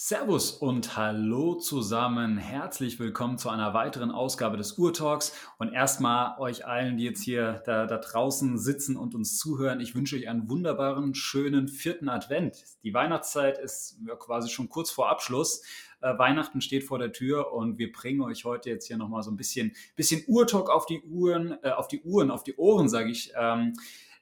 [0.00, 2.38] Servus und hallo zusammen.
[2.38, 5.34] Herzlich willkommen zu einer weiteren Ausgabe des Urtalks.
[5.58, 9.96] Und erstmal euch allen, die jetzt hier da, da, draußen sitzen und uns zuhören, ich
[9.96, 12.62] wünsche euch einen wunderbaren, schönen vierten Advent.
[12.84, 15.62] Die Weihnachtszeit ist ja quasi schon kurz vor Abschluss.
[16.00, 19.32] Äh, Weihnachten steht vor der Tür und wir bringen euch heute jetzt hier nochmal so
[19.32, 23.10] ein bisschen, bisschen Urtalk auf die Uhren, äh, auf die Uhren, auf die Ohren, sage
[23.10, 23.32] ich.
[23.36, 23.72] Ähm,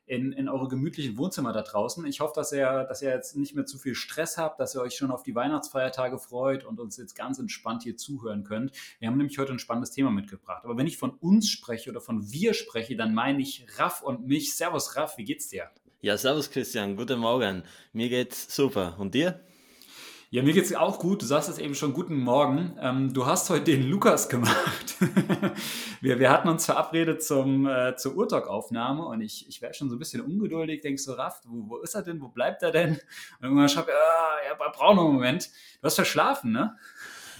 [0.07, 2.07] in, in eure gemütlichen Wohnzimmer da draußen.
[2.07, 4.81] Ich hoffe, dass ihr, dass ihr jetzt nicht mehr zu viel Stress habt, dass ihr
[4.81, 8.73] euch schon auf die Weihnachtsfeiertage freut und uns jetzt ganz entspannt hier zuhören könnt.
[9.01, 10.65] Wir haben nämlich heute ein spannendes Thema mitgebracht.
[10.65, 14.27] Aber wenn ich von uns spreche oder von wir spreche, dann meine ich Raff und
[14.27, 14.55] mich.
[14.55, 15.71] Servus Raff, wie geht's dir?
[16.01, 17.65] Ja, servus Christian, guten Morgen.
[17.93, 18.95] Mir geht's super.
[18.99, 19.41] Und dir?
[20.29, 21.23] Ja, mir geht's auch gut.
[21.23, 22.77] Du sagst es eben schon, guten Morgen.
[22.81, 24.97] Ähm, du hast heute den Lukas gemacht.
[26.01, 29.95] wir, wir hatten uns verabredet zum, äh, zur Urtalk-Aufnahme und ich, ich wäre schon so
[29.95, 30.81] ein bisschen ungeduldig.
[30.81, 32.21] Denkst so, Raff, wo, wo ist er denn?
[32.21, 32.95] Wo bleibt er denn?
[32.95, 33.95] Und irgendwann schreibt er,
[34.49, 35.49] er braucht noch einen Moment.
[35.81, 36.77] Du hast verschlafen, ne?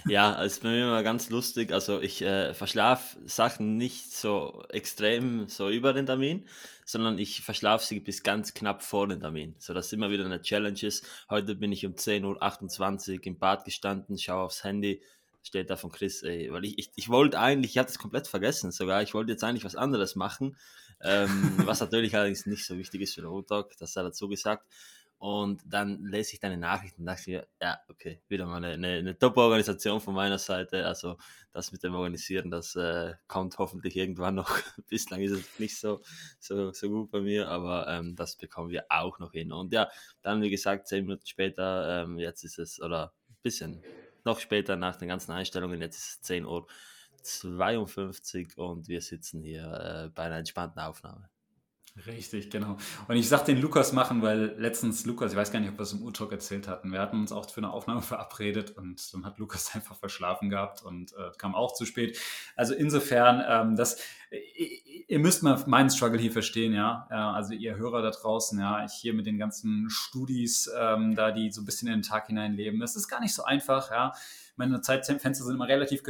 [0.07, 1.73] Ja, es ist bei mir immer ganz lustig.
[1.73, 6.45] Also ich äh, verschlafe Sachen nicht so extrem so über den Termin,
[6.87, 9.55] sondern ich verschlafe sie bis ganz knapp vor den Termin.
[9.59, 11.05] So dass immer wieder eine Challenge ist.
[11.29, 15.01] Heute bin ich um 10.28 Uhr im Bad gestanden, schaue aufs Handy,
[15.43, 18.27] steht da von Chris, ey, weil ich, ich, ich wollte eigentlich, ich hatte es komplett
[18.27, 20.55] vergessen sogar, ich wollte jetzt eigentlich was anderes machen,
[21.01, 24.29] ähm, was natürlich allerdings nicht so wichtig ist für den Rotalk, das hat er dazu
[24.29, 24.65] gesagt.
[25.19, 29.17] Und dann lese ich deine Nachrichten und dachte mir, ja, okay, wieder mal eine, eine,
[29.17, 30.85] Top-Organisation von meiner Seite.
[30.85, 31.17] Also
[31.53, 34.49] das mit dem Organisieren, das äh, kommt hoffentlich irgendwann noch.
[34.89, 36.01] Bislang ist es nicht so,
[36.39, 39.51] so, so gut bei mir, aber ähm, das bekommen wir auch noch hin.
[39.51, 39.89] Und ja,
[40.21, 43.81] dann wie gesagt, zehn Minuten später, ähm, jetzt ist es, oder ein bisschen
[44.23, 46.67] noch später nach den ganzen Einstellungen, jetzt ist es 10 Uhr
[47.23, 51.29] 52 und wir sitzen hier äh, bei einer entspannten Aufnahme.
[52.05, 52.77] Richtig, genau.
[53.07, 55.81] Und ich sag den Lukas machen, weil letztens Lukas, ich weiß gar nicht, ob wir
[55.83, 59.25] es im Urtalk erzählt hatten, wir hatten uns auch für eine Aufnahme verabredet und dann
[59.25, 62.19] hat Lukas einfach verschlafen gehabt und äh, kam auch zu spät.
[62.55, 63.97] Also insofern, ähm, das,
[65.07, 67.07] ihr müsst mal meinen Struggle hier verstehen, ja.
[67.09, 71.51] Also ihr Hörer da draußen, ja, ich hier mit den ganzen Studis, ähm, da die
[71.51, 72.79] so ein bisschen in den Tag hineinleben.
[72.79, 74.13] Das ist gar nicht so einfach, ja
[74.57, 76.01] meine Zeitfenster sind immer relativ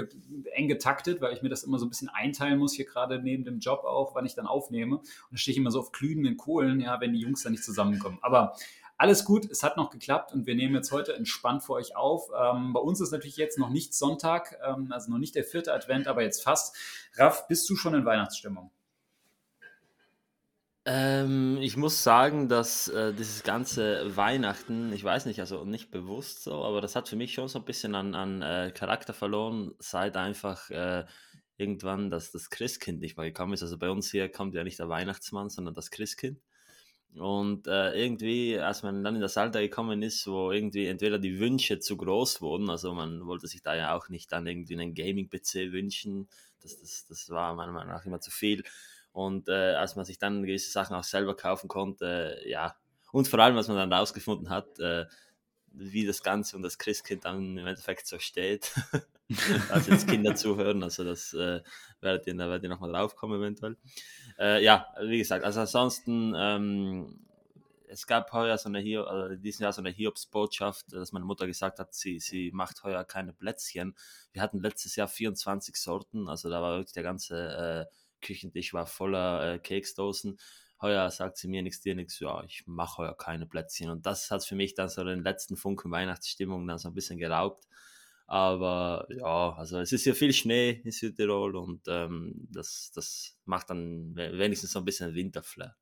[0.54, 3.44] eng getaktet, weil ich mir das immer so ein bisschen einteilen muss, hier gerade neben
[3.44, 4.98] dem Job auch, wann ich dann aufnehme.
[4.98, 7.64] Und da stehe ich immer so auf glühenden Kohlen, ja, wenn die Jungs dann nicht
[7.64, 8.20] zusammenkommen.
[8.22, 8.56] Aber
[8.98, 12.30] alles gut, es hat noch geklappt und wir nehmen jetzt heute entspannt für euch auf.
[12.36, 15.74] Ähm, bei uns ist natürlich jetzt noch nicht Sonntag, ähm, also noch nicht der vierte
[15.74, 16.76] Advent, aber jetzt fast.
[17.16, 18.72] Raff, bist du schon in Weihnachtsstimmung?
[20.86, 26.44] Ähm, ich muss sagen, dass äh, dieses ganze Weihnachten, ich weiß nicht, also nicht bewusst
[26.44, 29.76] so, aber das hat für mich schon so ein bisschen an, an äh, Charakter verloren,
[29.80, 31.06] seit einfach äh,
[31.58, 33.64] irgendwann dass das Christkind nicht mehr gekommen ist.
[33.64, 36.40] Also bei uns hier kommt ja nicht der Weihnachtsmann, sondern das Christkind.
[37.16, 41.40] Und äh, irgendwie, als man dann in das Alter gekommen ist, wo irgendwie entweder die
[41.40, 44.94] Wünsche zu groß wurden, also man wollte sich da ja auch nicht dann irgendwie einen
[44.94, 46.28] Gaming-PC wünschen,
[46.62, 48.64] das, das, das war meiner Meinung nach immer zu viel.
[49.14, 52.76] Und äh, als man sich dann gewisse Sachen auch selber kaufen konnte, äh, ja,
[53.12, 55.06] und vor allem, als man dann rausgefunden hat, äh,
[55.72, 58.74] wie das Ganze und das Christkind dann im Endeffekt so steht,
[59.72, 61.62] als jetzt Kinder zuhören, also das äh,
[62.02, 63.78] werdet ihr, da werdet ihr nochmal draufkommen eventuell.
[64.40, 67.20] Äh, ja, wie gesagt, also ansonsten, ähm,
[67.90, 71.48] es gab heuer so eine Hiob, also diesen Jahr so eine Hiobsbotschaft, dass meine Mutter
[71.48, 73.96] gesagt hat, sie, sie macht heuer keine Plätzchen.
[74.34, 78.88] Wir hatten letztes Jahr 24 Sorten, also da war wirklich der ganze äh, Küchentisch war
[78.88, 80.40] voller äh, Keksdosen.
[80.82, 83.90] Heuer sagt sie mir nichts, dir nichts, ja, ich mache heuer keine Plätzchen.
[83.90, 87.18] Und das hat für mich dann so den letzten Funken Weihnachtsstimmung dann so ein bisschen
[87.18, 87.66] geraubt.
[88.28, 93.70] Aber ja, also es ist ja viel Schnee in Südtirol und ähm, das, das macht
[93.70, 95.76] dann wenigstens so ein bisschen Winterflair.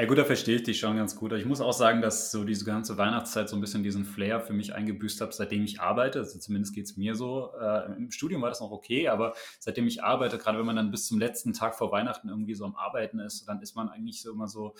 [0.00, 1.30] Ja gut, da verstehe ich dich schon ganz gut.
[1.32, 4.54] Ich muss auch sagen, dass so diese ganze Weihnachtszeit so ein bisschen diesen Flair für
[4.54, 6.20] mich eingebüßt hat, seitdem ich arbeite.
[6.20, 7.52] Also zumindest geht es mir so.
[7.60, 10.90] Äh, Im Studium war das noch okay, aber seitdem ich arbeite, gerade wenn man dann
[10.90, 14.22] bis zum letzten Tag vor Weihnachten irgendwie so am Arbeiten ist, dann ist man eigentlich
[14.22, 14.72] so immer so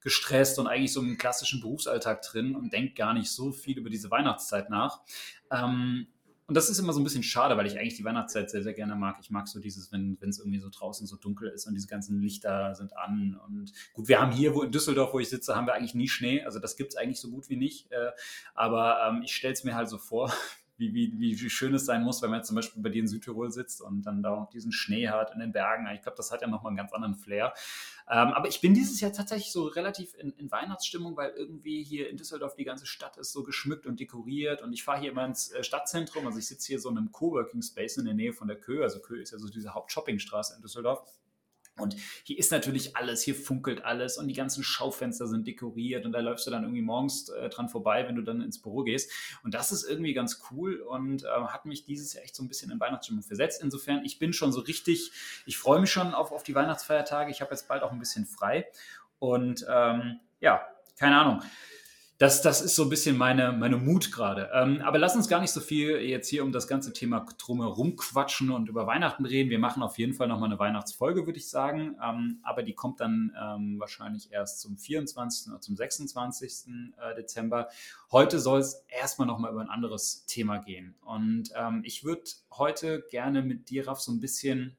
[0.00, 3.90] gestresst und eigentlich so im klassischen Berufsalltag drin und denkt gar nicht so viel über
[3.90, 5.00] diese Weihnachtszeit nach.
[5.50, 6.06] Ähm,
[6.48, 8.72] und das ist immer so ein bisschen schade, weil ich eigentlich die Weihnachtszeit sehr, sehr
[8.72, 9.18] gerne mag.
[9.20, 12.22] Ich mag so dieses, wenn es irgendwie so draußen so dunkel ist und diese ganzen
[12.22, 13.38] Lichter sind an.
[13.46, 16.08] Und gut, wir haben hier, wo in Düsseldorf, wo ich sitze, haben wir eigentlich nie
[16.08, 16.42] Schnee.
[16.42, 17.92] Also das gibt es eigentlich so gut wie nicht.
[17.92, 18.12] Äh,
[18.54, 20.32] aber ähm, ich stelle es mir halt so vor,
[20.78, 23.08] wie, wie, wie, schön es sein muss, wenn man jetzt zum Beispiel bei dir in
[23.08, 25.86] Südtirol sitzt und dann da auch diesen Schnee hat in den Bergen.
[25.92, 27.52] Ich glaube, das hat ja nochmal einen ganz anderen Flair.
[28.10, 32.08] Ähm, aber ich bin dieses Jahr tatsächlich so relativ in, in, Weihnachtsstimmung, weil irgendwie hier
[32.08, 35.26] in Düsseldorf die ganze Stadt ist so geschmückt und dekoriert und ich fahre hier immer
[35.26, 36.26] ins äh, Stadtzentrum.
[36.26, 38.82] Also ich sitze hier so in einem Coworking Space in der Nähe von der Kö.
[38.82, 41.02] Also Kö ist ja so diese Hauptshoppingstraße in Düsseldorf.
[41.78, 46.12] Und hier ist natürlich alles, hier funkelt alles und die ganzen Schaufenster sind dekoriert und
[46.12, 49.10] da läufst du dann irgendwie morgens äh, dran vorbei, wenn du dann ins Büro gehst.
[49.42, 52.48] Und das ist irgendwie ganz cool und äh, hat mich dieses Jahr echt so ein
[52.48, 53.62] bisschen in Weihnachtsstimmung versetzt.
[53.62, 55.12] Insofern, ich bin schon so richtig,
[55.46, 57.30] ich freue mich schon auf, auf die Weihnachtsfeiertage.
[57.30, 58.66] Ich habe jetzt bald auch ein bisschen frei
[59.18, 60.66] und ähm, ja,
[60.96, 61.42] keine Ahnung
[62.18, 64.50] das, das ist so ein bisschen meine, meine Mut gerade.
[64.52, 67.94] Ähm, aber lass uns gar nicht so viel jetzt hier um das ganze Thema drumherum
[67.94, 69.50] quatschen und über Weihnachten reden.
[69.50, 71.96] Wir machen auf jeden Fall nochmal eine Weihnachtsfolge, würde ich sagen.
[72.04, 75.52] Ähm, aber die kommt dann ähm, wahrscheinlich erst zum 24.
[75.52, 76.64] oder zum 26.
[77.00, 77.68] Äh, Dezember.
[78.10, 80.96] Heute soll es erstmal nochmal über ein anderes Thema gehen.
[81.02, 84.76] Und ähm, ich würde heute gerne mit dir, Raff, so ein bisschen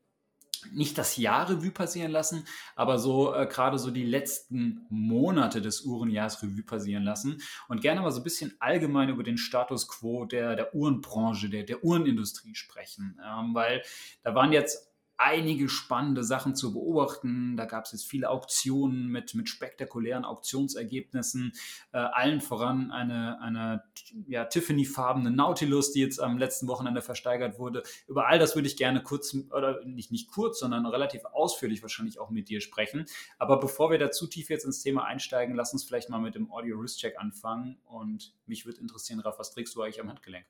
[0.71, 2.45] nicht das Jahr Revue passieren lassen,
[2.75, 8.01] aber so äh, gerade so die letzten Monate des Uhrenjahres Revue passieren lassen und gerne
[8.01, 12.56] mal so ein bisschen allgemein über den Status quo der, der Uhrenbranche, der, der Uhrenindustrie
[12.56, 13.19] sprechen.
[13.25, 13.81] Ähm, weil
[14.23, 14.88] da waren jetzt
[15.19, 17.57] einige spannende Sachen zu beobachten.
[17.57, 21.51] Da gab es jetzt viele Auktionen mit, mit spektakulären Auktionsergebnissen.
[21.92, 23.83] Äh, allen voran eine, eine
[24.27, 27.83] ja, Tiffany-farbene Nautilus, die jetzt am letzten Wochenende versteigert wurde.
[28.07, 32.18] Über all das würde ich gerne kurz, oder nicht, nicht kurz, sondern relativ ausführlich wahrscheinlich
[32.18, 33.06] auch mit dir sprechen.
[33.38, 36.36] Aber bevor wir da zu tief jetzt ins Thema einsteigen, lass uns vielleicht mal mit
[36.36, 37.77] dem Audio-Wrist-Check anfangen.
[37.83, 40.45] Und mich würde interessieren, Ralf, was trägst du eigentlich am Handgelenk?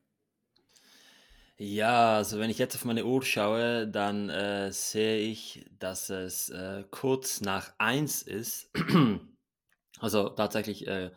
[1.62, 6.50] Ja, also wenn ich jetzt auf meine Uhr schaue, dann äh, sehe ich, dass es
[6.50, 8.72] äh, kurz nach 1 ist.
[10.00, 11.12] also tatsächlich äh,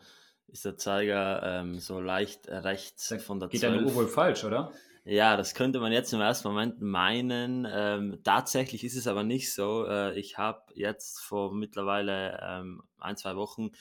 [0.47, 3.73] ist der Zeiger ähm, so leicht rechts von der Geht 12.
[3.73, 4.73] deine Uhr wohl falsch, oder?
[5.05, 7.65] Ja, das könnte man jetzt im ersten Moment meinen.
[7.69, 9.85] Ähm, tatsächlich ist es aber nicht so.
[9.87, 13.71] Äh, ich habe jetzt vor mittlerweile ähm, ein, zwei Wochen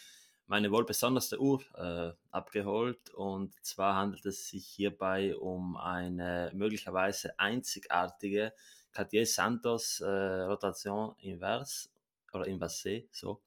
[0.46, 3.10] meine wohl besonderste Uhr äh, abgeholt.
[3.10, 8.52] Und zwar handelt es sich hierbei um eine möglicherweise einzigartige
[8.92, 11.88] Cartier Santos äh, Rotation Inverse
[12.32, 13.42] oder Inversé, so.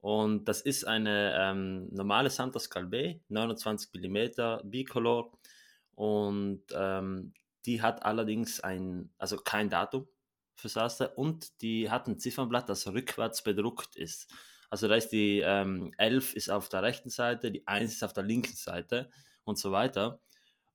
[0.00, 5.32] Und das ist eine ähm, normale Santos Calvé, 29 mm Bicolor.
[5.94, 7.32] Und ähm,
[7.64, 10.06] die hat allerdings ein, also kein Datum
[10.56, 14.30] fürs erste und die hat ein Ziffernblatt, das rückwärts bedruckt ist.
[14.74, 18.12] Also da ist die ähm, 11 ist auf der rechten Seite, die 1 ist auf
[18.12, 19.08] der linken Seite
[19.44, 20.18] und so weiter.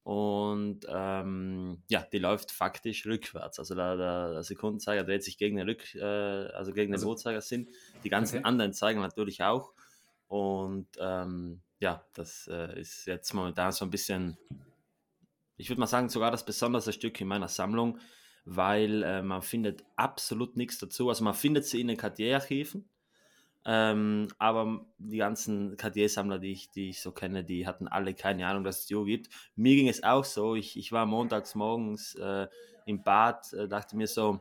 [0.04, 3.60] Und ähm, ja, die läuft faktisch rückwärts.
[3.60, 7.68] Also der, der Sekundenzeiger dreht sich gegen den Rück, äh, also gegen den also, Uhrzeigersinn.
[8.06, 8.46] Die ganzen okay.
[8.46, 9.74] anderen zeigen natürlich auch.
[10.30, 14.38] Und ähm, ja, das äh, ist jetzt momentan so ein bisschen,
[15.57, 18.00] ich würde mal sagen, sogar das besondere Stück in meiner Sammlung,
[18.45, 21.10] weil äh, man findet absolut nichts dazu.
[21.10, 22.90] Also man findet sie in den Cartier-Archiven,
[23.71, 28.48] ähm, aber die ganzen Cartier-Sammler, die ich, die ich so kenne, die hatten alle keine
[28.48, 29.30] Ahnung, dass es Dio gibt.
[29.56, 30.56] Mir ging es auch so.
[30.56, 32.48] Ich, ich war montags morgens äh,
[32.88, 34.39] im Bad, äh, dachte mir so,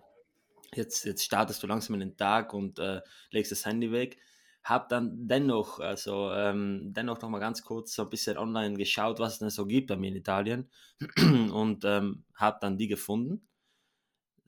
[0.75, 4.19] jetzt, jetzt startest du langsam in den Tag und äh, legst das Handy weg.
[4.65, 9.19] Hab dann dennoch, also ähm, dennoch noch mal ganz kurz so ein bisschen online geschaut,
[9.19, 10.71] was es denn so gibt bei mir in Italien
[11.53, 13.48] und ähm, habe dann die gefunden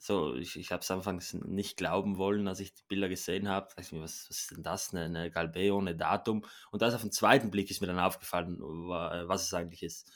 [0.00, 3.68] so, ich, ich habe es anfangs nicht glauben wollen, als ich die Bilder gesehen habe.
[3.76, 4.94] Was, was ist denn das?
[4.94, 6.44] Eine, eine Galbe ohne Datum.
[6.70, 10.10] Und das auf den zweiten Blick ist mir dann aufgefallen, was es eigentlich ist.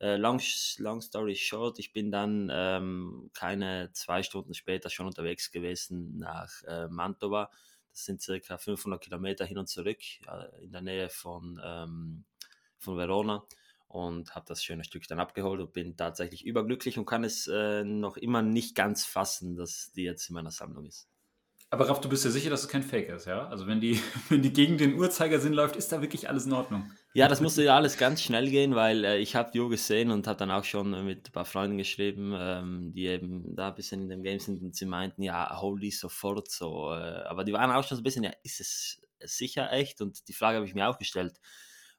[0.00, 0.40] Äh, long,
[0.78, 6.62] long story short, ich bin dann ähm, keine zwei Stunden später schon unterwegs gewesen nach
[6.68, 7.50] äh, Mantova.
[7.90, 9.98] Das sind circa 500 Kilometer hin und zurück
[10.28, 12.24] äh, in der Nähe von, ähm,
[12.78, 13.44] von Verona
[13.88, 17.84] und habe das schöne Stück dann abgeholt und bin tatsächlich überglücklich und kann es äh,
[17.84, 21.08] noch immer nicht ganz fassen, dass die jetzt in meiner Sammlung ist.
[21.70, 23.46] Aber Raff, du bist ja sicher, dass es kein Fake ist, ja?
[23.48, 26.90] Also wenn die, wenn die gegen den Uhrzeigersinn läuft, ist da wirklich alles in Ordnung.
[27.12, 30.26] Ja, das musste ja alles ganz schnell gehen, weil äh, ich habe Uhr gesehen und
[30.26, 34.02] habe dann auch schon mit ein paar Freunden geschrieben, ähm, die eben da ein bisschen
[34.02, 36.92] in dem Game sind und sie meinten, ja, hol die sofort so.
[36.92, 40.00] Äh, aber die waren auch schon so ein bisschen, ja, ist es sicher echt?
[40.00, 41.40] Und die Frage habe ich mir auch gestellt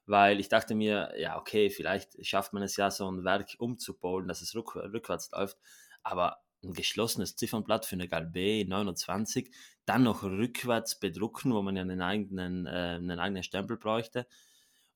[0.06, 4.28] weil ich dachte mir, ja, okay, vielleicht schafft man es ja, so ein Werk umzupolen,
[4.28, 5.58] dass es rück, rückwärts läuft,
[6.02, 9.50] aber ein geschlossenes Ziffernblatt für eine Galbe 29,
[9.86, 14.26] dann noch rückwärts bedrucken, wo man ja einen eigenen, äh, einen eigenen Stempel bräuchte.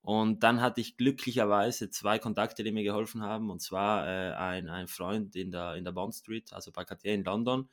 [0.03, 4.69] Und dann hatte ich glücklicherweise zwei Kontakte, die mir geholfen haben, und zwar äh, ein,
[4.69, 7.71] ein Freund in der, in der Bond Street, also bei Cartier in London,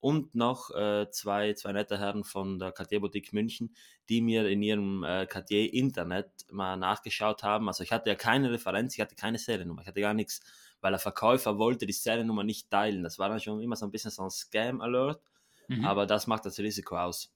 [0.00, 3.74] und noch äh, zwei, zwei nette Herren von der Cartier Boutique München,
[4.08, 7.68] die mir in ihrem äh, Cartier Internet mal nachgeschaut haben.
[7.68, 10.40] Also ich hatte ja keine Referenz, ich hatte keine Seriennummer, ich hatte gar nichts,
[10.80, 13.02] weil der Verkäufer wollte die Seriennummer nicht teilen.
[13.02, 15.22] Das war dann schon immer so ein bisschen so ein Scam-Alert,
[15.68, 15.84] mhm.
[15.84, 17.32] aber das macht das Risiko aus.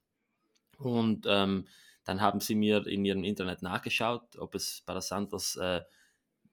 [0.79, 1.67] Und ähm,
[2.05, 5.83] dann haben sie mir in ihrem Internet nachgeschaut, ob es bei der Santos äh,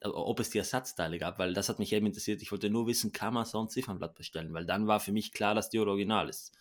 [0.03, 2.41] ob es die Ersatzteile gab, weil das hat mich eben interessiert.
[2.41, 5.31] Ich wollte nur wissen, kann man so ein Ziffernblatt bestellen, weil dann war für mich
[5.31, 6.53] klar, dass die original ist.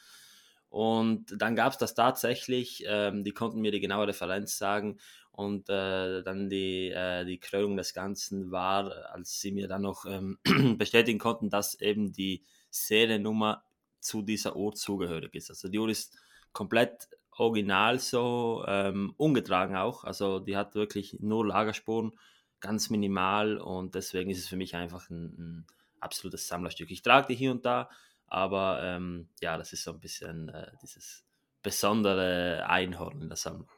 [0.69, 4.99] Und dann gab es das tatsächlich, ähm, die konnten mir die genaue Referenz sagen.
[5.33, 10.05] Und äh, dann die, äh, die Krönung des Ganzen war, als sie mir dann noch
[10.05, 10.39] ähm,
[10.79, 13.65] bestätigen konnten, dass eben die Seriennummer
[14.01, 15.51] zu dieser Uhr zugehörig ist.
[15.51, 16.19] Also die Uhr ist
[16.53, 20.05] komplett original so, ähm, ungetragen auch.
[20.05, 22.13] Also die hat wirklich nur Lagerspuren,
[22.61, 25.67] ganz minimal und deswegen ist es für mich einfach ein, ein
[26.01, 26.91] absolutes Sammlerstück.
[26.91, 27.91] Ich trage die hier und da,
[28.27, 31.25] aber ähm, ja, das ist so ein bisschen äh, dieses
[31.63, 33.69] besondere Einhorn in der Sammlung.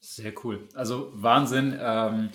[0.00, 0.68] Sehr cool.
[0.74, 1.78] Also Wahnsinn.
[1.80, 2.30] Ähm,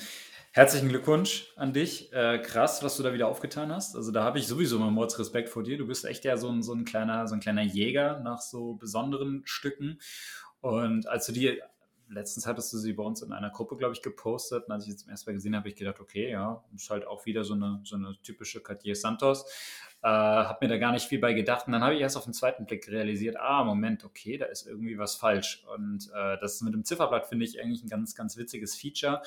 [0.51, 2.13] herzlichen Glückwunsch an dich.
[2.13, 3.95] Äh, krass, was du da wieder aufgetan hast.
[3.95, 5.77] Also da habe ich sowieso mal Mordsrespekt vor dir.
[5.77, 8.75] Du bist echt ja so ein, so ein, kleiner, so ein kleiner Jäger nach so
[8.75, 9.99] besonderen Stücken.
[10.61, 11.61] Und als du die
[12.09, 14.65] letztens hattest du sie bei uns in einer Gruppe, glaube ich, gepostet.
[14.65, 16.89] Und als ich sie zum ersten Mal gesehen habe, habe ich gedacht, okay, ja, ist
[16.89, 19.45] halt auch wieder so eine, so eine typische Cartier Santos.
[20.03, 21.67] Äh, habe mir da gar nicht viel bei gedacht.
[21.67, 24.67] Und dann habe ich erst auf den zweiten Blick realisiert, ah, Moment, okay, da ist
[24.67, 25.65] irgendwie was falsch.
[25.75, 29.21] Und äh, das mit dem Zifferblatt finde ich eigentlich ein ganz, ganz witziges Feature.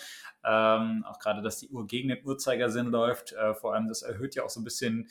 [0.45, 3.33] Ähm, auch gerade, dass die Uhr gegen den Uhrzeigersinn läuft.
[3.33, 5.09] Äh, vor allem, das erhöht ja auch so ein bisschen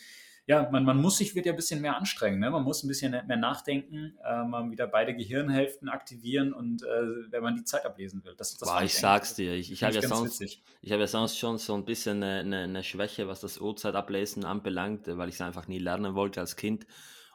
[0.50, 2.39] ja, man, man muss sich wieder ein bisschen mehr anstrengen.
[2.39, 2.50] Ne?
[2.50, 6.88] Man muss ein bisschen mehr nachdenken, äh, mal wieder beide Gehirnhälften aktivieren und äh,
[7.29, 8.34] wenn man die Zeit ablesen will.
[8.36, 11.60] Das, das Boah, ich sag's dir, ich, ich habe ja, sonst, hab ja sonst schon
[11.60, 15.68] so ein bisschen eine, eine, eine Schwäche, was das Uhrzeitablesen anbelangt, weil ich es einfach
[15.68, 16.88] nie lernen wollte als Kind.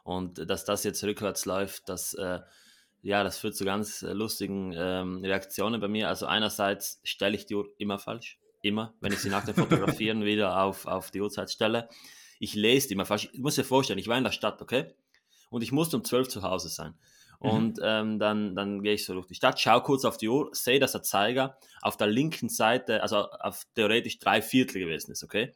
[0.03, 2.41] Und dass das jetzt rückwärts läuft, das, äh,
[3.01, 6.09] ja, das führt zu ganz äh, lustigen ähm, Reaktionen bei mir.
[6.09, 10.25] Also einerseits stelle ich die Uhr immer falsch, immer, wenn ich sie nach dem Fotografieren
[10.25, 11.87] wieder auf, auf die Uhrzeit stelle
[12.39, 13.29] ich lese die mal falsch.
[13.31, 14.93] Ich muss dir vorstellen, ich war in der Stadt, okay?
[15.49, 16.95] Und ich musste um 12 zu Hause sein.
[17.41, 17.49] Mhm.
[17.49, 20.49] Und ähm, dann, dann gehe ich so durch die Stadt, schaue kurz auf die Uhr,
[20.53, 25.23] sehe, dass der Zeiger auf der linken Seite, also auf theoretisch drei Viertel gewesen ist,
[25.23, 25.53] okay?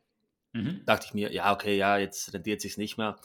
[0.53, 0.83] Mhm.
[0.85, 3.17] Dachte ich mir, ja, okay, ja, jetzt rentiert sich nicht mehr.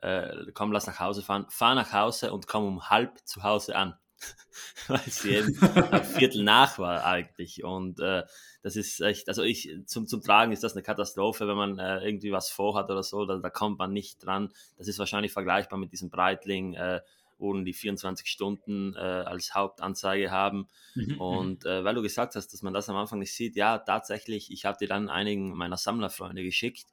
[0.00, 1.46] Äh, komm, lass nach Hause fahren.
[1.48, 3.94] Fahr nach Hause und komm um halb zu Hause an.
[4.88, 7.64] weil sie eben ein Viertel nach war eigentlich.
[7.64, 8.24] Und äh,
[8.62, 12.04] das ist echt, also ich, zum, zum Tragen ist das eine Katastrophe, wenn man äh,
[12.04, 14.52] irgendwie was vorhat oder so, da, da kommt man nicht dran.
[14.76, 16.74] Das ist wahrscheinlich vergleichbar mit diesem Breitling.
[16.74, 17.00] Äh,
[17.38, 20.68] Uhren, die 24 Stunden äh, als Hauptanzeige haben.
[20.94, 21.20] Mhm, mhm.
[21.20, 24.50] Und äh, weil du gesagt hast, dass man das am Anfang nicht sieht, ja, tatsächlich,
[24.50, 26.86] ich habe dir dann einigen meiner Sammlerfreunde geschickt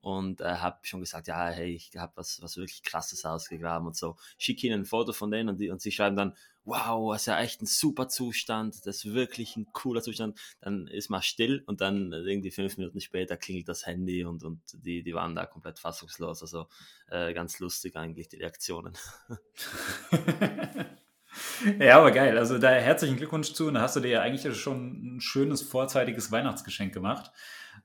[0.00, 3.96] und äh, habe schon gesagt, ja, hey, ich habe was, was wirklich krasses ausgegraben und
[3.96, 4.16] so.
[4.38, 7.26] Schicke ihnen ein Foto von denen und, die, und sie schreiben dann, wow, das ist
[7.26, 11.62] ja echt ein super Zustand, das ist wirklich ein cooler Zustand, dann ist man still
[11.66, 15.46] und dann irgendwie fünf Minuten später klingelt das Handy und, und die, die waren da
[15.46, 16.42] komplett fassungslos.
[16.42, 16.68] Also
[17.10, 18.94] äh, ganz lustig eigentlich die Reaktionen.
[21.80, 22.38] ja, aber geil.
[22.38, 25.62] Also da herzlichen Glückwunsch zu und da hast du dir ja eigentlich schon ein schönes
[25.62, 27.32] vorzeitiges Weihnachtsgeschenk gemacht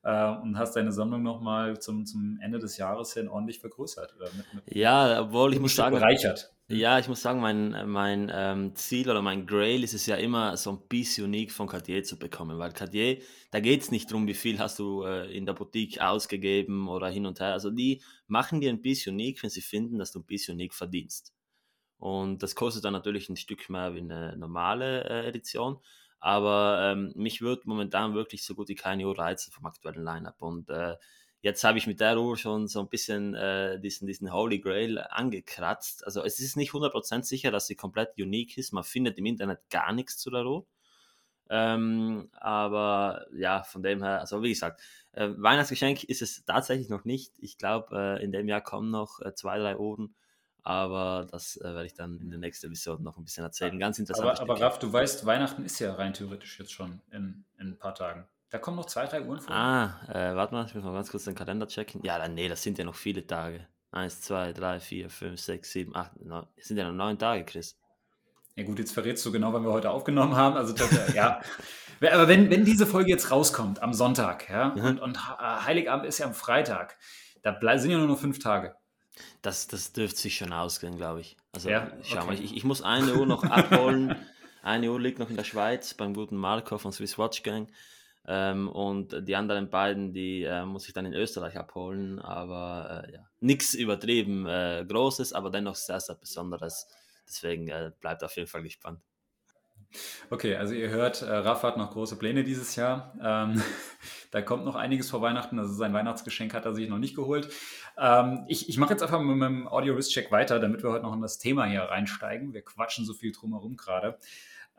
[0.03, 4.15] äh, und hast deine Sammlung nochmal zum, zum Ende des Jahres hin ordentlich vergrößert.
[4.15, 6.53] Oder mit, mit ja, obwohl ich muss sagen, bereichert.
[6.69, 10.57] Ja, ich muss sagen, mein, mein ähm, Ziel oder mein Grail ist es ja immer,
[10.57, 13.19] so ein bisschen unique von Cartier zu bekommen, weil Cartier,
[13.51, 17.07] da geht es nicht darum, wie viel hast du äh, in der Boutique ausgegeben oder
[17.07, 17.53] hin und her.
[17.53, 20.73] Also die machen dir ein bisschen unique, wenn sie finden, dass du ein bisschen unique
[20.73, 21.33] verdienst.
[21.99, 25.79] Und das kostet dann natürlich ein Stück mehr wie eine normale äh, Edition.
[26.19, 30.41] Aber ähm, mich wird momentan wirklich so gut wie keine Uhr reizen vom aktuellen Lineup.
[30.41, 30.95] Und äh,
[31.41, 34.99] jetzt habe ich mit der Uhr schon so ein bisschen äh, diesen, diesen Holy Grail
[34.99, 36.05] angekratzt.
[36.05, 38.73] Also es ist nicht 100% sicher, dass sie komplett unique ist.
[38.73, 40.65] Man findet im Internet gar nichts zu der Uhr.
[41.49, 44.81] Ähm, aber ja, von dem her, also wie gesagt,
[45.13, 47.33] äh, Weihnachtsgeschenk ist es tatsächlich noch nicht.
[47.39, 50.15] Ich glaube, äh, in dem Jahr kommen noch äh, zwei, drei Uhren
[50.67, 53.79] aber das äh, werde ich dann in der nächsten Episode noch ein bisschen erzählen.
[53.79, 54.41] Ganz interessant.
[54.41, 57.77] Aber, aber Raff, du weißt, Weihnachten ist ja rein theoretisch jetzt schon in, in ein
[57.77, 58.27] paar Tagen.
[58.49, 59.55] Da kommen noch zwei, drei Uhren vor.
[59.55, 62.03] Ah, äh, warte mal, ich muss mal ganz kurz den Kalender checken.
[62.03, 63.65] Ja, dann, nee, das sind ja noch viele Tage.
[63.91, 66.45] Eins, zwei, drei, vier, fünf, sechs, sieben, acht, neun.
[66.57, 67.79] Das sind ja noch neun Tage, Chris.
[68.57, 70.57] Ja gut, jetzt verrätst du genau, wann wir heute aufgenommen haben.
[70.57, 70.75] Also
[71.13, 71.39] ja.
[72.11, 74.85] Aber wenn, wenn diese Folge jetzt rauskommt am Sonntag, ja, mhm.
[74.85, 76.97] und, und Heiligabend ist ja am Freitag,
[77.41, 78.75] da sind ja nur noch fünf Tage.
[79.41, 81.37] Das, das dürfte sich schon ausgehen, glaube ich.
[81.53, 82.25] Also ja, schau okay.
[82.27, 84.15] mal, ich, ich muss eine Uhr noch abholen.
[84.63, 87.69] eine Uhr liegt noch in der Schweiz beim guten Marco von Swiss Watch Gang.
[88.27, 92.19] Ähm, und die anderen beiden, die äh, muss ich dann in Österreich abholen.
[92.19, 96.87] Aber äh, ja, nichts übertrieben äh, Großes, aber dennoch sehr, sehr Besonderes.
[97.25, 98.99] Deswegen äh, bleibt auf jeden Fall gespannt.
[100.29, 103.13] Okay, also ihr hört, äh, Raff hat noch große Pläne dieses Jahr.
[103.21, 103.61] Ähm,
[104.31, 105.57] da kommt noch einiges vor Weihnachten.
[105.59, 107.49] Also sein Weihnachtsgeschenk hat er sich noch nicht geholt.
[107.99, 111.21] Ähm, ich ich mache jetzt einfach mit meinem Audio-Risk-Check weiter, damit wir heute noch in
[111.21, 112.53] das Thema hier reinsteigen.
[112.53, 114.17] Wir quatschen so viel drumherum gerade.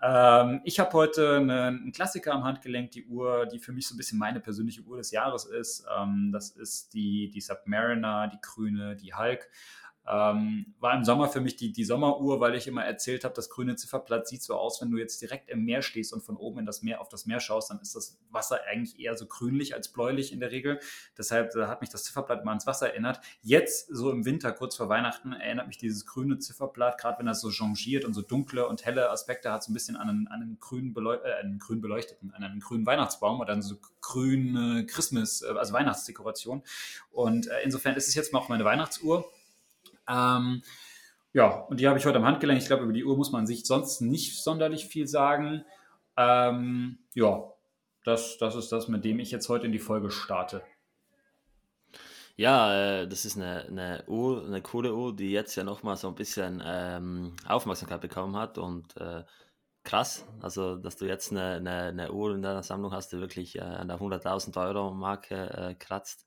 [0.01, 3.95] Ähm, ich habe heute eine, einen Klassiker am Handgelenk, die Uhr, die für mich so
[3.95, 5.85] ein bisschen meine persönliche Uhr des Jahres ist.
[5.99, 9.49] Ähm, das ist die, die Submariner, die grüne, die Hulk.
[10.11, 13.51] Ähm, war im Sommer für mich die, die Sommeruhr, weil ich immer erzählt habe, das
[13.51, 16.61] grüne Zifferblatt sieht so aus, wenn du jetzt direkt im Meer stehst und von oben
[16.61, 19.75] in das Meer auf das Meer schaust, dann ist das Wasser eigentlich eher so grünlich
[19.75, 20.81] als bläulich in der Regel.
[21.19, 23.21] Deshalb da hat mich das Zifferblatt mal ans Wasser erinnert.
[23.43, 27.41] Jetzt, so im Winter, kurz vor Weihnachten, erinnert mich dieses grüne Zifferblatt, gerade wenn das
[27.41, 30.41] so changiert und so dunkle und helle Aspekte hat, so ein bisschen an einen, an
[30.41, 34.87] einen, grün, beleu äh, einen grün beleuchteten, an einen grünen Weihnachtsbaum oder an so grüne
[34.87, 36.63] Christmas, äh, also Weihnachtsdekoration.
[37.11, 39.31] Und äh, insofern ist es jetzt mal auch meine Weihnachtsuhr.
[40.09, 40.63] Ähm,
[41.33, 42.61] ja, und die habe ich heute am Handgelenk.
[42.61, 45.65] Ich glaube, über die Uhr muss man sich sonst nicht sonderlich viel sagen.
[46.17, 47.45] Ähm, ja,
[48.05, 50.63] das, das ist das, mit dem ich jetzt heute in die Folge starte.
[52.37, 56.09] Ja, äh, das ist eine, eine Uhr, eine coole Uhr, die jetzt ja nochmal so
[56.09, 59.25] ein bisschen ähm, Aufmerksamkeit bekommen hat und äh,
[59.83, 63.57] krass, also dass du jetzt eine, eine, eine, Uhr in deiner Sammlung hast, die wirklich
[63.57, 66.27] äh, an der 100.000 Euro Marke äh, kratzt.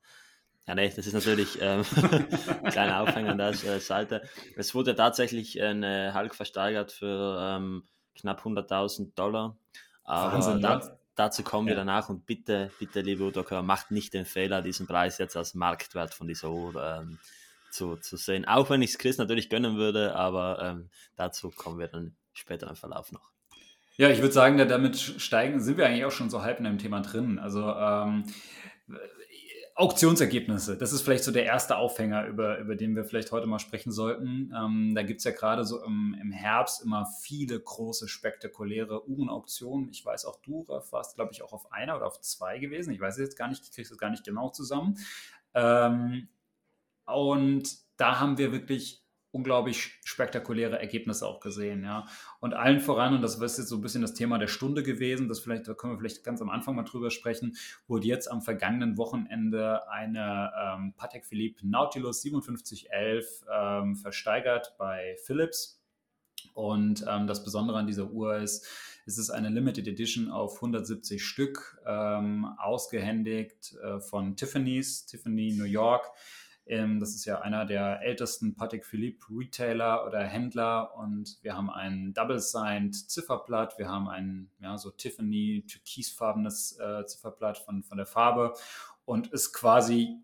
[0.68, 4.22] Ja, nee, das ist natürlich ähm, ein kleiner Aufhänger an der äh, Seite.
[4.56, 7.84] Es wurde tatsächlich eine Hulk versteigert für ähm,
[8.16, 9.58] knapp 100.000 Dollar.
[10.04, 11.72] Aber Wahnsinn, da, dazu kommen ja.
[11.72, 15.56] wir danach und bitte, bitte, liebe Udoka, macht nicht den Fehler, diesen Preis jetzt als
[15.56, 17.20] Marktwert von dieser Uhr ähm,
[17.72, 18.46] zu, zu sehen.
[18.46, 22.70] Auch wenn ich es Chris natürlich gönnen würde, aber ähm, dazu kommen wir dann später
[22.70, 23.32] im Verlauf noch.
[23.98, 26.78] Ja, ich würde sagen, damit steigen, sind wir eigentlich auch schon so halb in dem
[26.78, 27.40] Thema drin.
[27.40, 28.26] Also ähm,
[29.82, 33.60] Auktionsergebnisse, das ist vielleicht so der erste Aufhänger, über, über den wir vielleicht heute mal
[33.60, 34.54] sprechen sollten.
[34.56, 39.90] Ähm, da gibt es ja gerade so im, im, Herbst immer viele große, spektakuläre Uhrenauktionen.
[39.90, 42.94] Ich weiß auch, du warst, glaube ich, auch auf einer oder auf zwei gewesen.
[42.94, 44.98] Ich weiß es jetzt gar nicht, ich kriege es gar nicht genau zusammen.
[45.56, 46.28] Ähm,
[47.06, 52.06] und da haben wir wirklich unglaublich spektakuläre Ergebnisse auch gesehen, ja.
[52.40, 55.30] Und allen voran, und das ist jetzt so ein bisschen das Thema der Stunde gewesen,
[55.30, 57.56] das vielleicht, da können wir vielleicht ganz am Anfang mal drüber sprechen,
[57.88, 65.82] wurde jetzt am vergangenen Wochenende eine ähm, Patek Philippe Nautilus 5711 ähm, versteigert bei Philips.
[66.54, 68.68] Und ähm, das Besondere an dieser Uhr ist,
[69.06, 75.66] es ist eine Limited Edition auf 170 Stück, ähm, ausgehändigt äh, von Tiffany's, Tiffany New
[75.66, 76.12] York.
[76.66, 81.70] Ähm, das ist ja einer der ältesten Patek Philippe Retailer oder Händler und wir haben
[81.70, 88.06] ein Double-Signed Zifferblatt, wir haben ein ja, so Tiffany türkisfarbenes äh, Zifferblatt von, von der
[88.06, 88.54] Farbe
[89.06, 90.22] und ist quasi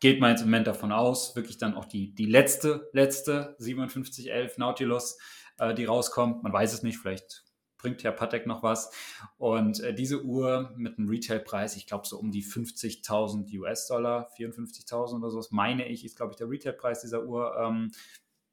[0.00, 4.58] geht man jetzt im Moment davon aus, wirklich dann auch die, die letzte, letzte 5711
[4.58, 5.18] Nautilus,
[5.58, 6.42] äh, die rauskommt.
[6.42, 7.45] Man weiß es nicht, vielleicht
[7.78, 8.90] bringt ja Patek noch was.
[9.38, 15.18] Und äh, diese Uhr mit einem Retailpreis, ich glaube so um die 50.000 US-Dollar, 54.000
[15.18, 17.56] oder so, meine ich, ist glaube ich der Retailpreis dieser Uhr.
[17.58, 17.92] Ähm,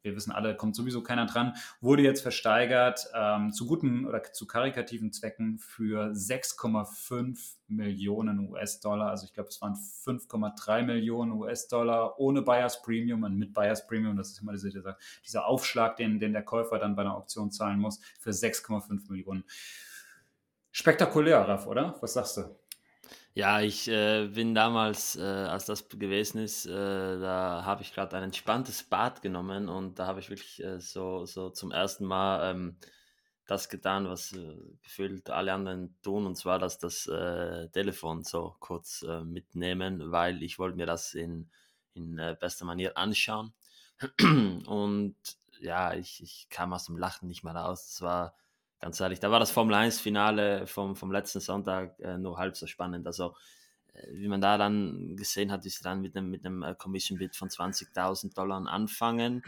[0.04, 4.46] wir wissen alle, kommt sowieso keiner dran, wurde jetzt versteigert ähm, zu guten oder zu
[4.46, 9.10] karikativen Zwecken für 6,5 Millionen US-Dollar.
[9.10, 14.18] Also ich glaube, es waren 5,3 Millionen US-Dollar ohne Buyers Premium und mit Buyers Premium.
[14.18, 17.52] Das ist immer dieser, dieser, dieser Aufschlag, den, den der Käufer dann bei einer Auktion
[17.52, 19.46] zahlen muss, für 6,5 Millionen.
[20.72, 21.96] Spektakulär, Raff, oder?
[22.02, 22.63] Was sagst du?
[23.36, 26.70] Ja, ich äh, bin damals, äh, als das gewesen ist, äh,
[27.20, 31.26] da habe ich gerade ein entspanntes Bad genommen und da habe ich wirklich äh, so,
[31.26, 32.78] so zum ersten Mal ähm,
[33.48, 38.56] das getan, was äh, gefühlt alle anderen tun, und zwar, dass das äh, Telefon so
[38.60, 41.50] kurz mitnehmen, weil ich wollte mir das in,
[41.96, 43.54] in bester Manier anschauen.
[44.68, 45.16] und
[45.60, 47.88] ja, ich, ich kam aus dem Lachen nicht mehr raus.
[47.90, 48.36] Es war
[48.84, 52.68] ganz ehrlich, da war das Formel 1-Finale vom, vom letzten Sonntag äh, nur halb so
[52.68, 53.08] spannend.
[53.08, 53.34] Also,
[53.94, 57.18] äh, wie man da dann gesehen hat, sie dann mit einem, mit einem äh, Commission
[57.18, 59.42] Bid von 20.000 Dollar anfangen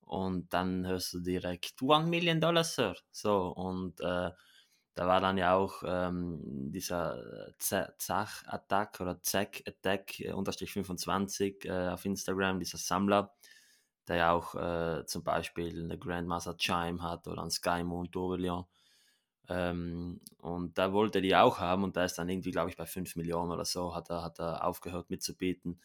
[0.00, 2.96] und dann hörst du direkt One Million Dollar, Sir.
[3.12, 4.30] So, und äh,
[4.94, 6.40] da war dann ja auch ähm,
[6.72, 13.32] dieser Zach-Attack oder Zack-Attack äh, unterstrich 25 äh, auf Instagram, dieser Sammler,
[14.08, 18.66] der ja auch äh, zum Beispiel eine Grandmaster Chime hat oder ein Sky Moon Tourbillon.
[19.54, 22.76] Ähm, und da wollte er die auch haben und da ist dann irgendwie, glaube ich,
[22.76, 25.78] bei 5 Millionen oder so, hat er, hat er aufgehört mitzubieten.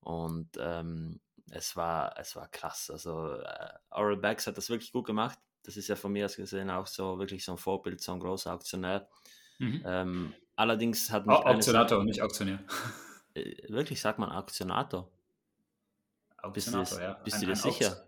[0.00, 1.20] Und ähm,
[1.50, 2.90] es, war, es war krass.
[2.90, 5.38] Also äh, Oral Bags hat das wirklich gut gemacht.
[5.62, 8.20] Das ist ja von mir aus gesehen auch so wirklich so ein Vorbild, so ein
[8.20, 9.06] großer Aktionär.
[9.58, 9.82] Mhm.
[9.84, 11.36] Ähm, allerdings hat mich.
[11.36, 12.60] Auktionator und nicht Auktionär.
[13.34, 15.10] Äh, wirklich, sagt man Auktionator?
[16.36, 17.12] Auktionator, bist ja.
[17.24, 18.06] Bist du dir sicher?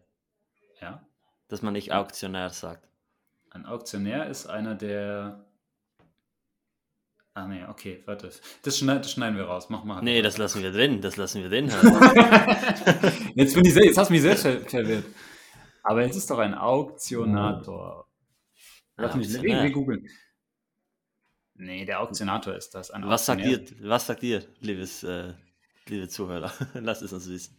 [0.78, 1.02] Ja.
[1.48, 2.86] Dass man nicht Auktionär sagt.
[3.54, 5.46] Ein Auktionär ist einer der.
[7.34, 8.30] Ah nee, okay, warte.
[8.62, 9.70] Das, schneid, das schneiden wir raus.
[9.70, 10.02] Mach mal.
[10.02, 11.00] Nee, das lassen wir drin.
[11.00, 11.66] Das lassen wir drin.
[13.34, 15.04] jetzt, bin ich, jetzt hast du mich selbst verwirrt.
[15.84, 18.08] Aber jetzt ist doch ein Auktionator.
[18.96, 20.08] Lass mich irgendwie googeln.
[21.54, 22.90] Nee, der Auktionator ist das.
[22.92, 25.32] was, sagt ihr, was sagt ihr, liebes, äh,
[25.86, 26.52] liebe Zuhörer?
[26.74, 27.56] Lass es uns wissen.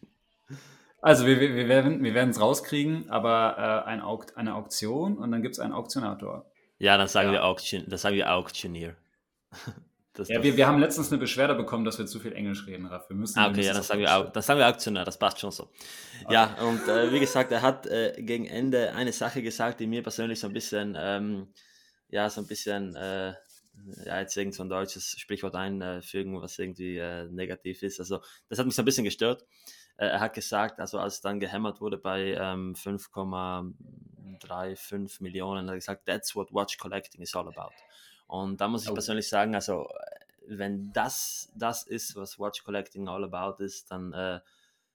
[1.05, 5.43] Also wir, wir, werden wir es rauskriegen, aber äh, ein Auk eine Auktion und dann
[5.43, 6.49] gibt es einen Auktionator.
[6.79, 7.33] Ja, dann sagen ja.
[7.33, 8.95] wir Auction, das sagen wir Auctioneer.
[10.17, 12.65] Das, ja, das wir, wir haben letztens eine Beschwerde bekommen, dass wir zu viel Englisch
[12.67, 13.09] reden, Raff.
[13.09, 13.37] Wir müssen.
[13.37, 15.63] Ah, okay, ja, das sagen, wir, das sagen wir Auktionär, das passt schon so.
[16.23, 16.33] Okay.
[16.33, 20.03] Ja, und äh, wie gesagt, er hat äh, gegen Ende eine Sache gesagt, die mir
[20.03, 21.49] persönlich so ein bisschen, ähm,
[22.07, 23.33] ja, so ein bisschen, äh,
[24.05, 27.99] ja, jetzt irgend so ein deutsches Sprichwort einfügen, was irgendwie äh, negativ ist.
[27.99, 29.45] Also, das hat mich so ein bisschen gestört.
[29.97, 35.75] Äh, er hat gesagt, also als dann gehämmert wurde bei ähm, 5,35 Millionen, hat er
[35.75, 37.73] gesagt, that's what watch collecting is all about.
[38.27, 38.93] Und da muss ich oh.
[38.93, 39.87] persönlich sagen, also
[40.47, 44.39] wenn das das ist, was Watch Collecting all about ist, dann äh,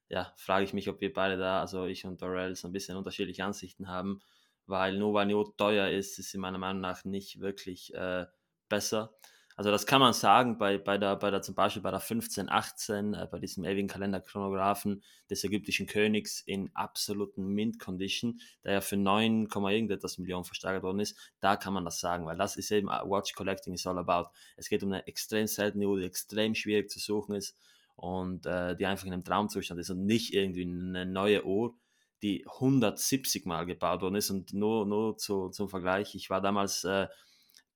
[0.09, 2.97] ja, frage ich mich, ob wir beide da, also ich und Dorel, so ein bisschen
[2.97, 4.21] unterschiedliche Ansichten haben,
[4.67, 8.27] weil nur weil Not teuer ist, ist sie meiner Meinung nach nicht wirklich äh,
[8.69, 9.15] besser.
[9.61, 13.13] Also das kann man sagen bei, bei, der, bei der zum Beispiel bei der 1518,
[13.13, 19.49] äh, bei diesem ewigen Kalenderchronographen des ägyptischen Königs in absoluten Mint-Condition, der ja für 9,
[19.53, 23.05] irgendetwas Millionen versteigert worden ist, da kann man das sagen, weil das ist eben uh,
[23.05, 24.31] Watch Collecting is all about.
[24.57, 27.55] Es geht um eine extrem seltene Uhr, die extrem schwierig zu suchen ist
[27.97, 31.75] und äh, die einfach in einem Traumzustand ist und nicht irgendwie eine neue Uhr,
[32.23, 36.83] die 170 Mal gebaut worden ist und nur, nur zu, zum Vergleich, ich war damals...
[36.85, 37.09] Äh,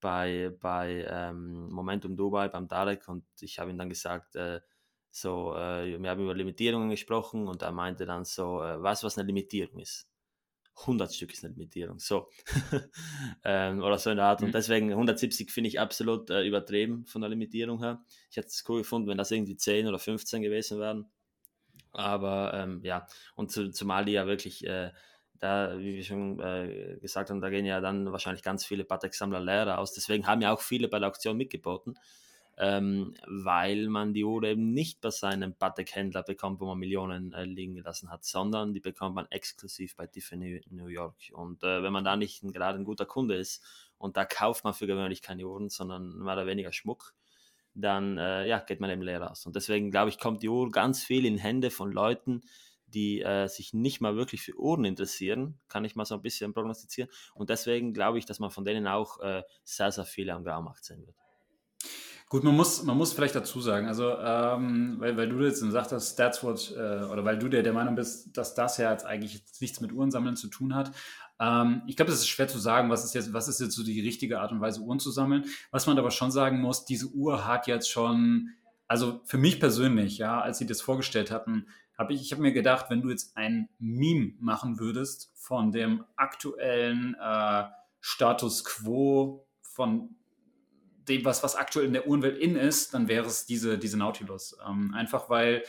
[0.04, 4.60] bei, bei ähm, Momentum Dubai, beim Tarek und ich habe ihm dann gesagt, äh,
[5.10, 9.06] so, äh, wir haben über Limitierungen gesprochen und er meinte dann so, äh, weißt du,
[9.06, 10.06] was eine Limitierung ist?
[10.80, 12.28] 100 Stück ist eine Limitierung, so.
[13.44, 14.42] ähm, oder so in der Art.
[14.42, 14.48] Mhm.
[14.48, 18.04] Und deswegen 170 finde ich absolut äh, übertrieben von der Limitierung her.
[18.30, 21.10] Ich hätte es cool gefunden, wenn das irgendwie 10 oder 15 gewesen wären.
[21.92, 24.92] Aber ähm, ja, und zu, zumal die ja wirklich äh,
[25.44, 29.40] da, wie wir schon äh, gesagt haben, da gehen ja dann wahrscheinlich ganz viele Patek-Sammler
[29.40, 29.92] leer aus.
[29.92, 31.98] Deswegen haben ja auch viele bei der Auktion mitgeboten,
[32.56, 37.44] ähm, weil man die Uhr eben nicht bei seinem Patek-Händler bekommt, wo man Millionen äh,
[37.44, 41.16] liegen gelassen hat, sondern die bekommt man exklusiv bei Tiffany New York.
[41.32, 43.62] Und äh, wenn man da nicht ein, gerade ein guter Kunde ist
[43.98, 47.12] und da kauft man für gewöhnlich keine Uhren, sondern mehr oder weniger Schmuck,
[47.74, 49.44] dann äh, ja, geht man eben leer aus.
[49.44, 52.40] Und deswegen glaube ich, kommt die Uhr ganz viel in Hände von Leuten,
[52.94, 56.54] die äh, sich nicht mal wirklich für Uhren interessieren, kann ich mal so ein bisschen
[56.54, 57.10] prognostizieren.
[57.34, 60.84] Und deswegen glaube ich, dass man von denen auch äh, sehr, sehr viele am Graumarkt
[60.84, 61.16] sehen wird.
[62.30, 65.92] Gut, man muss, man muss vielleicht dazu sagen, also ähm, weil, weil du jetzt gesagt
[65.92, 69.04] hast, that's what, äh, oder weil du der, der Meinung bist, dass das ja jetzt
[69.04, 70.90] eigentlich nichts mit Uhrensammeln zu tun hat.
[71.38, 73.84] Ähm, ich glaube, es ist schwer zu sagen, was ist jetzt, was ist jetzt so
[73.84, 75.44] die richtige Art und Weise, Uhren zu sammeln.
[75.70, 78.50] Was man aber schon sagen muss, diese Uhr hat jetzt schon,
[78.88, 82.52] also für mich persönlich, ja, als sie das vorgestellt hatten, habe ich, ich habe mir
[82.52, 87.64] gedacht, wenn du jetzt ein Meme machen würdest von dem aktuellen äh,
[88.00, 90.16] Status quo von
[91.08, 94.56] dem, was, was aktuell in der Uhrenwelt in ist, dann wäre es diese, diese Nautilus.
[94.66, 95.62] Ähm, einfach weil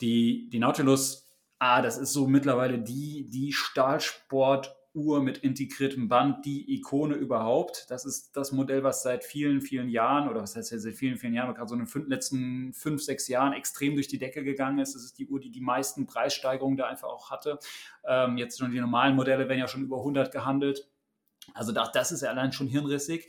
[0.00, 1.26] die, die Nautilus,
[1.58, 7.86] ah, das ist so mittlerweile die, die Stahlsport- Uhr mit integriertem Band die Ikone überhaupt.
[7.90, 11.18] Das ist das Modell, was seit vielen, vielen Jahren oder was heißt ja seit vielen,
[11.18, 14.42] vielen Jahren, gerade so in den fünf, letzten fünf, sechs Jahren extrem durch die Decke
[14.42, 14.94] gegangen ist.
[14.94, 17.58] Das ist die Uhr, die die meisten Preissteigerungen da einfach auch hatte.
[18.06, 20.88] Ähm, jetzt schon die normalen Modelle werden ja schon über 100 gehandelt.
[21.54, 23.28] Also das ist ja allein schon hirnrissig.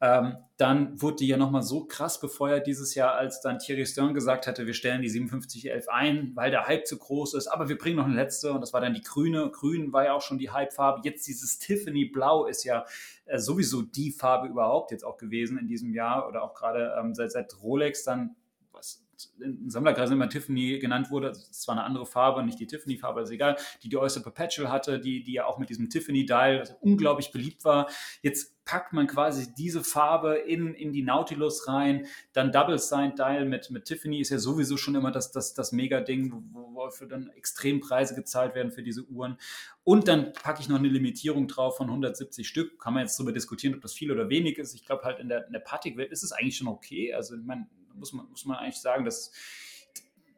[0.00, 4.14] Ähm, dann wurde die ja nochmal so krass befeuert dieses Jahr, als dann Thierry Stern
[4.14, 7.78] gesagt hatte, wir stellen die 5711 ein, weil der Hype zu groß ist, aber wir
[7.78, 9.50] bringen noch eine letzte und das war dann die grüne.
[9.50, 11.00] Grün war ja auch schon die Hype-Farbe.
[11.04, 12.84] Jetzt dieses Tiffany Blau ist ja
[13.26, 17.14] äh, sowieso die Farbe überhaupt jetzt auch gewesen in diesem Jahr oder auch gerade ähm,
[17.14, 18.36] seit, seit Rolex dann
[18.72, 19.04] was
[19.40, 21.28] in Sammlerkreisen immer Tiffany genannt wurde.
[21.28, 24.70] Das ist zwar eine andere Farbe, nicht die Tiffany-Farbe, ist egal, die die Oyster Perpetual
[24.70, 27.88] hatte, die, die ja auch mit diesem Tiffany-Dial unglaublich beliebt war.
[28.22, 32.06] Jetzt packt man quasi diese Farbe in, in die Nautilus rein.
[32.34, 35.72] Dann Double Signed Dial mit, mit Tiffany ist ja sowieso schon immer das, das, das
[35.72, 39.38] Mega-Ding, wo, wo dann Extrempreise gezahlt werden für diese Uhren.
[39.84, 42.78] Und dann packe ich noch eine Limitierung drauf von 170 Stück.
[42.78, 44.74] Kann man jetzt darüber diskutieren, ob das viel oder wenig ist.
[44.74, 47.14] Ich glaube halt in der, in der Patik-Welt ist es eigentlich schon okay.
[47.14, 49.32] Also meine, muss man, muss man eigentlich sagen, dass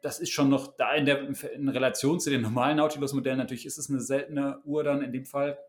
[0.01, 3.37] das ist schon noch da in, der, in Relation zu den normalen Nautilus-Modellen.
[3.37, 5.59] Natürlich ist es eine seltene Uhr dann in dem Fall.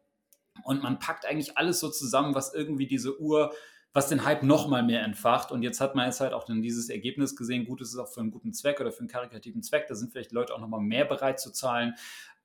[0.64, 3.52] Und man packt eigentlich alles so zusammen, was irgendwie diese Uhr,
[3.92, 5.52] was den Hype noch mal mehr entfacht.
[5.52, 7.64] Und jetzt hat man jetzt halt auch dann dieses Ergebnis gesehen.
[7.64, 9.86] Gut, es ist auch für einen guten Zweck oder für einen karikativen Zweck.
[9.88, 11.94] Da sind vielleicht Leute auch noch mal mehr bereit zu zahlen.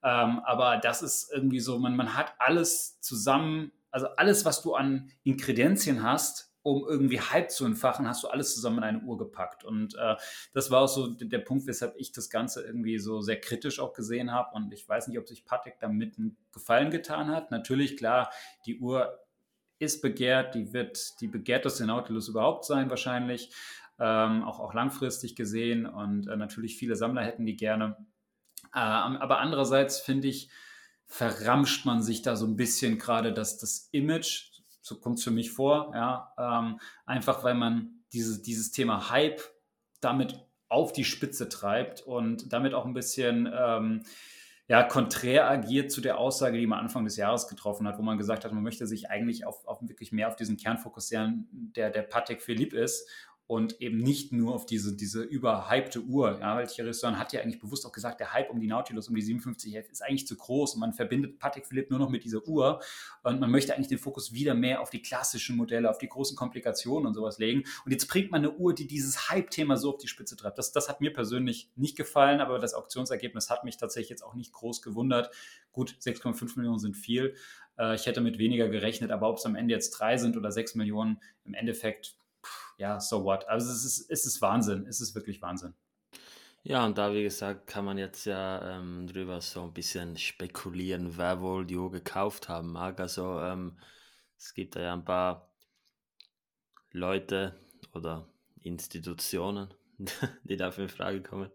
[0.02, 4.74] Ähm, aber das ist irgendwie so, man, man hat alles zusammen, also alles, was du
[4.74, 9.18] an Inkredenzien hast, um irgendwie Hype zu entfachen, hast du alles zusammen in eine Uhr
[9.18, 9.64] gepackt.
[9.64, 10.16] Und äh,
[10.52, 13.92] das war auch so der Punkt, weshalb ich das Ganze irgendwie so sehr kritisch auch
[13.92, 14.54] gesehen habe.
[14.54, 17.50] Und ich weiß nicht, ob sich Patek damit einen Gefallen getan hat.
[17.50, 18.30] Natürlich, klar,
[18.66, 19.18] die Uhr
[19.78, 23.52] ist begehrt, die wird die begehrteste Nautilus überhaupt sein, wahrscheinlich.
[24.00, 25.86] Ähm, auch, auch langfristig gesehen.
[25.86, 27.96] Und äh, natürlich viele Sammler hätten die gerne.
[28.74, 30.50] Ähm, aber andererseits finde ich,
[31.06, 35.30] verramscht man sich da so ein bisschen gerade das, das Image, so kommt es für
[35.30, 39.40] mich vor, ja, ähm, einfach weil man diese, dieses Thema Hype
[40.00, 44.02] damit auf die Spitze treibt und damit auch ein bisschen ähm,
[44.68, 48.18] ja, konträr agiert zu der Aussage, die man Anfang des Jahres getroffen hat, wo man
[48.18, 51.90] gesagt hat, man möchte sich eigentlich auf, auf wirklich mehr auf diesen Kern fokussieren, der
[51.90, 53.08] der Patek Philippe ist
[53.48, 56.38] und eben nicht nur auf diese, diese überhypte Uhr.
[56.38, 59.08] Ja, weil Thierry Stern hat ja eigentlich bewusst auch gesagt, der Hype um die Nautilus,
[59.08, 62.24] um die 5711 ist eigentlich zu groß und man verbindet Patek Philippe nur noch mit
[62.24, 62.80] dieser Uhr
[63.22, 66.36] und man möchte eigentlich den Fokus wieder mehr auf die klassischen Modelle, auf die großen
[66.36, 67.64] Komplikationen und sowas legen.
[67.86, 70.58] Und jetzt bringt man eine Uhr, die dieses Hype-Thema so auf die Spitze treibt.
[70.58, 74.34] Das, das hat mir persönlich nicht gefallen, aber das Auktionsergebnis hat mich tatsächlich jetzt auch
[74.34, 75.30] nicht groß gewundert.
[75.72, 77.34] Gut, 6,5 Millionen sind viel.
[77.78, 80.52] Äh, ich hätte mit weniger gerechnet, aber ob es am Ende jetzt drei sind oder
[80.52, 82.18] sechs Millionen, im Endeffekt
[82.78, 83.46] ja, so what.
[83.48, 85.74] Also es ist, es ist Wahnsinn, es ist wirklich Wahnsinn.
[86.62, 91.16] Ja, und da, wie gesagt, kann man jetzt ja ähm, drüber so ein bisschen spekulieren,
[91.16, 93.00] wer wohl die Uhr gekauft haben mag.
[93.00, 93.78] Also ähm,
[94.36, 95.50] es gibt da ja ein paar
[96.92, 97.54] Leute
[97.94, 98.28] oder
[98.62, 99.72] Institutionen,
[100.44, 101.50] die dafür in Frage kommen.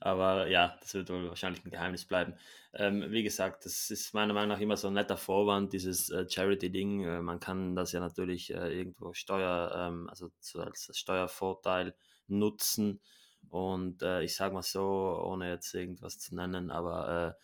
[0.00, 2.34] Aber ja, das wird wohl wahrscheinlich ein Geheimnis bleiben.
[2.72, 6.28] Ähm, wie gesagt, das ist meiner Meinung nach immer so ein netter Vorwand, dieses äh,
[6.28, 7.04] Charity-Ding.
[7.04, 11.94] Äh, man kann das ja natürlich äh, irgendwo Steuer, ähm, also so als Steuervorteil
[12.26, 13.00] nutzen.
[13.48, 14.82] Und äh, ich sage mal so,
[15.24, 17.36] ohne jetzt irgendwas zu nennen, aber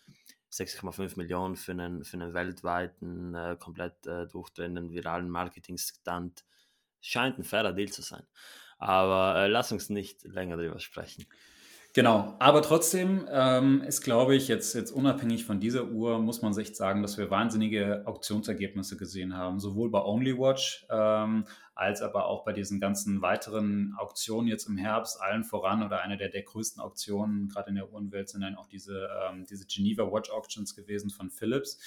[0.51, 6.45] 6,5 äh, Millionen für einen, für einen weltweiten, äh, komplett äh, durchdrehenden viralen Marketing-Stunt
[7.01, 8.23] scheint ein fairer Deal zu sein.
[8.77, 11.25] Aber äh, lass uns nicht länger darüber sprechen.
[11.93, 16.53] Genau, aber trotzdem ähm, ist, glaube ich, jetzt, jetzt unabhängig von dieser Uhr, muss man
[16.53, 22.43] sich sagen, dass wir wahnsinnige Auktionsergebnisse gesehen haben, sowohl bei OnlyWatch ähm, als aber auch
[22.43, 26.81] bei diesen ganzen weiteren Auktionen jetzt im Herbst, allen voran oder eine der, der größten
[26.81, 31.09] Auktionen, gerade in der Uhrenwelt, sind dann auch diese, ähm, diese Geneva Watch Auctions gewesen
[31.09, 31.79] von Philips.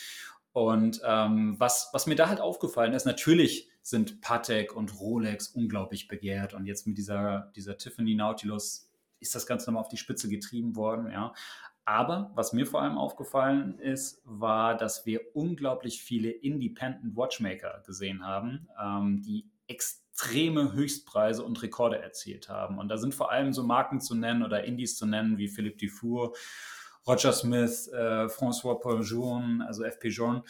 [0.53, 6.09] Und ähm, was, was mir da halt aufgefallen ist, natürlich sind Patek und Rolex unglaublich
[6.09, 6.55] begehrt.
[6.55, 10.76] Und jetzt mit dieser, dieser Tiffany Nautilus ist das Ganze nochmal auf die Spitze getrieben
[10.76, 11.11] worden.
[11.11, 11.35] Ja.
[11.85, 18.24] Aber was mir vor allem aufgefallen ist, war, dass wir unglaublich viele Independent Watchmaker gesehen
[18.24, 22.79] haben, ähm, die extreme Höchstpreise und Rekorde erzielt haben.
[22.79, 25.79] Und da sind vor allem so Marken zu nennen oder Indies zu nennen wie Philippe
[25.79, 26.35] Dufour,
[27.07, 30.42] Roger Smith, äh, François Paul Journe, also FP Journe,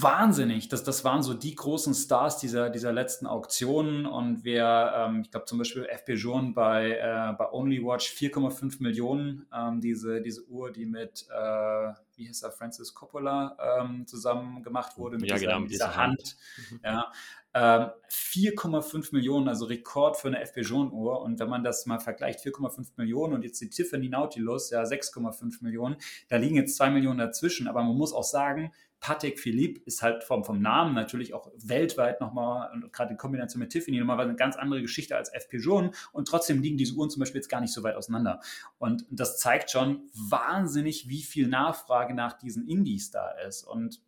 [0.00, 0.68] wahnsinnig.
[0.68, 4.06] Das, das waren so die großen Stars dieser, dieser letzten Auktionen.
[4.06, 9.46] Und wer, ähm, ich glaube zum Beispiel FP Journe bei, äh, bei OnlyWatch 4,5 Millionen,
[9.54, 14.96] ähm, diese, diese Uhr, die mit, äh, wie hieß er, Francis Coppola ähm, zusammen gemacht
[14.96, 16.20] wurde, mit ja, dieser, genau, mit dieser Hand.
[16.20, 16.36] Hand.
[16.70, 16.80] Mhm.
[16.84, 17.12] Ja.
[17.54, 21.20] 4,5 ähm, Millionen, also Rekord für eine FP Journe-Uhr.
[21.20, 25.62] Und wenn man das mal vergleicht, 4,5 Millionen und jetzt die Tiffany Nautilus, ja 6,5
[25.62, 25.96] Millionen,
[26.28, 27.68] da liegen jetzt 2 Millionen dazwischen.
[27.68, 28.72] Aber man muss auch sagen,
[29.02, 33.70] Patek Philippe ist halt vom, vom Namen natürlich auch weltweit nochmal, gerade die Kombination mit
[33.70, 37.18] Tiffany, nochmal eine ganz andere Geschichte als FP Journe und trotzdem liegen diese Uhren zum
[37.18, 38.40] Beispiel jetzt gar nicht so weit auseinander.
[38.78, 43.64] Und das zeigt schon wahnsinnig, wie viel Nachfrage nach diesen Indies da ist.
[43.64, 44.00] Und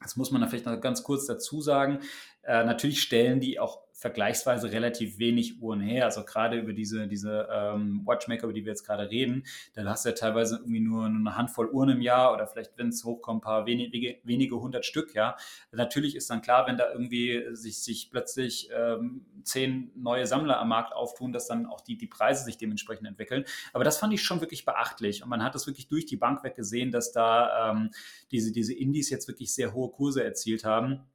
[0.00, 2.00] das muss man da vielleicht noch ganz kurz dazu sagen.
[2.42, 6.04] Äh, natürlich stellen die auch vergleichsweise relativ wenig Uhren her.
[6.04, 10.04] Also gerade über diese, diese ähm, Watchmaker, über die wir jetzt gerade reden, da hast
[10.04, 13.38] du ja teilweise irgendwie nur eine Handvoll Uhren im Jahr oder vielleicht, wenn es hochkommt,
[13.38, 15.36] ein paar wenige, wenige hundert Stück, ja.
[15.70, 20.68] Natürlich ist dann klar, wenn da irgendwie sich, sich plötzlich ähm, zehn neue Sammler am
[20.68, 23.44] Markt auftun, dass dann auch die, die Preise sich dementsprechend entwickeln.
[23.72, 26.42] Aber das fand ich schon wirklich beachtlich und man hat das wirklich durch die Bank
[26.42, 27.90] weg gesehen, dass da ähm,
[28.32, 31.06] diese, diese Indies jetzt wirklich sehr hohe Kurse erzielt haben.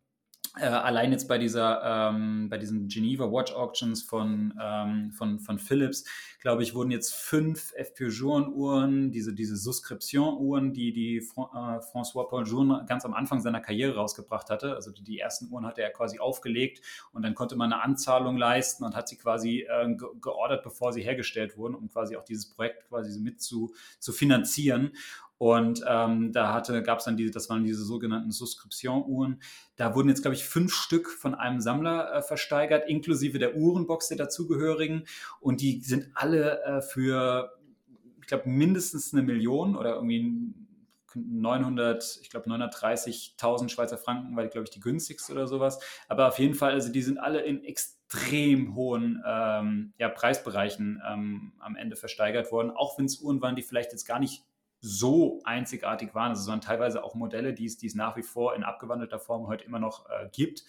[0.60, 5.60] Äh, allein jetzt bei dieser, ähm, bei diesen Geneva Watch Auctions von, ähm, von, von
[5.60, 6.06] Philips,
[6.41, 7.91] glaube ich, wurden jetzt fünf F.
[8.22, 13.60] Uhren, diese, diese Suscription-Uhren, die, die Fran äh, François Paul Journe ganz am Anfang seiner
[13.60, 14.76] Karriere rausgebracht hatte.
[14.76, 18.38] Also die, die, ersten Uhren hatte er quasi aufgelegt und dann konnte man eine Anzahlung
[18.38, 22.50] leisten und hat sie quasi äh, geordert, bevor sie hergestellt wurden, um quasi auch dieses
[22.50, 24.91] Projekt quasi mit zu, zu finanzieren.
[25.38, 29.41] Und ähm, da gab es dann diese, das waren diese sogenannten Suscription-Uhren.
[29.76, 34.08] Da wurden jetzt, glaube ich, fünf Stück von einem Sammler äh, versteigert, inklusive der Uhrenbox
[34.08, 35.06] der dazugehörigen.
[35.39, 37.52] Und die sind alle äh, für,
[38.19, 40.56] ich glaube, mindestens eine Million oder irgendwie
[41.15, 45.80] 900, ich glaube 930.000 Schweizer Franken, weil glaube ich die günstigste oder sowas.
[46.08, 51.54] Aber auf jeden Fall, also die sind alle in extrem hohen ähm, ja, Preisbereichen ähm,
[51.60, 54.43] am Ende versteigert worden, auch wenn es Uhren waren, die vielleicht jetzt gar nicht
[54.80, 56.30] so einzigartig waren.
[56.30, 59.20] Also es waren teilweise auch Modelle, die es, die es nach wie vor in abgewandelter
[59.20, 60.63] Form heute immer noch äh, gibt.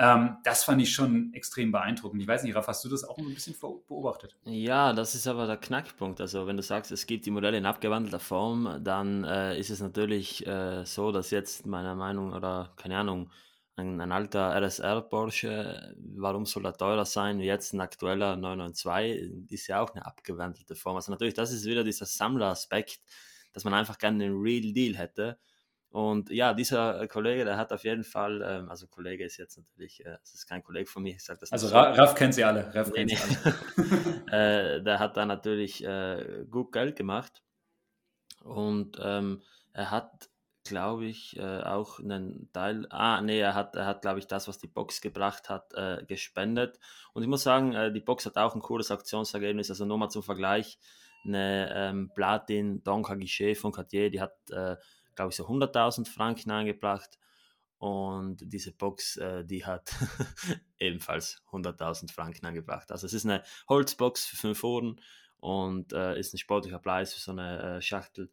[0.00, 2.22] Ähm, das fand ich schon extrem beeindruckend.
[2.22, 4.36] Ich weiß nicht, Raff, hast du das auch ein bisschen beobachtet?
[4.44, 6.20] Ja, das ist aber der Knackpunkt.
[6.20, 9.80] Also wenn du sagst, es gibt die Modelle in abgewandelter Form, dann äh, ist es
[9.80, 13.30] natürlich äh, so, dass jetzt meiner Meinung oder keine Ahnung,
[13.78, 19.66] ein, ein alter RSR Porsche, warum soll er teurer sein jetzt ein aktueller 992, ist
[19.68, 20.96] ja auch eine abgewandelte Form.
[20.96, 23.00] Also natürlich, das ist wieder dieser Sammleraspekt,
[23.58, 25.36] dass man einfach gerne einen Real Deal hätte.
[25.90, 30.04] Und ja, dieser Kollege, der hat auf jeden Fall, ähm, also Kollege ist jetzt natürlich,
[30.06, 32.44] äh, das ist kein Kollege von mir, ich sage das Also Ra Raff kennt sie
[32.44, 32.72] alle.
[32.72, 33.18] Raff kennt nee.
[33.18, 34.76] alle.
[34.76, 37.42] äh, der hat da natürlich äh, gut Geld gemacht
[38.44, 39.42] und ähm,
[39.72, 40.28] er hat,
[40.62, 44.46] glaube ich, äh, auch einen Teil, ah nee, er hat, er hat, glaube ich, das,
[44.46, 46.78] was die Box gebracht hat, äh, gespendet.
[47.12, 50.10] Und ich muss sagen, äh, die Box hat auch ein cooles Aktionsergebnis, also nur mal
[50.10, 50.78] zum Vergleich,
[51.24, 54.34] eine ähm, Platin Donka Guichet von Cartier, die hat
[55.18, 57.18] glaube ich, so 100.000 Franken eingebracht.
[57.78, 59.90] Und diese Box, äh, die hat
[60.78, 62.90] ebenfalls 100.000 Franken eingebracht.
[62.92, 65.00] Also es ist eine Holzbox für fünf Ohren
[65.38, 68.30] und äh, ist ein sportlicher Preis für so eine äh, Schachtel.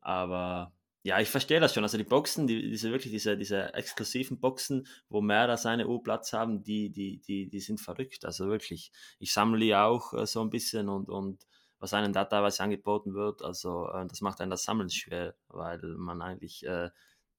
[0.00, 1.84] Aber ja, ich verstehe das schon.
[1.84, 6.02] Also die Boxen, die, diese wirklich diese, diese exklusiven Boxen, wo mehr als eine Uhr
[6.02, 8.24] Platz haben, die, die, die, die sind verrückt.
[8.24, 8.90] Also wirklich.
[9.18, 11.46] Ich sammle die auch äh, so ein bisschen und, und
[11.82, 13.42] was einem da teilweise angeboten wird.
[13.42, 16.90] Also äh, das macht einen das Sammeln schwer, weil man eigentlich äh,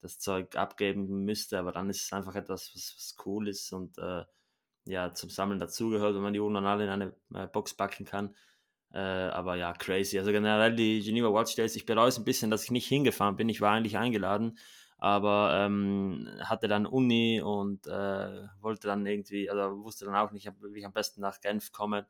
[0.01, 3.97] das Zeug abgeben müsste, aber dann ist es einfach etwas, was, was cool ist und
[3.97, 4.25] äh,
[4.86, 8.03] ja, zum Sammeln dazugehört, wenn man die Uhren dann alle in eine äh, Box packen
[8.03, 8.36] kann.
[8.91, 10.19] Äh, aber ja, crazy.
[10.19, 13.38] Also generell die Geneva Watch Days, ich bereue es ein bisschen, dass ich nicht hingefahren
[13.38, 13.47] bin.
[13.47, 14.58] Ich war eigentlich eingeladen,
[14.97, 20.51] aber ähm, hatte dann Uni und äh, wollte dann irgendwie, also wusste dann auch nicht,
[20.73, 22.08] wie ich am besten nach Genf komme.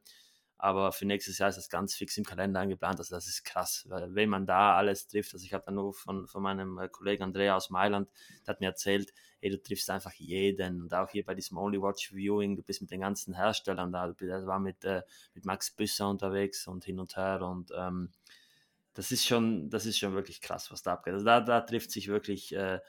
[0.63, 2.97] Aber für nächstes Jahr ist das ganz fix im Kalender eingeplant.
[2.97, 5.33] Also das ist krass, weil wenn man da alles trifft.
[5.33, 8.09] Also ich habe dann nur von, von meinem äh, Kollegen Andrea aus Mailand,
[8.47, 10.83] der hat mir erzählt, hey, du triffst einfach jeden.
[10.83, 14.07] Und auch hier bei diesem Only Watch Viewing, du bist mit den ganzen Herstellern da.
[14.07, 15.01] Du war mit, äh,
[15.33, 17.41] mit Max Büsser unterwegs und hin und her.
[17.41, 18.13] Und ähm,
[18.93, 21.15] das ist schon, das ist schon wirklich krass, was da abgeht.
[21.15, 22.79] Also da, da trifft sich wirklich, äh,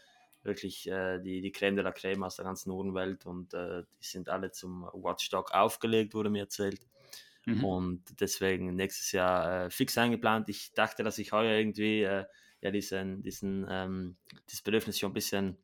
[0.45, 4.07] wirklich äh, die, die Creme de la Creme aus der ganzen Uhrenwelt und äh, die
[4.07, 6.79] sind alle zum Watchdog aufgelegt, wurde mir erzählt.
[7.47, 7.65] Mhm.
[7.65, 10.49] Und deswegen nächstes Jahr äh, fix eingeplant.
[10.49, 12.25] Ich dachte, dass ich heuer irgendwie äh,
[12.61, 14.17] ja diesen, diesen, ähm,
[14.49, 15.59] dieses Bedürfnis schon ein bisschen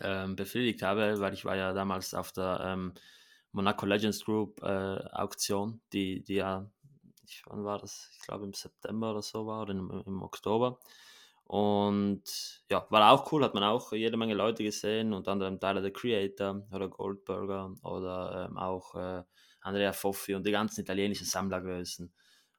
[0.00, 2.94] ähm, befriedigt habe, weil ich war ja damals auf der ähm,
[3.52, 4.66] Monaco Legends Group äh,
[5.12, 6.70] Auktion, die, die ja,
[7.26, 8.10] ich, wann war das?
[8.12, 10.78] Ich glaube im September oder so war oder im, im Oktober.
[11.44, 15.82] Und ja, war auch cool, hat man auch jede Menge Leute gesehen, unter anderem Tyler
[15.82, 19.22] the Creator oder Goldberger oder ähm, auch äh,
[19.62, 22.12] Andrea Foffi und die ganzen italienischen Sammlergrößen.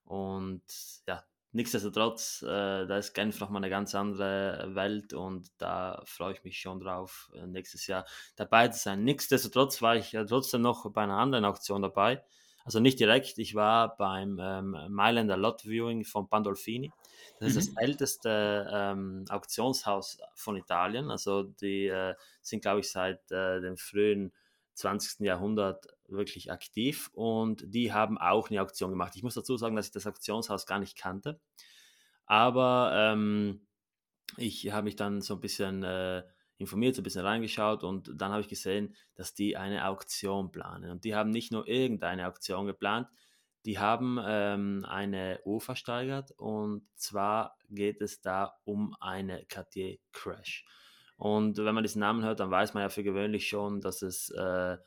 [0.05, 0.63] Und
[1.07, 6.43] ja, nichtsdestotrotz, äh, da ist Genf nochmal eine ganz andere Welt und da freue ich
[6.43, 9.03] mich schon drauf, äh, nächstes Jahr dabei zu sein.
[9.03, 12.23] Nichtsdestotrotz war ich äh, trotzdem noch bei einer anderen Auktion dabei.
[12.65, 16.91] Also nicht direkt, ich war beim ähm, Mailänder Lot Viewing von Pandolfini.
[17.39, 17.75] Das ist mhm.
[17.75, 21.11] das älteste ähm, Auktionshaus von Italien.
[21.11, 24.31] Also die äh, sind, glaube ich, seit äh, dem frühen
[24.75, 25.19] 20.
[25.25, 29.15] Jahrhundert wirklich aktiv und die haben auch eine Auktion gemacht.
[29.15, 31.39] Ich muss dazu sagen, dass ich das Auktionshaus gar nicht kannte,
[32.25, 33.67] aber ähm,
[34.37, 36.23] ich habe mich dann so ein bisschen äh,
[36.57, 40.91] informiert, so ein bisschen reingeschaut und dann habe ich gesehen, dass die eine Auktion planen.
[40.91, 43.07] Und die haben nicht nur irgendeine Auktion geplant,
[43.65, 50.65] die haben ähm, eine Uhr versteigert und zwar geht es da um eine Cartier Crash.
[51.15, 54.29] Und wenn man diesen Namen hört, dann weiß man ja für gewöhnlich schon, dass es
[54.31, 54.77] äh,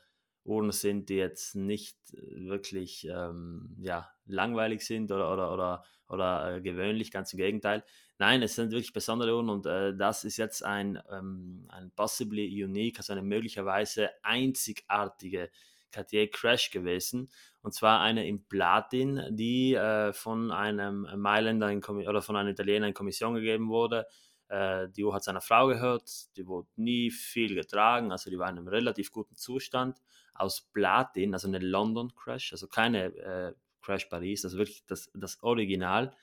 [0.47, 6.61] Uhren sind, die jetzt nicht wirklich ähm, ja, langweilig sind oder, oder, oder, oder äh,
[6.61, 7.83] gewöhnlich, ganz im Gegenteil.
[8.17, 12.63] Nein, es sind wirklich besondere Uhren und äh, das ist jetzt ein, ähm, ein possibly
[12.63, 15.51] unique, also eine möglicherweise einzigartige
[15.91, 17.29] Cartier Crash gewesen.
[17.61, 21.69] Und zwar eine in Platin, die äh, von einem Mailänder
[22.07, 24.07] oder von einem Italiener in Kommission gegeben wurde.
[24.49, 28.49] Äh, die Uhr hat seiner Frau gehört, die wurde nie viel getragen, also die war
[28.49, 29.99] in einem relativ guten Zustand
[30.39, 35.41] aus Platin, also eine London Crash, also keine äh, Crash Paris, also wirklich das, das
[35.43, 36.15] Original.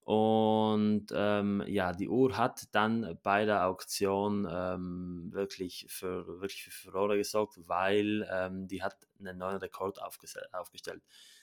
[0.00, 6.70] Und ähm, ja, die Uhr hat dann bei der Auktion ähm, wirklich, für, wirklich für
[6.70, 11.02] Furore gesorgt, weil ähm, die hat einen neuen Rekord aufgestellt.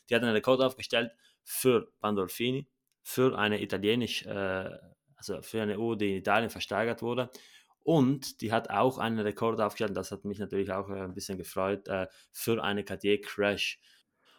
[0.09, 1.11] Die hat einen Rekord aufgestellt
[1.43, 2.67] für Pandolfini,
[3.03, 4.69] für eine italienisch, äh,
[5.15, 7.29] also für eine Uhr, die in Italien versteigert wurde
[7.85, 11.37] und die hat auch einen Rekord aufgestellt, das hat mich natürlich auch äh, ein bisschen
[11.37, 13.79] gefreut, äh, für eine Cartier Crash.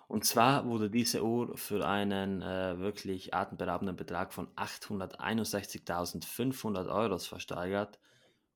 [0.09, 8.01] Und zwar wurde diese Uhr für einen äh, wirklich atemberaubenden Betrag von 861.500 Euro versteigert.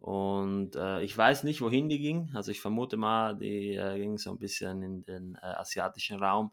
[0.01, 2.33] Und äh, ich weiß nicht, wohin die ging.
[2.35, 6.51] Also ich vermute mal, die äh, ging so ein bisschen in den äh, asiatischen Raum.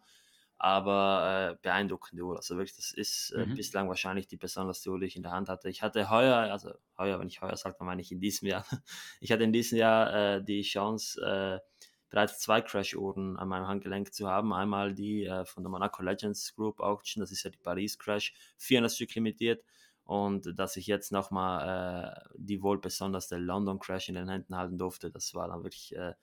[0.60, 2.38] Aber äh, beeindruckende Uhr.
[2.38, 3.56] Also wirklich, das ist äh, mhm.
[3.56, 5.70] bislang wahrscheinlich die besonderste Uhr, die ich in der Hand hatte.
[5.70, 8.66] Ich hatte heuer, also heuer, wenn ich heuer sage, dann meine ich in diesem Jahr.
[9.22, 11.62] Ich hatte in diesem Jahr äh, die Chance,
[12.10, 14.54] bereits zwei Crash-Uhren an meinem Handgelenk zu haben.
[14.54, 18.94] Einmal die von der Monaco Legends Group Auction, das ist ja die Paris Crash, 400
[18.94, 19.62] Stück limitiert
[20.08, 24.78] und dass ich jetzt nochmal äh, die wohl besonderste London Crash in den Händen halten
[24.78, 26.14] durfte, das war dann wirklich äh,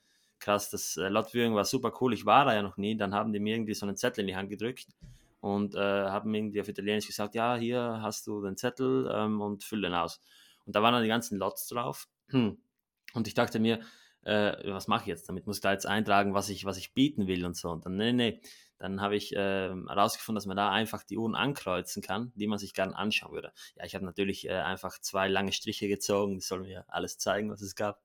[0.45, 0.71] krass.
[0.71, 2.13] Das äh, Lot Viewing war super cool.
[2.13, 2.97] Ich war da ja noch nie.
[2.97, 4.89] Dann haben die mir irgendwie so einen Zettel in die Hand gedrückt
[5.41, 9.65] und äh, haben irgendwie auf Italienisch gesagt: Ja, hier hast du den Zettel ähm, und
[9.65, 10.21] füll den aus.
[10.67, 12.09] Und da waren dann die ganzen Lots drauf.
[12.33, 13.79] Und ich dachte mir,
[14.23, 15.47] äh, was mache ich jetzt damit?
[15.47, 17.71] Muss ich da jetzt eintragen, was ich, was ich bieten will und so.
[17.71, 18.41] Und dann, nee, nee,
[18.79, 22.59] dann habe ich äh, herausgefunden, dass man da einfach die Uhren ankreuzen kann, die man
[22.59, 23.53] sich gerne anschauen würde.
[23.77, 27.51] Ja, ich habe natürlich äh, einfach zwei lange Striche gezogen, die sollen mir alles zeigen,
[27.51, 28.03] was es gab.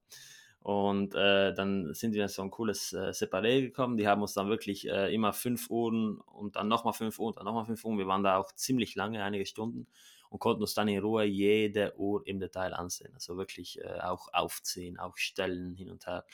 [0.61, 3.97] Und äh, dann sind wir in so ein cooles äh, Separé gekommen.
[3.97, 7.45] Die haben uns dann wirklich äh, immer fünf Uhren und dann nochmal fünf Uhren, dann
[7.45, 7.97] nochmal fünf Uhren.
[7.97, 9.87] Wir waren da auch ziemlich lange, einige Stunden
[10.29, 13.13] und konnten uns dann in Ruhe jede Uhr im Detail ansehen.
[13.13, 16.25] Also wirklich äh, auch aufziehen, auch stellen hin und her.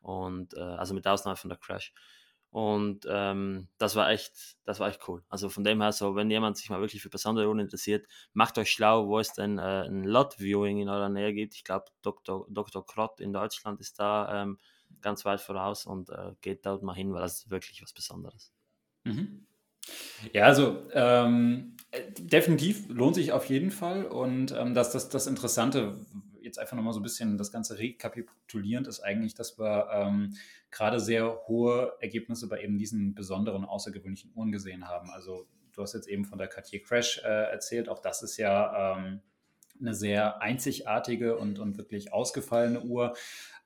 [0.00, 1.92] Und äh, also mit Ausnahme von der Crash.
[2.54, 5.24] Und ähm, das war echt, das war echt cool.
[5.28, 8.56] Also von dem her, so wenn jemand sich mal wirklich für besondere Uhren interessiert, macht
[8.58, 11.56] euch schlau, wo es denn äh, ein Lot-Viewing in eurer Nähe gibt.
[11.56, 12.46] Ich glaube, Dr.
[12.48, 12.86] Dr.
[12.86, 14.60] Krott in Deutschland ist da ähm,
[15.00, 18.52] ganz weit voraus und äh, geht dort mal hin, weil das ist wirklich was Besonderes.
[19.02, 19.48] Mhm.
[20.32, 21.76] Ja, also ähm,
[22.20, 24.04] definitiv lohnt sich auf jeden Fall.
[24.04, 25.96] Und ähm, das, das, das Interessante,
[26.44, 30.34] jetzt einfach nochmal so ein bisschen das Ganze rekapitulierend, ist eigentlich, dass wir ähm,
[30.70, 35.10] gerade sehr hohe Ergebnisse bei eben diesen besonderen, außergewöhnlichen Uhren gesehen haben.
[35.10, 38.96] Also du hast jetzt eben von der Cartier Crash äh, erzählt, auch das ist ja
[38.96, 39.20] ähm,
[39.80, 43.14] eine sehr einzigartige und, und wirklich ausgefallene Uhr.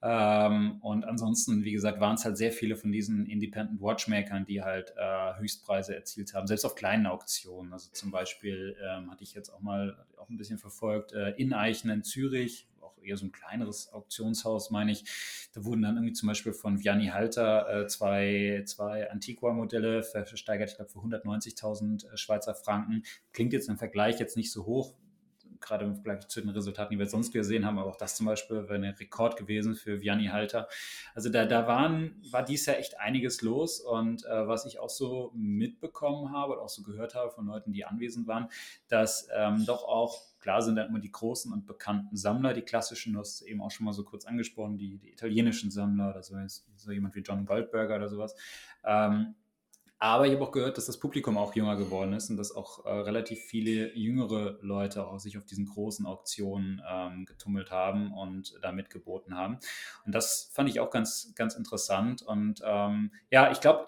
[0.01, 4.62] Ähm, und ansonsten, wie gesagt, waren es halt sehr viele von diesen Independent Watchmakern, die
[4.62, 7.72] halt äh, Höchstpreise erzielt haben, selbst auf kleinen Auktionen.
[7.72, 11.53] Also zum Beispiel ähm, hatte ich jetzt auch mal auch ein bisschen verfolgt, äh, in
[11.53, 15.05] Eichen in Zürich, auch eher so ein kleineres Auktionshaus, meine ich.
[15.53, 20.76] Da wurden dann irgendwie zum Beispiel von Vianney Halter äh, zwei, zwei Antiqua-Modelle versteigert, ich
[20.76, 23.03] glaube, für 190.000 äh, Schweizer Franken.
[23.32, 24.94] Klingt jetzt im Vergleich jetzt nicht so hoch,
[25.61, 28.27] gerade im Vergleich zu den Resultaten, die wir sonst gesehen haben, aber auch das zum
[28.27, 30.69] Beispiel wäre ein Rekord gewesen für Vianney Halter.
[31.15, 34.91] Also da, da waren, war dies Jahr echt einiges los und äh, was ich auch
[34.91, 38.49] so mitbekommen habe und auch so gehört habe von Leuten, die anwesend waren,
[38.89, 43.15] dass ähm, doch auch, klar sind dann immer die großen und bekannten Sammler, die klassischen,
[43.15, 46.37] du hast eben auch schon mal so kurz angesprochen, die, die italienischen Sammler, oder so,
[46.77, 48.35] so jemand wie John Goldberger oder sowas,
[48.85, 49.35] ähm,
[49.99, 52.84] aber ich habe auch gehört, dass das Publikum auch jünger geworden ist und dass auch
[52.84, 58.55] äh, relativ viele jüngere Leute auch sich auf diesen großen Auktionen ähm, getummelt haben und
[58.62, 59.59] da mitgeboten haben.
[60.07, 62.22] Und das fand ich auch ganz, ganz interessant.
[62.22, 63.86] Und ähm, ja, ich glaube,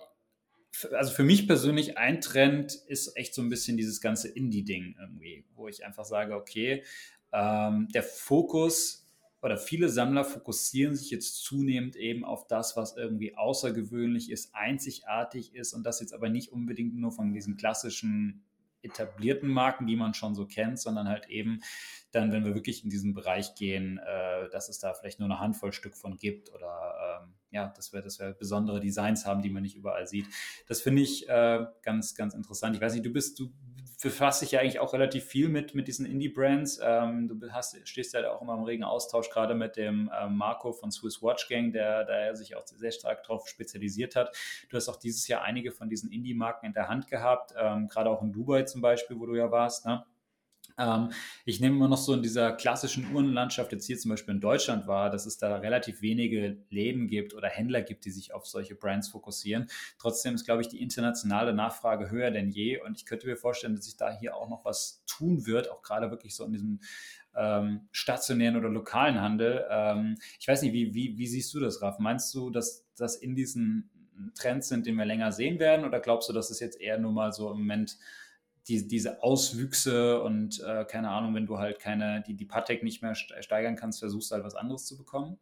[0.92, 5.44] also für mich persönlich ein Trend ist echt so ein bisschen dieses ganze Indie-Ding irgendwie,
[5.54, 6.84] wo ich einfach sage, okay,
[7.32, 9.06] ähm, der Fokus
[9.42, 15.54] oder viele Sammler fokussieren sich jetzt zunehmend eben auf das, was irgendwie außergewöhnlich ist, einzigartig
[15.54, 18.44] ist und das jetzt aber nicht unbedingt nur von diesen klassischen
[18.82, 21.60] etablierten Marken, die man schon so kennt, sondern halt eben
[22.12, 25.38] dann, wenn wir wirklich in diesen Bereich gehen, äh, dass es da vielleicht nur eine
[25.38, 29.50] Handvoll Stück von gibt oder ähm, ja, dass wir, dass wir besondere Designs haben, die
[29.50, 30.26] man nicht überall sieht.
[30.66, 32.76] Das finde ich äh, ganz, ganz interessant.
[32.76, 33.52] Ich weiß nicht, du bist, du
[34.00, 36.80] befasst dich ja eigentlich auch relativ viel mit, mit diesen Indie-Brands.
[36.82, 40.72] Ähm, du hast, stehst ja auch immer im regen Austausch, gerade mit dem ähm, Marco
[40.72, 44.34] von Swiss Watch Gang, der, der sich auch sehr stark darauf spezialisiert hat.
[44.68, 48.10] Du hast auch dieses Jahr einige von diesen Indie-Marken in der Hand gehabt, ähm, gerade
[48.10, 49.86] auch in Dubai zum Beispiel, wo du ja warst.
[49.86, 50.04] Ne?
[50.80, 51.12] Ähm,
[51.44, 54.86] ich nehme immer noch so in dieser klassischen Uhrenlandschaft, jetzt hier zum Beispiel in Deutschland
[54.86, 58.74] war, dass es da relativ wenige Läden gibt oder Händler gibt, die sich auf solche
[58.74, 59.68] Brands fokussieren.
[59.98, 62.80] Trotzdem ist, glaube ich, die internationale Nachfrage höher denn je.
[62.80, 65.82] Und ich könnte mir vorstellen, dass sich da hier auch noch was tun wird, auch
[65.82, 66.80] gerade wirklich so in diesem
[67.36, 69.64] ähm, stationären oder lokalen Handel.
[69.70, 71.98] Ähm, ich weiß nicht, wie, wie, wie siehst du das, Raf?
[71.98, 73.90] Meinst du, dass das in diesen
[74.34, 75.84] Trends sind, den wir länger sehen werden?
[75.84, 77.98] Oder glaubst du, dass es jetzt eher nur mal so im Moment
[78.70, 83.02] die, diese Auswüchse und äh, keine Ahnung, wenn du halt keine, die, die Patek nicht
[83.02, 85.38] mehr steigern kannst, versuchst du halt was anderes zu bekommen?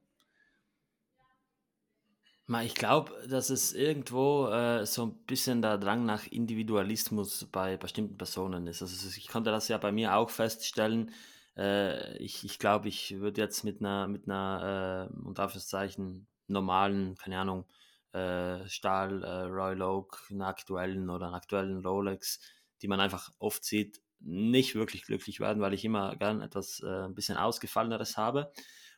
[2.63, 8.17] Ich glaube, dass es irgendwo äh, so ein bisschen der Drang nach Individualismus bei bestimmten
[8.17, 8.81] Personen ist.
[8.81, 11.11] Also ich konnte das ja bei mir auch feststellen.
[11.59, 17.17] Äh, ich ich glaube, ich würde jetzt mit einer, mit einer äh, unter Anführungszeichen, normalen,
[17.17, 17.67] keine Ahnung,
[18.13, 22.41] äh, Stahl, äh, Royal Oak, einer aktuellen oder einer aktuellen Rolex
[22.83, 27.05] die man einfach oft sieht, nicht wirklich glücklich werden, weil ich immer gern etwas äh,
[27.05, 28.53] ein bisschen ausgefalleneres habe.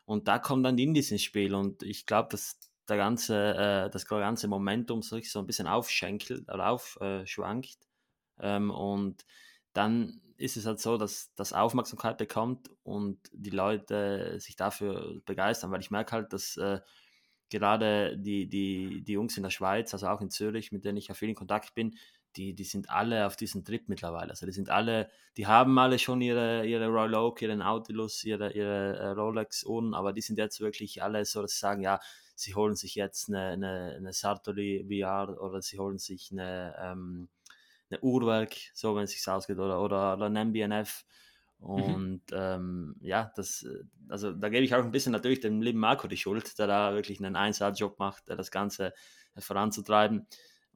[0.05, 1.55] Und da kommen dann die Indies ins Spiel.
[1.55, 2.59] Und ich glaube, dass
[2.89, 7.79] der ganze, äh, das ganze Momentum sich so ein bisschen aufschenkelt oder aufschwankt.
[8.41, 9.25] Ähm, und
[9.73, 15.71] dann ist es halt so, dass das Aufmerksamkeit bekommt und die Leute sich dafür begeistern,
[15.71, 16.81] weil ich merke halt, dass äh,
[17.51, 21.09] gerade die, die, die Jungs in der Schweiz, also auch in Zürich, mit denen ich
[21.09, 21.97] ja viel in Kontakt bin,
[22.37, 24.31] die, die sind alle auf diesem Trip mittlerweile.
[24.31, 28.53] Also die sind alle, die haben alle schon ihre, ihre Royal Oak, ihren Nautilus, ihre,
[28.53, 32.01] ihre äh, Rolex-Uhren, aber die sind jetzt wirklich alle so, dass sie sagen, ja,
[32.35, 37.29] sie holen sich jetzt eine, eine, eine Sartori VR oder sie holen sich eine, ähm,
[37.91, 41.05] eine Uhrwerk, so wenn es sich ausgeht, oder, oder, oder ein MBNF.
[41.59, 41.67] Mhm.
[41.67, 42.37] Und mhm.
[42.37, 43.67] ähm, ja, das,
[44.09, 46.95] also da gebe ich auch ein bisschen natürlich dem lieben Marco die Schuld, der da
[46.95, 48.95] wirklich einen Einsatzjob macht, der das Ganze
[49.37, 50.27] voranzutreiben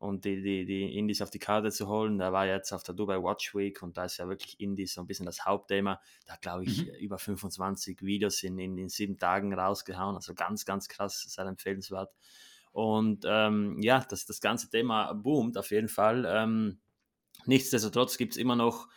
[0.05, 2.19] und die, die, die Indies auf die Karte zu holen.
[2.19, 5.01] Der war jetzt auf der Dubai Watch Week und da ist ja wirklich Indies so
[5.01, 5.99] ein bisschen das Hauptthema.
[6.27, 6.95] Da glaube ich mhm.
[6.97, 10.15] über 25 Videos in, in, in, sieben Tagen rausgehauen.
[10.15, 12.13] Also ganz, ganz krass, sehr empfehlenswert.
[12.71, 16.27] Und ähm, ja, das, das ganze Thema boomt auf jeden Fall.
[16.29, 16.81] Ähm,
[17.47, 18.89] nichtsdestotrotz gibt es immer noch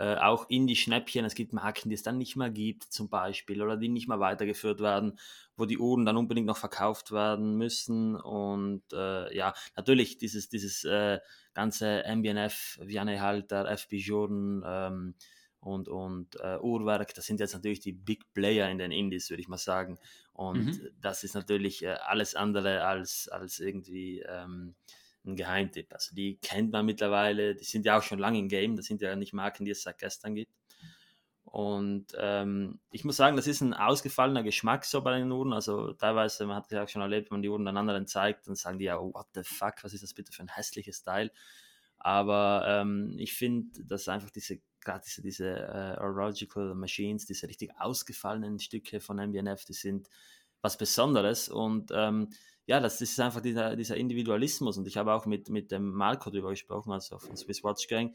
[0.00, 1.26] äh, auch in die Schnäppchen.
[1.26, 4.18] Es gibt Marken, die es dann nicht mehr gibt, zum Beispiel, oder die nicht mehr
[4.18, 5.18] weitergeführt werden,
[5.58, 8.16] wo die Uhren dann unbedingt noch verkauft werden müssen.
[8.16, 11.18] Und äh, ja, natürlich dieses, dieses äh,
[11.52, 15.14] ganze MBNF, Vianney-Halter, FB-Journen ähm,
[15.60, 19.42] und, und äh, Uhrwerk, das sind jetzt natürlich die Big Player in den Indies, würde
[19.42, 19.98] ich mal sagen.
[20.32, 20.88] Und mhm.
[21.02, 24.20] das ist natürlich äh, alles andere als, als irgendwie.
[24.26, 24.74] Ähm,
[25.24, 25.92] ein Geheimtipp.
[25.92, 29.00] Also die kennt man mittlerweile, die sind ja auch schon lange im Game, das sind
[29.02, 30.52] ja nicht Marken, die es seit gestern gibt.
[31.44, 35.52] Und ähm, ich muss sagen, das ist ein ausgefallener Geschmack so bei den Uhren.
[35.52, 38.46] Also teilweise, man hat ja auch schon erlebt, wenn man die Uhren dann anderen zeigt,
[38.46, 41.32] dann sagen die ja, what the fuck, was ist das bitte für ein hässliches Teil.
[41.98, 47.72] Aber ähm, ich finde, dass einfach diese, gerade diese, diese äh, Orological Machines, diese richtig
[47.78, 50.08] ausgefallenen Stücke von MBNF, die sind
[50.62, 51.48] was Besonderes.
[51.48, 52.30] Und ähm,
[52.70, 54.78] ja, das ist einfach dieser, dieser Individualismus.
[54.78, 58.14] Und ich habe auch mit, mit dem Marco darüber gesprochen, also von Swiss Watch Gang.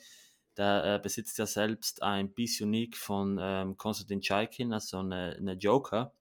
[0.56, 5.56] Der äh, besitzt ja selbst ein Piece Unique von ähm, Konstantin Chaikin, also eine, eine
[5.56, 6.14] Joker.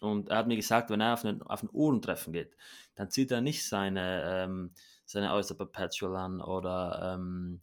[0.00, 2.56] Und er hat mir gesagt, wenn er auf ein, auf ein Uhrentreffen geht,
[2.96, 4.72] dann zieht er nicht seine, ähm,
[5.04, 7.60] seine Oyster Perpetual an oder ähm,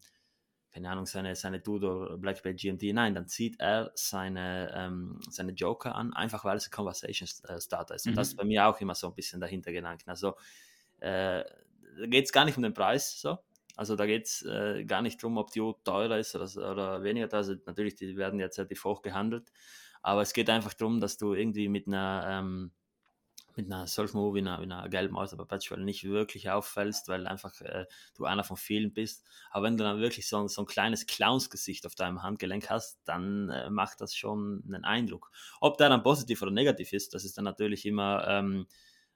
[0.74, 2.93] keine Ahnung, seine, seine Tudor Black Belt GMT.
[2.93, 7.61] Nein, dann zieht er seine, ähm, seine Joker an, einfach weil es ein Conversation äh,
[7.61, 8.07] Starter ist.
[8.07, 8.15] Und mhm.
[8.15, 10.03] das ist bei mir auch immer so ein bisschen dahinter gelangt.
[10.07, 10.36] Also
[10.99, 13.38] äh, da geht es gar nicht um den Preis, so.
[13.76, 17.03] Also da geht es äh, gar nicht darum, ob die Uhr teurer ist oder, oder
[17.03, 17.39] weniger teuer.
[17.39, 19.51] Also natürlich, die werden jetzt relativ hoch gehandelt.
[20.01, 22.71] Aber es geht einfach darum, dass du irgendwie mit einer ähm,
[23.55, 27.27] mit einer solchen Movie, wie einer, wie einer gelben Auto Perpetual nicht wirklich auffällst, weil
[27.27, 27.85] einfach äh,
[28.15, 29.25] du einer von vielen bist.
[29.51, 33.49] Aber wenn du dann wirklich so, so ein kleines Clownsgesicht auf deinem Handgelenk hast, dann
[33.49, 35.31] äh, macht das schon einen Eindruck.
[35.61, 38.67] Ob der dann positiv oder negativ ist, das ist dann natürlich immer ähm,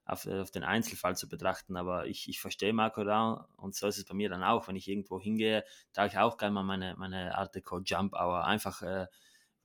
[0.06, 1.76] auf, auf, den Einzelfall zu betrachten.
[1.76, 4.68] Aber ich, ich verstehe Marco da und so ist es bei mir dann auch.
[4.68, 5.64] Wenn ich irgendwo hingehe,
[5.94, 8.46] trage ich auch gerne mal meine, meine Art Deco Jump Hour.
[8.46, 9.08] Einfach äh,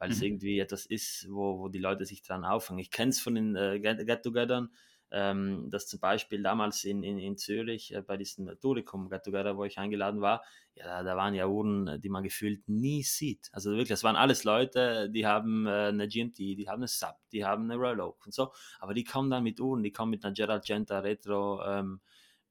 [0.02, 0.14] weil mhm.
[0.14, 2.80] es irgendwie etwas ist, wo, wo die Leute sich dran auffangen.
[2.80, 4.72] Ich kenne es von den äh, Get-Togethern,
[5.12, 9.64] ähm, dass zum Beispiel damals in, in, in Zürich äh, bei diesem Turicum Get-Together, wo
[9.64, 10.42] ich eingeladen war,
[10.74, 13.48] ja, da, da, waren ja Uhren, die man gefühlt nie sieht.
[13.52, 17.14] Also wirklich, das waren alles Leute, die haben äh, eine GMT, die haben eine Sub,
[17.30, 18.50] die haben eine Royal Oak und so,
[18.80, 22.00] aber die kommen dann mit Uhren, die kommen mit einer Gerald Genta Retro ähm,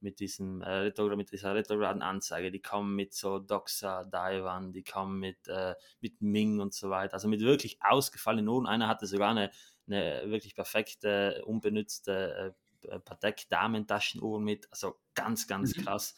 [0.02, 4.84] mit diesem äh, Retrograd, mit dieser retrograden Anzeige, die kommen mit so Doxa, Daiwan, die
[4.84, 8.68] kommen mit, äh, mit Ming und so weiter, also mit wirklich ausgefallenen Uhren.
[8.68, 9.52] Einer hatte sogar eine,
[9.88, 12.56] eine wirklich perfekte, unbenutzte
[12.88, 15.84] äh, Patek Damentaschenuhr mit, also ganz, ganz mhm.
[15.84, 16.16] krass.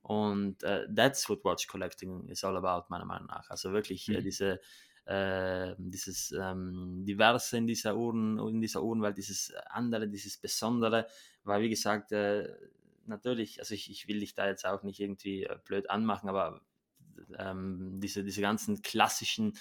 [0.00, 3.50] Und äh, that's what Watch Collecting is all about, meiner Meinung nach.
[3.50, 4.24] Also wirklich äh, mhm.
[4.24, 4.60] diese
[5.08, 11.06] äh, dieses ähm, Diverse in dieser Uhren, in dieser Uhrenwelt, dieses andere, dieses Besondere,
[11.44, 12.46] weil wie gesagt, äh,
[13.08, 16.60] natürlich, also ich, ich will dich da jetzt auch nicht irgendwie äh, blöd anmachen, aber
[17.38, 19.56] ähm, diese, diese ganzen klassischen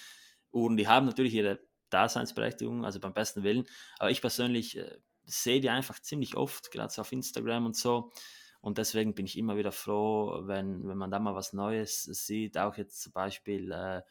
[0.52, 3.66] Uhren, die haben natürlich ihre Daseinsberechtigung, also beim besten Willen,
[4.00, 8.12] aber ich persönlich äh, sehe die einfach ziemlich oft, gerade so auf Instagram und so.
[8.60, 12.58] Und deswegen bin ich immer wieder froh, wenn, wenn man da mal was Neues sieht.
[12.58, 14.02] Auch jetzt zum Beispiel äh,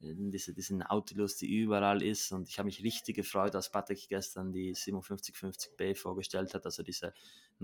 [0.00, 2.32] diese, diesen Nautilus, die überall ist.
[2.32, 7.14] Und ich habe mich richtig gefreut, als Patrick gestern die 5750B vorgestellt hat, also diese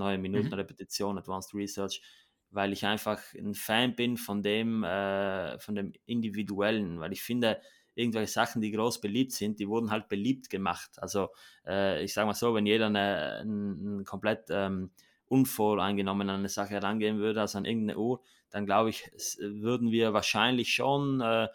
[0.00, 1.18] neue Minutenrepetition, mhm.
[1.18, 2.02] Advanced Research,
[2.50, 7.60] weil ich einfach ein Fan bin von dem, äh, von dem Individuellen, weil ich finde,
[7.94, 10.90] irgendwelche Sachen, die groß beliebt sind, die wurden halt beliebt gemacht.
[10.96, 11.28] Also
[11.66, 14.90] äh, ich sage mal so, wenn jeder eine, ein, ein komplett ähm,
[15.28, 20.12] unvoreingenommen an eine Sache herangehen würde, also an irgendeine Uhr, dann glaube ich, würden wir
[20.12, 21.48] wahrscheinlich schon äh,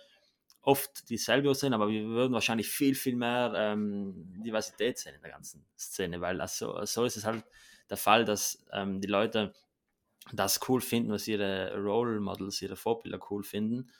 [0.61, 4.13] oft dieselbe sind, aber wir würden wahrscheinlich viel, viel mehr ähm,
[4.45, 7.43] Diversität sehen in der ganzen Szene, weil also, so ist es halt
[7.89, 9.53] der Fall, dass ähm, die Leute
[10.33, 13.91] das cool finden, was ihre Role Models, ihre Vorbilder cool finden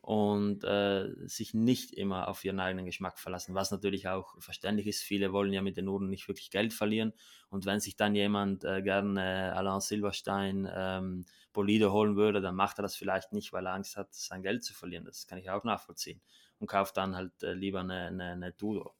[0.00, 5.02] und äh, sich nicht immer auf ihren eigenen Geschmack verlassen, was natürlich auch verständlich ist.
[5.02, 7.12] Viele wollen ja mit den Uhren nicht wirklich Geld verlieren
[7.50, 12.78] und wenn sich dann jemand äh, gerne Alain Silberstein ähm, Bolide holen würde, dann macht
[12.78, 15.04] er das vielleicht nicht, weil er Angst hat, sein Geld zu verlieren.
[15.04, 16.20] Das kann ich auch nachvollziehen
[16.60, 18.94] und kauft dann halt äh, lieber eine, eine, eine Tudor.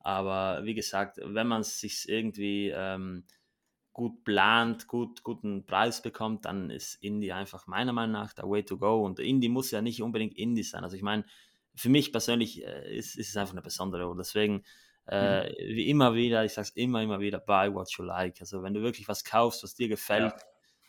[0.00, 3.24] Aber wie gesagt, wenn man es sich irgendwie ähm,
[3.92, 8.64] gut plant, gut, guten Preis bekommt, dann ist Indie einfach meiner Meinung nach der Way
[8.64, 9.04] to go.
[9.04, 10.84] Und Indie muss ja nicht unbedingt Indie sein.
[10.84, 11.24] Also ich meine,
[11.74, 14.16] für mich persönlich äh, ist, ist es einfach eine besondere Uhr.
[14.16, 14.64] Deswegen,
[15.08, 15.76] äh, mhm.
[15.76, 18.40] wie immer wieder, ich sage es immer, immer wieder, buy what you like.
[18.40, 20.46] Also wenn du wirklich was kaufst, was dir gefällt, ja.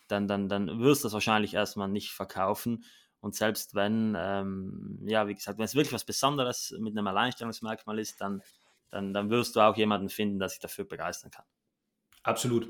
[0.07, 2.85] dann, dann, dann wirst du das wahrscheinlich erstmal nicht verkaufen.
[3.19, 7.99] Und selbst wenn, ähm, ja, wie gesagt, wenn es wirklich was Besonderes mit einem Alleinstellungsmerkmal
[7.99, 8.41] ist, dann,
[8.89, 11.45] dann, dann wirst du auch jemanden finden, der sich dafür begeistern kann.
[12.25, 12.67] Absolut.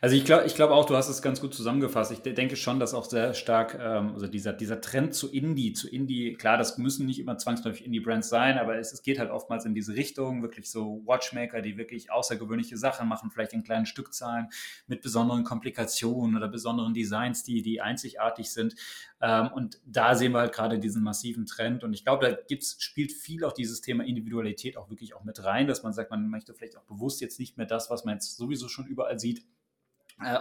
[0.00, 2.12] Also ich glaube ich glaub auch, du hast es ganz gut zusammengefasst.
[2.12, 5.88] Ich denke schon, dass auch sehr stark, ähm, also dieser, dieser Trend zu Indie, zu
[5.88, 9.64] Indie, klar, das müssen nicht immer zwangsläufig Indie-Brands sein, aber es, es, geht halt oftmals
[9.64, 14.48] in diese Richtung, wirklich so Watchmaker, die wirklich außergewöhnliche Sachen machen, vielleicht in kleinen Stückzahlen
[14.86, 18.76] mit besonderen Komplikationen oder besonderen Designs, die, die einzigartig sind.
[19.20, 21.82] Ähm, und da sehen wir halt gerade diesen massiven Trend.
[21.82, 25.42] Und ich glaube, da gibt's, spielt viel auch dieses Thema Individualität auch wirklich auch mit
[25.42, 28.14] rein, dass man sagt, man möchte vielleicht auch bewusst jetzt nicht mehr das, was man
[28.14, 29.44] jetzt sowieso schon überall sieht,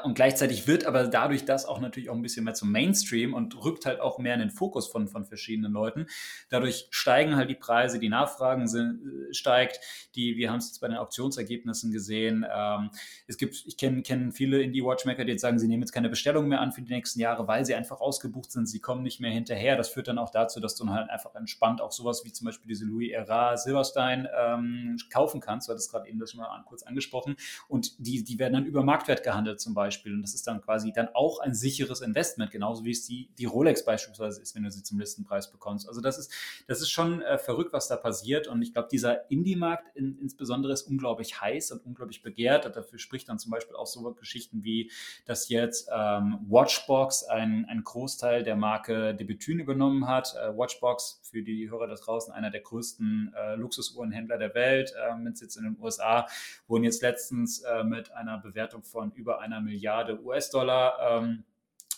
[0.04, 3.64] und gleichzeitig wird aber dadurch das auch natürlich auch ein bisschen mehr zum Mainstream und
[3.64, 6.08] rückt halt auch mehr in den Fokus von, von verschiedenen Leuten.
[6.50, 9.80] Dadurch steigen halt die Preise, die Nachfragen sind, äh, steigt.
[10.16, 12.44] Die, wir haben es jetzt bei den Auktionsergebnissen gesehen.
[12.52, 12.90] Ähm,
[13.28, 16.48] es gibt, ich kenne kenn viele Indie-Watchmaker, die jetzt sagen, sie nehmen jetzt keine Bestellung
[16.48, 18.68] mehr an für die nächsten Jahre, weil sie einfach ausgebucht sind.
[18.68, 19.78] Sie kommen nicht mehr hinterher.
[19.78, 22.68] Das führt dann auch dazu, dass du halt einfach entspannt auch sowas wie zum Beispiel
[22.68, 25.68] diese Louis Erard Silverstein ähm, kaufen kannst.
[25.68, 27.36] Du hattest gerade eben das schon mal kurz angesprochen.
[27.68, 30.14] Und die, die werden dann über Marktwert gehandelt zum Beispiel.
[30.14, 33.46] Und das ist dann quasi dann auch ein sicheres Investment, genauso wie es die, die
[33.46, 35.90] Rolex beispielsweise ist, wenn du sie zum Listenpreis bekommst.
[35.90, 36.32] Also das ist,
[36.68, 38.48] das ist schon äh, verrückt, was da passiert.
[38.48, 42.66] Und ich glaube, dieser Indie-Markt in, insbesondere ist unglaublich heiß und unglaublich begehrt.
[42.66, 44.90] Und dafür spricht dann zum Beispiel auch so Geschichten wie,
[45.26, 50.34] dass jetzt ähm, Watchbox ein, ein Großteil der Marke Debutyn übernommen hat.
[50.36, 55.18] Äh, Watchbox, für die Hörer da draußen, einer der größten äh, Luxusuhrenhändler der Welt äh,
[55.18, 56.26] mit Sitz in den USA,
[56.68, 61.44] wurden jetzt letztens äh, mit einer Bewertung von über einer einer Milliarde US-Dollar ähm,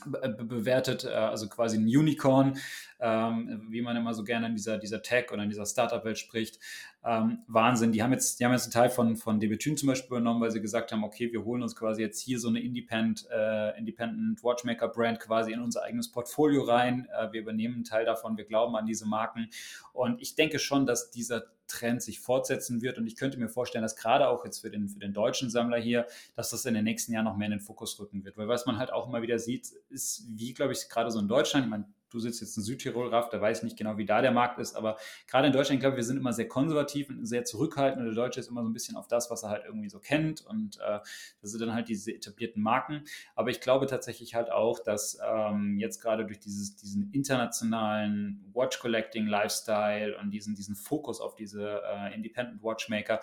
[0.06, 2.58] bewertet, äh, also quasi ein Unicorn,
[3.00, 6.60] ähm, wie man immer so gerne in dieser, dieser Tech- oder in dieser Startup-Welt spricht.
[7.04, 7.92] Ähm, Wahnsinn.
[7.92, 10.52] Die haben jetzt, die haben jetzt einen Teil von, von Debutyn zum Beispiel übernommen, weil
[10.52, 14.44] sie gesagt haben, okay, wir holen uns quasi jetzt hier so eine Independent, äh, Independent
[14.44, 17.08] Watchmaker-Brand quasi in unser eigenes Portfolio rein.
[17.18, 19.50] Äh, wir übernehmen einen Teil davon, wir glauben an diese Marken.
[19.94, 22.98] Und ich denke schon, dass dieser Trend sich fortsetzen wird.
[22.98, 25.78] Und ich könnte mir vorstellen, dass gerade auch jetzt für den, für den deutschen Sammler
[25.78, 26.06] hier,
[26.36, 28.38] dass das in den nächsten Jahren noch mehr in den Fokus rücken wird.
[28.38, 31.28] Weil was man halt auch immer wieder sieht, ist, wie, glaube ich, gerade so in
[31.28, 34.06] Deutschland, ich meine, du sitzt jetzt in Südtirol, Raff, da weiß ich nicht genau, wie
[34.06, 34.98] da der Markt ist, aber
[35.28, 38.16] gerade in Deutschland, ich glaube, wir sind immer sehr konservativ und sehr zurückhaltend und der
[38.16, 40.78] Deutsche ist immer so ein bisschen auf das, was er halt irgendwie so kennt und
[40.80, 41.00] äh,
[41.42, 43.04] das sind dann halt diese etablierten Marken,
[43.36, 50.18] aber ich glaube tatsächlich halt auch, dass ähm, jetzt gerade durch dieses, diesen internationalen Watch-Collecting-Lifestyle
[50.18, 53.22] und diesen, diesen Fokus auf diese äh, Independent Watchmaker,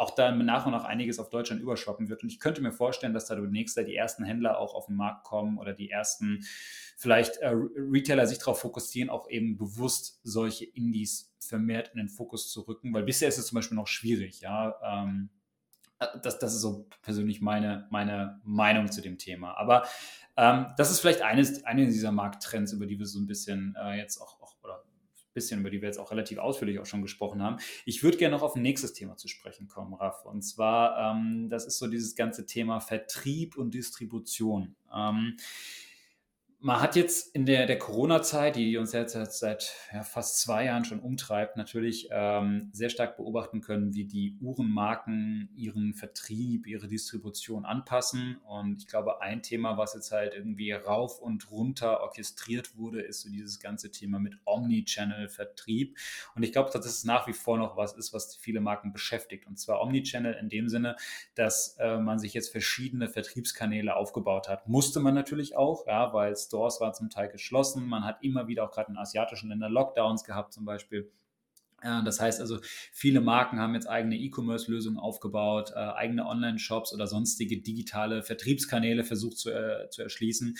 [0.00, 2.22] auch da nach und nach einiges auf Deutschland überschwappen wird.
[2.22, 5.24] Und ich könnte mir vorstellen, dass da demnächst die ersten Händler auch auf den Markt
[5.24, 6.42] kommen oder die ersten
[6.96, 12.50] vielleicht äh, Retailer sich darauf fokussieren, auch eben bewusst solche Indies vermehrt in den Fokus
[12.50, 14.74] zu rücken, weil bisher ist es zum Beispiel noch schwierig, ja.
[14.82, 15.28] Ähm,
[15.98, 19.58] äh, das, das ist so persönlich meine, meine Meinung zu dem Thema.
[19.58, 19.86] Aber
[20.38, 23.98] ähm, das ist vielleicht eines, eine dieser Markttrends, über die wir so ein bisschen äh,
[23.98, 24.39] jetzt auch,
[25.40, 27.56] bisschen, über die wir jetzt auch relativ ausführlich auch schon gesprochen haben.
[27.86, 30.26] Ich würde gerne noch auf ein nächstes Thema zu sprechen kommen, Raff.
[30.26, 34.76] Und zwar, ähm, das ist so dieses ganze Thema Vertrieb und Distribution.
[34.94, 35.36] Ähm,
[36.62, 40.84] man hat jetzt in der, der Corona-Zeit, die uns jetzt seit ja, fast zwei Jahren
[40.84, 47.64] schon umtreibt, natürlich ähm, sehr stark beobachten können, wie die Uhrenmarken ihren Vertrieb, ihre Distribution
[47.64, 48.36] anpassen.
[48.46, 53.22] Und ich glaube, ein Thema, was jetzt halt irgendwie rauf und runter orchestriert wurde, ist
[53.22, 55.96] so dieses ganze Thema mit Omnichannel-Vertrieb.
[56.34, 59.46] Und ich glaube, dass es nach wie vor noch was ist, was viele Marken beschäftigt.
[59.46, 60.96] Und zwar Omnichannel in dem Sinne,
[61.34, 64.68] dass äh, man sich jetzt verschiedene Vertriebskanäle aufgebaut hat.
[64.68, 67.86] Musste man natürlich auch, ja, weil es Stores waren zum Teil geschlossen.
[67.86, 71.12] Man hat immer wieder auch gerade in asiatischen Ländern Lockdowns gehabt zum Beispiel.
[71.82, 72.58] Das heißt also,
[72.92, 79.38] viele Marken haben jetzt eigene E-Commerce-Lösungen aufgebaut, äh, eigene Online-Shops oder sonstige digitale Vertriebskanäle versucht
[79.38, 80.58] zu, äh, zu erschließen.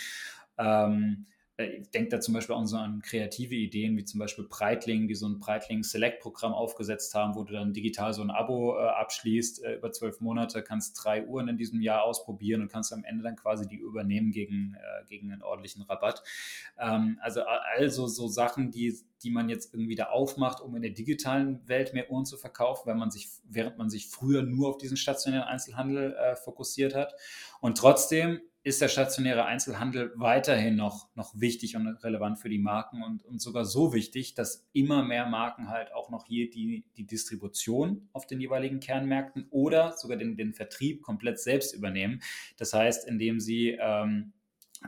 [0.57, 4.45] Ähm, äh, ich denke da zum Beispiel auch so an kreative Ideen, wie zum Beispiel
[4.45, 8.77] Breitling, die so ein Breitling Select-Programm aufgesetzt haben, wo du dann digital so ein Abo
[8.77, 12.93] äh, abschließt äh, über zwölf Monate, kannst drei Uhren in diesem Jahr ausprobieren und kannst
[12.93, 16.23] am Ende dann quasi die übernehmen gegen, äh, gegen einen ordentlichen Rabatt.
[16.79, 17.41] Ähm, also
[17.77, 21.93] also so Sachen, die, die man jetzt irgendwie da aufmacht, um in der digitalen Welt
[21.93, 25.47] mehr Uhren zu verkaufen, wenn man sich, während man sich früher nur auf diesen stationären
[25.47, 27.13] Einzelhandel äh, fokussiert hat.
[27.59, 33.01] Und trotzdem ist der stationäre Einzelhandel weiterhin noch, noch wichtig und relevant für die Marken
[33.01, 37.07] und, und sogar so wichtig, dass immer mehr Marken halt auch noch hier die, die
[37.07, 42.21] Distribution auf den jeweiligen Kernmärkten oder sogar den, den Vertrieb komplett selbst übernehmen.
[42.57, 44.33] Das heißt, indem sie ähm,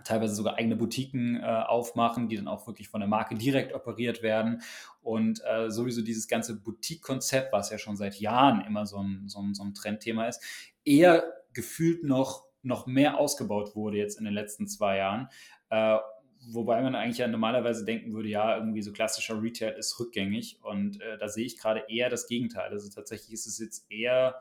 [0.03, 4.21] teilweise sogar eigene Boutiquen äh, aufmachen, die dann auch wirklich von der Marke direkt operiert
[4.21, 4.61] werden.
[5.01, 9.39] Und äh, sowieso dieses ganze Boutique-Konzept, was ja schon seit Jahren immer so ein, so
[9.39, 10.41] ein, so ein Trendthema ist,
[10.85, 15.29] eher gefühlt noch noch mehr ausgebaut wurde jetzt in den letzten zwei Jahren.
[15.69, 15.97] Äh,
[16.51, 20.59] wobei man eigentlich ja normalerweise denken würde, ja, irgendwie so klassischer Retail ist rückgängig.
[20.61, 22.71] Und äh, da sehe ich gerade eher das Gegenteil.
[22.71, 24.39] Also tatsächlich ist es jetzt eher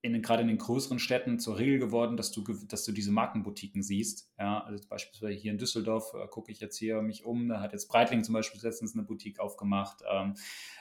[0.00, 3.82] in gerade in den größeren Städten zur Regel geworden, dass du, dass du diese Markenboutiquen
[3.82, 4.30] siehst.
[4.38, 7.72] Ja, also beispielsweise hier in Düsseldorf äh, gucke ich jetzt hier mich um, da hat
[7.72, 10.34] jetzt Breitling zum Beispiel letztens eine Boutique aufgemacht, ähm,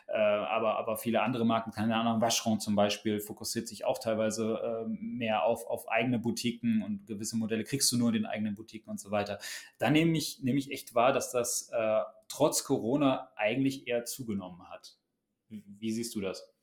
[0.08, 4.86] äh, aber, aber viele andere Marken, keine Ahnung, Vacheron zum Beispiel, fokussiert sich auch teilweise
[4.86, 8.56] äh, mehr auf, auf eigene Boutiquen und gewisse Modelle kriegst du nur in den eigenen
[8.56, 9.40] Boutiquen und so weiter.
[9.80, 14.70] Da nehme ich, nehme ich echt wahr, dass das äh, trotz Corona eigentlich eher zugenommen
[14.70, 14.96] hat.
[15.50, 16.57] Wie, wie siehst du das?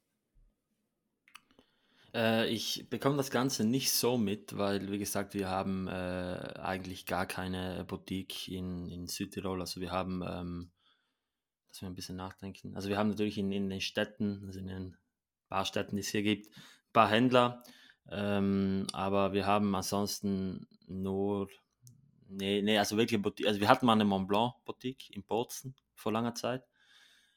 [2.15, 7.07] Äh, ich bekomme das Ganze nicht so mit, weil, wie gesagt, wir haben äh, eigentlich
[7.07, 9.61] gar keine Boutique in, in Südtirol.
[9.61, 10.71] Also wir haben, ähm,
[11.69, 12.77] dass wir ein bisschen nachdenken.
[12.77, 14.97] Also wir haben natürlich in, in den Städten, also in den
[15.49, 17.63] paar Städten, die es hier gibt, ein paar Händler.
[18.11, 21.49] Ähm, aber wir haben ansonsten nur,
[22.29, 25.75] nee, nee, also wirklich Boutique, also wir hatten mal eine Mont Blanc Boutique in Bozen
[25.95, 26.63] vor langer Zeit.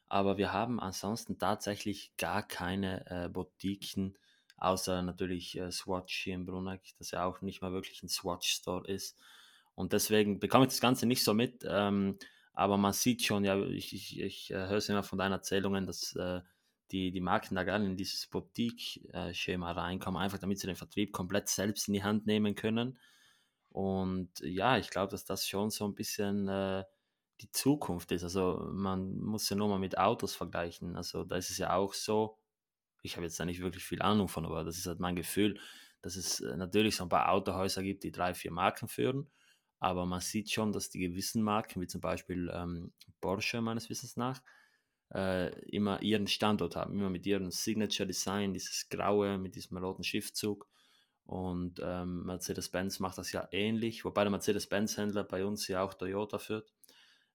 [0.08, 4.18] Aber wir haben ansonsten tatsächlich gar keine äh, Boutiquen
[4.58, 8.88] außer natürlich äh, Swatch hier in Bruneck, das ja auch nicht mal wirklich ein Swatch-Store
[8.88, 9.18] ist.
[9.76, 12.18] Und deswegen bekomme ich das Ganze nicht so mit, ähm,
[12.54, 15.86] aber man sieht schon, ja, ich, ich, ich äh, höre es immer von deinen Erzählungen,
[15.86, 16.42] dass äh,
[16.92, 21.50] die, die Marken da gerne in dieses Boutique-Schema reinkommen, einfach damit sie den Vertrieb komplett
[21.50, 22.98] selbst in die Hand nehmen können.
[23.70, 26.84] Und ja, ich glaube, dass das schon so ein bisschen äh,
[27.42, 28.24] die Zukunft ist.
[28.24, 30.96] Also man muss ja nur mal mit Autos vergleichen.
[30.96, 32.38] Also da ist es ja auch so,
[33.02, 35.60] ich habe jetzt da nicht wirklich viel Ahnung von, aber das ist halt mein Gefühl,
[36.02, 39.30] dass es äh, natürlich so ein paar Autohäuser gibt, die drei, vier Marken führen,
[39.80, 44.18] aber man sieht schon, dass die gewissen Marken, wie zum Beispiel ähm, Porsche meines Wissens
[44.18, 44.42] nach,
[45.14, 50.04] äh, immer ihren Standort haben, immer mit ihrem Signature Design, dieses graue mit diesem roten
[50.04, 50.68] Schriftzug.
[51.26, 56.40] Und ähm, Mercedes-Benz macht das ja ähnlich, wobei der Mercedes-Benz-Händler bei uns ja auch Toyota
[56.40, 56.74] führt.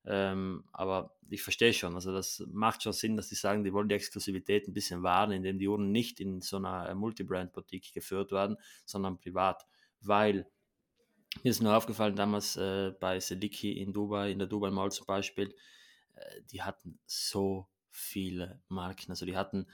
[0.05, 3.89] Ähm, aber ich verstehe schon, also das macht schon Sinn, dass die sagen, die wollen
[3.89, 8.33] die Exklusivität ein bisschen wahren, indem die Uhren nicht in so einer äh, Multibrand-Boutique geführt
[8.33, 9.67] werden, sondern privat.
[10.01, 10.47] Weil
[11.43, 15.07] mir ist nur aufgefallen damals äh, bei Seliki in Dubai, in der Dubai Mall zum
[15.07, 15.55] Beispiel,
[16.15, 19.13] äh, die hatten so viele Marken.
[19.13, 19.67] Also die hatten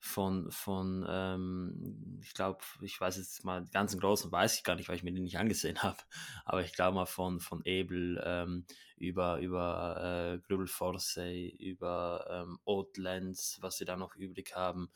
[0.00, 4.74] von, von ähm, ich glaube, ich weiß jetzt mal, die ganzen großen weiß ich gar
[4.74, 5.98] nicht, weil ich mir die nicht angesehen habe,
[6.44, 8.64] aber ich glaube mal von, von Ebel ähm,
[8.96, 14.90] über, über äh, Grübel Forsey, über ähm, Oatlands, was sie da noch übrig haben,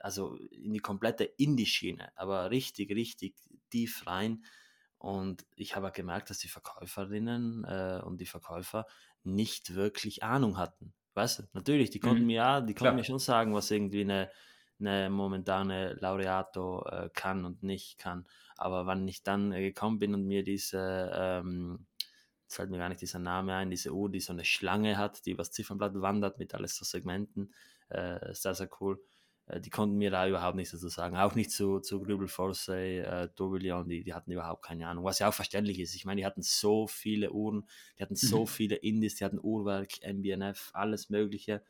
[0.00, 3.34] also in die komplette Indie-Schiene, aber richtig, richtig
[3.70, 4.44] tief rein.
[4.98, 8.86] Und ich habe gemerkt, dass die Verkäuferinnen äh, und die Verkäufer
[9.24, 10.92] nicht wirklich Ahnung hatten.
[11.14, 12.26] Weißt du, natürlich, die konnten mhm.
[12.26, 14.30] mir ja, die konnten mir schon sagen, was irgendwie eine,
[14.80, 18.26] eine momentane Laureato äh, kann und nicht kann.
[18.56, 21.86] Aber wenn ich dann äh, gekommen bin und mir diese, ähm,
[22.44, 25.26] jetzt fällt mir gar nicht dieser Name ein, diese Uhr, die so eine Schlange hat,
[25.26, 27.54] die übers Ziffernblatt wandert mit alles so Segmenten,
[27.88, 28.98] äh, sehr, sehr cool.
[29.52, 31.16] Äh, die konnten mir da überhaupt nichts dazu sagen.
[31.16, 35.04] Auch nicht zu, zu Grübel Forsey, äh, Tourbillon, die, die hatten überhaupt keine Ahnung.
[35.04, 35.94] Was ja auch verständlich ist.
[35.94, 38.46] Ich meine, die hatten so viele Uhren, die hatten so mhm.
[38.46, 41.62] viele Indies, die hatten Uhrwerk, MBNF, alles Mögliche.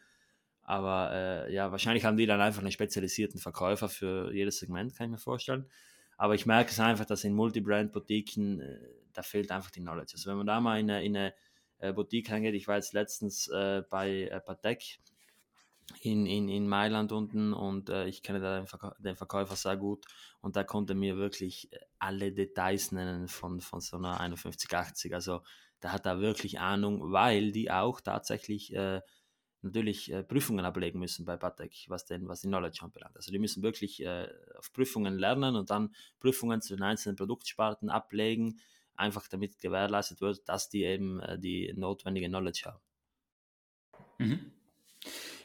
[0.62, 5.06] Aber äh, ja, wahrscheinlich haben die dann einfach einen spezialisierten Verkäufer für jedes Segment, kann
[5.06, 5.68] ich mir vorstellen.
[6.16, 8.78] Aber ich merke es einfach, dass in Multibrand-Boutiquen, äh,
[9.12, 10.12] da fehlt einfach die Knowledge.
[10.14, 11.34] Also wenn man da mal in eine, in eine
[11.78, 15.00] äh, Boutique reingeht, ich war jetzt letztens äh, bei äh, Patek
[16.00, 19.76] in, in, in Mailand unten und äh, ich kenne da den, Verkäu den, Verkäufer sehr
[19.76, 20.06] gut
[20.40, 25.14] und da konnte mir wirklich äh, alle Details nennen von, von so einer 5180.
[25.14, 25.42] Also
[25.80, 29.00] da hat er wirklich Ahnung, weil die auch tatsächlich äh,
[29.62, 33.16] natürlich äh, Prüfungen ablegen müssen bei Patek, was denn, was die Knowledge anbelangt.
[33.16, 34.28] Also die müssen wirklich äh,
[34.58, 38.60] auf Prüfungen lernen und dann Prüfungen zu den einzelnen Produktsparten ablegen
[38.94, 42.80] einfach damit gewährleistet wird, dass die eben äh, die notwendige Knowledge haben.
[44.18, 44.52] Mhm.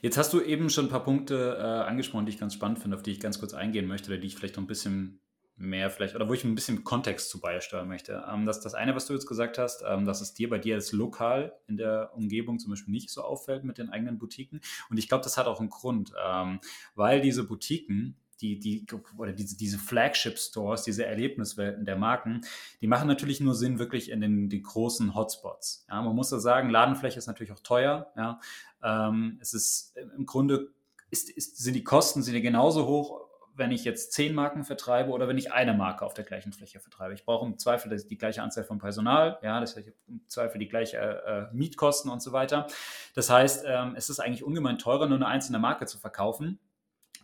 [0.02, 2.98] Jetzt hast du eben schon ein paar Punkte äh, angesprochen, die ich ganz spannend finde,
[2.98, 5.20] auf die ich ganz kurz eingehen möchte oder die ich vielleicht noch ein bisschen
[5.58, 8.24] mehr vielleicht, oder wo ich ein bisschen Kontext zu beisteuern möchte.
[8.32, 10.76] Ähm, das, das eine, was du jetzt gesagt hast, ähm, dass es dir bei dir
[10.76, 14.62] als lokal in der Umgebung zum Beispiel nicht so auffällt mit den eigenen Boutiquen.
[14.90, 16.60] Und ich glaube, das hat auch einen Grund, ähm,
[16.96, 18.86] weil diese Boutiquen, die, die,
[19.18, 22.42] oder diese, diese Flagship-Stores, diese Erlebniswelten der Marken,
[22.82, 25.86] die machen natürlich nur Sinn wirklich in den, den großen Hotspots.
[25.90, 28.12] Ja, man muss ja sagen, Ladenfläche ist natürlich auch teuer.
[28.16, 28.40] Ja.
[28.84, 30.72] Ähm, es ist im Grunde
[31.10, 35.10] ist, ist, sind die Kosten sind ja genauso hoch wenn ich jetzt zehn Marken vertreibe
[35.12, 37.16] oder wenn ich eine Marke auf der gleichen Fläche vertreibe.
[37.16, 40.68] Ich brauche im Zweifel die gleiche Anzahl von Personal, ja, das heißt, im Zweifel die
[40.68, 42.68] gleiche äh, Mietkosten und so weiter.
[43.16, 46.60] Das heißt, ähm, es ist eigentlich ungemein teurer, nur eine einzelne Marke zu verkaufen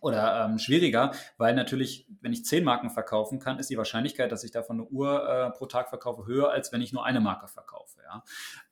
[0.03, 4.43] oder ähm, schwieriger, weil natürlich, wenn ich zehn Marken verkaufen kann, ist die Wahrscheinlichkeit, dass
[4.43, 7.47] ich davon eine Uhr äh, pro Tag verkaufe, höher, als wenn ich nur eine Marke
[7.47, 7.99] verkaufe.
[8.03, 8.23] Ja?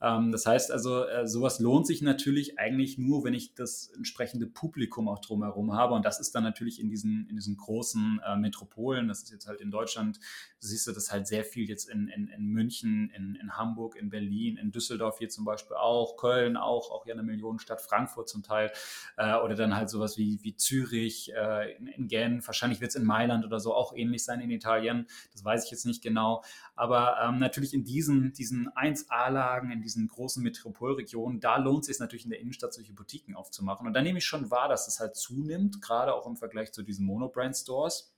[0.01, 4.45] Ähm, das heißt also, äh, sowas lohnt sich natürlich eigentlich nur, wenn ich das entsprechende
[4.45, 5.93] Publikum auch drumherum habe.
[5.93, 9.47] Und das ist dann natürlich in diesen, in diesen großen äh, Metropolen, das ist jetzt
[9.47, 10.19] halt in Deutschland,
[10.59, 14.09] siehst du das halt sehr viel jetzt in, in, in München, in, in Hamburg, in
[14.09, 18.43] Berlin, in Düsseldorf hier zum Beispiel auch, Köln auch, auch ja eine Millionenstadt, Frankfurt zum
[18.43, 18.71] Teil,
[19.17, 22.95] äh, oder dann halt sowas wie, wie Zürich, äh, in, in Genf, wahrscheinlich wird es
[22.95, 26.43] in Mailand oder so auch ähnlich sein in Italien, das weiß ich jetzt nicht genau.
[26.75, 31.99] Aber ähm, natürlich in diesen, diesen 1A-Lagen, in diesen großen Metropolregionen, da lohnt es sich
[31.99, 33.87] natürlich in der Innenstadt solche Boutiquen aufzumachen.
[33.87, 36.83] Und da nehme ich schon wahr, dass es halt zunimmt, gerade auch im Vergleich zu
[36.83, 38.13] diesen Monobrand-Stores.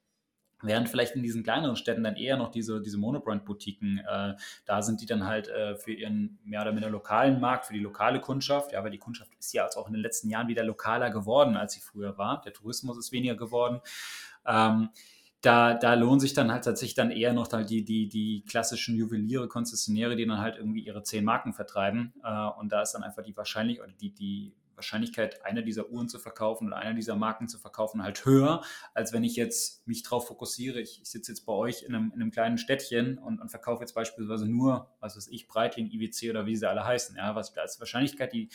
[0.63, 4.33] Während vielleicht in diesen kleineren Städten dann eher noch diese, diese Monobrand-Boutiquen äh,
[4.65, 7.79] da sind, die dann halt äh, für ihren mehr oder minder lokalen Markt, für die
[7.79, 11.09] lokale Kundschaft, ja, weil die Kundschaft ist ja auch in den letzten Jahren wieder lokaler
[11.09, 12.41] geworden, als sie früher war.
[12.41, 13.81] Der Tourismus ist weniger geworden.
[14.45, 14.89] Ähm,
[15.41, 18.95] da, da lohnen sich dann halt tatsächlich dann eher noch halt die, die, die klassischen
[18.95, 22.13] Juweliere, Konzessionäre, die dann halt irgendwie ihre zehn Marken vertreiben.
[22.23, 24.53] Äh, und da ist dann einfach die Wahrscheinlichkeit, oder die, die
[24.83, 28.61] Wahrscheinlichkeit, eine dieser Uhren zu verkaufen oder eine dieser Marken zu verkaufen, halt höher,
[28.93, 30.79] als wenn ich jetzt mich darauf fokussiere.
[30.79, 33.81] Ich, ich sitze jetzt bei euch in einem, in einem kleinen Städtchen und, und, verkaufe
[33.81, 37.15] jetzt beispielsweise nur, was weiß ich, Breitling, IWC oder wie sie alle heißen.
[37.15, 38.49] Ja, was da ist Wahrscheinlichkeit, die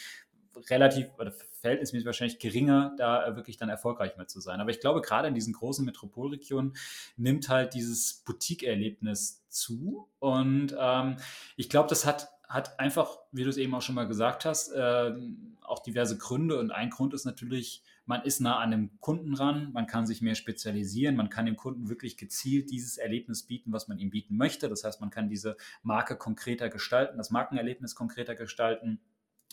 [0.71, 4.61] relativ oder verhältnismäßig wahrscheinlich geringer, da wirklich dann erfolgreich mit zu sein.
[4.61, 6.75] Aber ich glaube, gerade in diesen großen Metropolregionen
[7.17, 10.09] nimmt halt dieses Boutique-Erlebnis zu.
[10.19, 11.17] Und ähm,
[11.57, 14.73] ich glaube, das hat hat einfach, wie du es eben auch schon mal gesagt hast,
[14.73, 15.13] äh,
[15.61, 16.59] auch diverse Gründe.
[16.59, 20.23] Und ein Grund ist natürlich, man ist nah an dem Kunden ran, man kann sich
[20.23, 24.37] mehr spezialisieren, man kann dem Kunden wirklich gezielt dieses Erlebnis bieten, was man ihm bieten
[24.37, 24.71] möchte.
[24.71, 28.99] Das heißt, man kann diese Marke konkreter gestalten, das Markenerlebnis konkreter gestalten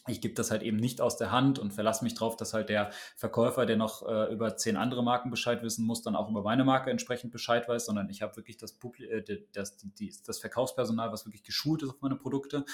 [0.07, 2.69] ich gebe das halt eben nicht aus der Hand und verlasse mich darauf, dass halt
[2.69, 6.43] der Verkäufer, der noch äh, über zehn andere Marken Bescheid wissen muss, dann auch über
[6.43, 10.39] meine Marke entsprechend Bescheid weiß, sondern ich habe wirklich das, Publi äh, das, die, das
[10.39, 12.65] Verkaufspersonal, was wirklich geschult ist auf meine Produkte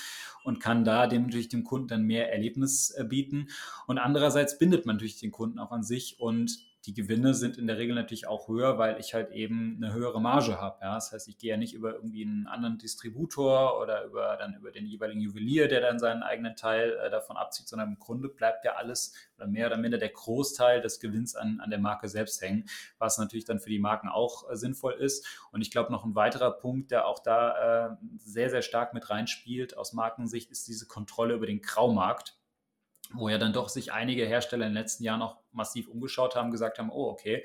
[0.43, 3.47] und kann da dem natürlich dem Kunden dann mehr Erlebnis äh, bieten.
[3.87, 7.67] Und andererseits bindet man natürlich den Kunden auch an sich und die Gewinne sind in
[7.67, 10.79] der Regel natürlich auch höher, weil ich halt eben eine höhere Marge habe.
[10.81, 10.95] Ja?
[10.95, 14.71] Das heißt, ich gehe ja nicht über irgendwie einen anderen Distributor oder über dann über
[14.71, 18.65] den jeweiligen Juwelier, der dann seinen eigenen Teil äh, davon abzieht, sondern im Grunde bleibt
[18.65, 22.41] ja alles oder mehr oder minder der Großteil des Gewinns an, an der Marke selbst
[22.41, 22.65] hängen,
[22.97, 25.27] was natürlich dann für die Marken auch äh, sinnvoll ist.
[25.51, 29.11] Und ich glaube, noch ein weiterer Punkt, der auch da äh, sehr, sehr stark mit
[29.11, 32.40] reinspielt aus Markensicht, ist diese Kontrolle über den Graumarkt
[33.13, 36.51] wo ja dann doch sich einige Hersteller in den letzten Jahren auch massiv umgeschaut haben,
[36.51, 37.43] gesagt haben, oh, okay,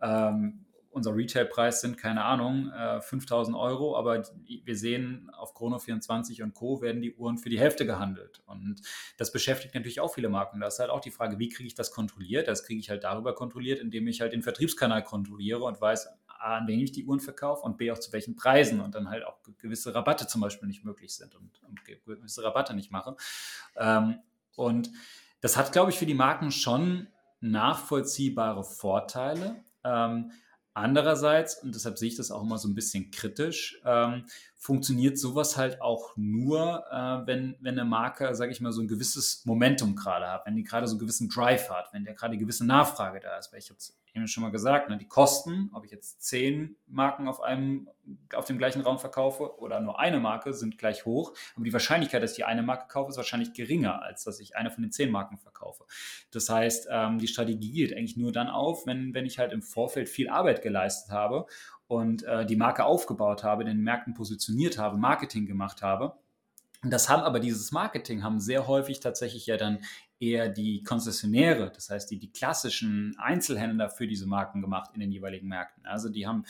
[0.00, 6.54] ähm, unser Retailpreis sind, keine Ahnung, äh, 5000 Euro, aber wir sehen, auf Chrono24 und
[6.54, 6.80] Co.
[6.80, 8.42] werden die Uhren für die Hälfte gehandelt.
[8.46, 8.80] Und
[9.16, 10.60] das beschäftigt natürlich auch viele Marken.
[10.60, 12.46] Da ist halt auch die Frage, wie kriege ich das kontrolliert?
[12.46, 16.58] Das kriege ich halt darüber kontrolliert, indem ich halt den Vertriebskanal kontrolliere und weiß, A,
[16.58, 19.24] an wen ich die Uhren verkaufe und B, auch zu welchen Preisen und dann halt
[19.24, 23.16] auch gewisse Rabatte zum Beispiel nicht möglich sind und, und gewisse Rabatte nicht mache.
[23.76, 24.20] Ähm,
[24.56, 24.90] und
[25.40, 27.08] das hat, glaube ich, für die Marken schon
[27.40, 29.62] nachvollziehbare Vorteile.
[29.84, 30.30] Ähm,
[30.72, 34.24] andererseits, und deshalb sehe ich das auch immer so ein bisschen kritisch, ähm,
[34.56, 38.88] funktioniert sowas halt auch nur, äh, wenn, wenn eine Marke, sage ich mal, so ein
[38.88, 42.32] gewisses Momentum gerade hat, wenn die gerade so einen gewissen Drive hat, wenn der gerade
[42.32, 43.52] eine gewisse Nachfrage da ist.
[43.52, 43.78] Weil ich habe
[44.14, 47.88] es eben schon mal gesagt, ne, die Kosten, ob ich jetzt zehn Marken auf einem,
[48.34, 51.32] auf dem gleichen Raum verkaufe oder nur eine Marke, sind gleich hoch.
[51.56, 54.56] Aber die Wahrscheinlichkeit, dass ich die eine Marke kaufe, ist wahrscheinlich geringer, als dass ich
[54.56, 55.84] eine von den zehn Marken verkaufe.
[56.30, 59.62] Das heißt, ähm, die Strategie geht eigentlich nur dann auf, wenn, wenn ich halt im
[59.62, 61.46] Vorfeld viel Arbeit geleistet habe
[61.86, 66.14] und äh, die Marke aufgebaut habe, den Märkten positioniert habe, Marketing gemacht habe.
[66.86, 69.78] Das haben aber dieses Marketing haben sehr häufig tatsächlich ja dann
[70.20, 75.10] eher die Konzessionäre, das heißt die, die klassischen Einzelhändler für diese Marken gemacht in den
[75.10, 75.84] jeweiligen Märkten.
[75.86, 76.44] Also die haben,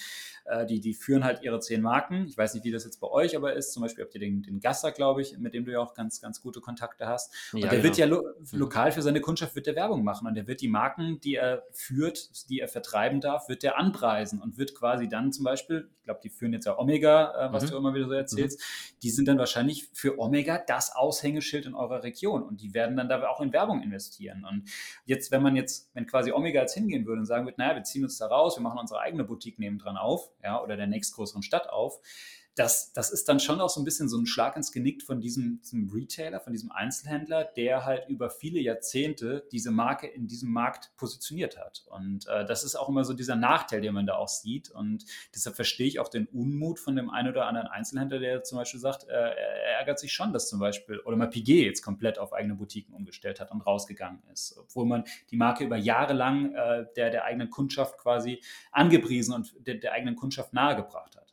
[0.44, 2.26] äh, die, die führen halt ihre zehn Marken.
[2.26, 3.72] Ich weiß nicht, wie das jetzt bei euch aber ist.
[3.72, 6.20] Zum Beispiel habt ihr den, den Gasser, glaube ich, mit dem du ja auch ganz,
[6.20, 7.32] ganz gute Kontakte hast.
[7.52, 7.84] Und ja, der genau.
[7.84, 8.58] wird ja lo mhm.
[8.58, 11.64] lokal für seine Kundschaft wird der Werbung machen und der wird die Marken, die er
[11.72, 16.04] führt, die er vertreiben darf, wird der anpreisen und wird quasi dann zum Beispiel, ich
[16.04, 17.70] glaube, die führen jetzt ja Omega, äh, was mhm.
[17.70, 18.98] du immer wieder so erzählst, mhm.
[19.02, 23.08] die sind dann wahrscheinlich für Omega das Aushängeschild in eurer Region und die werden dann
[23.08, 24.44] da auch in Werbung investieren.
[24.44, 24.70] Und
[25.04, 27.82] jetzt, wenn man jetzt, wenn quasi Omega jetzt hingehen würde und sagen würde, naja, wir
[27.84, 31.42] ziehen uns da raus, wir machen unsere eigene Boutique nebendran auf, ja, oder der nächstgrößeren
[31.42, 32.00] Stadt auf,
[32.54, 35.20] das, das ist dann schon auch so ein bisschen so ein Schlag ins Genick von
[35.20, 40.52] diesem, diesem, Retailer, von diesem Einzelhändler, der halt über viele Jahrzehnte diese Marke in diesem
[40.52, 41.84] Markt positioniert hat.
[41.86, 44.70] Und äh, das ist auch immer so dieser Nachteil, den man da auch sieht.
[44.70, 48.58] Und deshalb verstehe ich auch den Unmut von dem einen oder anderen Einzelhändler, der zum
[48.58, 52.18] Beispiel sagt, äh, er ärgert sich schon, dass zum Beispiel, oder mal Piguet jetzt komplett
[52.18, 56.54] auf eigene Boutiquen umgestellt hat und rausgegangen ist, obwohl man die Marke über Jahre lang
[56.54, 58.40] äh, der, der eigenen Kundschaft quasi
[58.70, 61.23] angepriesen und der, der eigenen Kundschaft nahegebracht hat.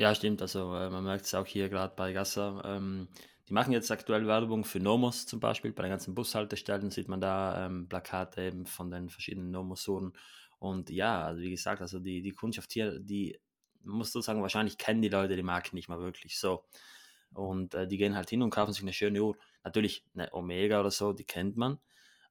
[0.00, 0.40] Ja, stimmt.
[0.40, 2.62] Also äh, man merkt es auch hier gerade bei Gasser.
[2.64, 3.08] Ähm,
[3.46, 5.72] die machen jetzt aktuell Werbung für Nomos zum Beispiel.
[5.72, 10.14] Bei den ganzen Bushaltestellen sieht man da ähm, Plakate eben von den verschiedenen Nomosuren.
[10.58, 13.38] Und ja, also wie gesagt, also die, die Kundschaft hier, die,
[13.84, 16.64] muss so sagen, wahrscheinlich kennen die Leute die Marke nicht mal wirklich so.
[17.34, 19.36] Und äh, die gehen halt hin und kaufen sich eine schöne Uhr.
[19.64, 21.78] Natürlich eine Omega oder so, die kennt man.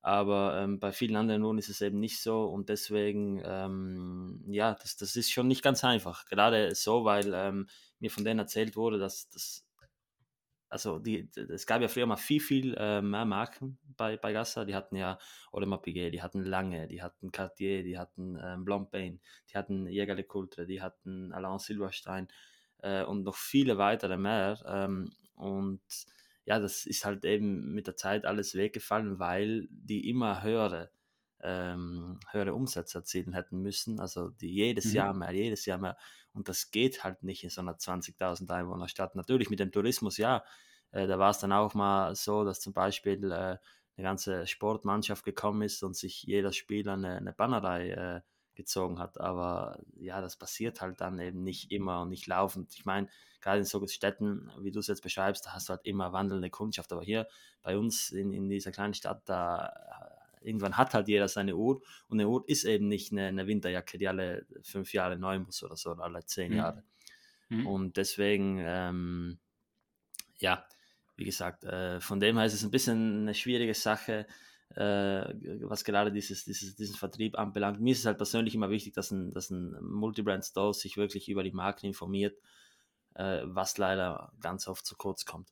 [0.02, 4.76] Aber ähm, bei vielen anderen Uhren ist es eben nicht so und deswegen, ähm, ja,
[4.76, 6.26] das, das ist schon nicht ganz einfach.
[6.26, 7.68] Gerade so, weil ähm,
[8.00, 9.66] mir von denen erzählt wurde, dass das,
[10.70, 14.64] also die, es gab ja früher mal viel, viel äh, mehr Marken bei, bei Gassa.
[14.64, 15.18] Die hatten ja
[15.52, 19.20] Audemars Piguet, die hatten Lange, die hatten Cartier, die hatten ähm, Blancpain,
[19.52, 22.30] die hatten Jägerle Coultre, die hatten Alain Silberstein
[22.84, 24.64] äh, und noch viele weitere mehr.
[24.66, 25.82] Ähm, und
[26.50, 30.90] ja, das ist halt eben mit der Zeit alles weggefallen, weil die immer höhere,
[31.42, 34.00] ähm, höhere Umsätze erzielen hätten müssen.
[34.00, 34.96] Also die jedes mhm.
[34.96, 35.96] Jahr mehr, jedes Jahr mehr.
[36.34, 39.16] Und das geht halt nicht in so einer 20.000 Einwohnerstadt.
[39.16, 40.44] Natürlich mit dem Tourismus, ja.
[40.90, 43.60] Äh, da war es dann auch mal so, dass zum Beispiel äh, eine
[43.98, 48.22] ganze Sportmannschaft gekommen ist und sich jeder Spieler eine, eine Bannerei äh,
[48.60, 49.20] gezogen hat.
[49.20, 52.74] Aber ja, das passiert halt dann eben nicht immer und nicht laufend.
[52.76, 53.08] Ich meine,
[53.42, 56.50] gerade in so Städten, wie du es jetzt beschreibst, da hast du halt immer wandelnde
[56.50, 56.92] Kundschaft.
[56.92, 57.28] Aber hier
[57.64, 59.68] bei uns in, in dieser kleinen Stadt, da
[60.42, 63.48] äh, irgendwann hat halt jeder seine Uhr und eine Uhr ist eben nicht eine, eine
[63.48, 66.58] Winterjacke, die alle fünf Jahre neu muss oder so, oder alle zehn mhm.
[66.58, 66.84] Jahre.
[67.48, 67.66] Mhm.
[67.66, 69.40] Und deswegen, ähm,
[70.38, 70.66] ja,
[71.16, 74.28] wie gesagt, äh, von dem her ist es ein bisschen eine schwierige Sache
[74.76, 77.80] was gerade dieses, dieses, diesen Vertrieb anbelangt.
[77.80, 81.44] Mir ist es halt persönlich immer wichtig, dass ein, dass ein Multibrand-Store sich wirklich über
[81.44, 82.38] die Marken informiert,
[83.16, 85.50] äh, was leider ganz oft zu kurz kommt.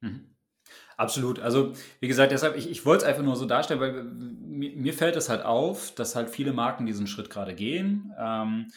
[0.00, 0.34] Mhm.
[0.96, 1.40] Absolut.
[1.40, 4.94] Also, wie gesagt, deshalb, ich, ich wollte es einfach nur so darstellen, weil mir, mir,
[4.94, 8.12] fällt es halt auf, dass halt viele Marken diesen Schritt gerade gehen.
[8.18, 8.72] Ähm,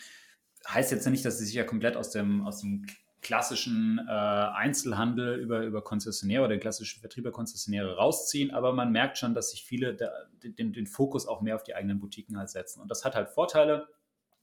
[0.67, 2.85] heißt jetzt nicht, dass sie sich ja komplett aus dem, aus dem
[3.21, 9.33] klassischen äh, Einzelhandel über, über Konzessionäre oder klassische Vertrieber Konzessionäre rausziehen, aber man merkt schon,
[9.33, 10.11] dass sich viele da,
[10.43, 12.81] den, den Fokus auch mehr auf die eigenen Boutiquen halt setzen.
[12.81, 13.87] Und das hat halt Vorteile,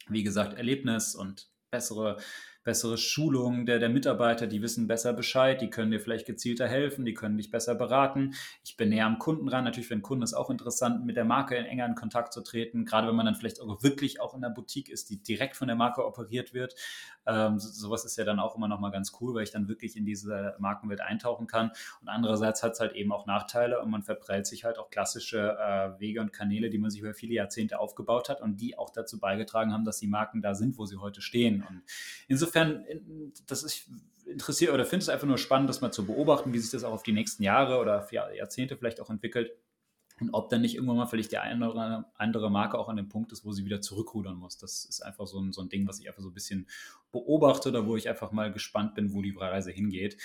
[0.09, 2.19] wie gesagt, Erlebnis und bessere
[2.65, 7.05] bessere Schulung der, der Mitarbeiter, die wissen besser Bescheid, die können dir vielleicht gezielter helfen,
[7.05, 8.35] die können dich besser beraten.
[8.65, 9.65] Ich bin näher am Kunden ran.
[9.65, 12.43] Natürlich den Kunden ist es auch interessant, mit der Marke in enger in Kontakt zu
[12.43, 15.57] treten, gerade wenn man dann vielleicht auch wirklich auch in der Boutique ist, die direkt
[15.57, 16.75] von der Marke operiert wird.
[17.27, 19.69] Ähm, so, sowas ist ja dann auch immer noch mal ganz cool, weil ich dann
[19.69, 21.71] wirklich in diese Markenwelt eintauchen kann.
[22.01, 25.57] Und andererseits hat es halt eben auch Nachteile und man verprellt sich halt auch klassische
[25.59, 28.91] äh, Wege und Kanäle, die man sich über viele Jahrzehnte aufgebaut hat und die auch
[28.91, 31.63] dazu beigetragen haben, dass die Marken da sind, wo sie heute stehen.
[31.69, 31.83] Und
[32.27, 33.89] insofern insofern, das ist
[34.27, 36.93] interessiert oder finde es einfach nur spannend, das mal zu beobachten, wie sich das auch
[36.93, 39.53] auf die nächsten Jahre oder Jahrzehnte vielleicht auch entwickelt.
[40.21, 43.09] Und ob dann nicht irgendwann mal vielleicht die eine oder andere Marke auch an dem
[43.09, 44.57] Punkt ist, wo sie wieder zurückrudern muss.
[44.57, 46.69] Das ist einfach so ein, so ein Ding, was ich einfach so ein bisschen
[47.15, 50.17] beobachte oder wo ich einfach mal gespannt bin, wo die Reise hingeht.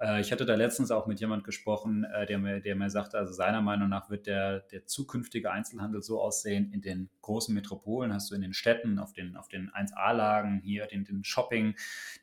[0.00, 3.18] Äh, ich hatte da letztens auch mit jemand gesprochen, äh, der, mir, der mir sagte,
[3.18, 8.14] also seiner Meinung nach wird der, der zukünftige Einzelhandel so aussehen, in den großen Metropolen
[8.14, 11.74] hast du in den Städten, auf den, auf den 1A-Lagen hier, den, den Shopping,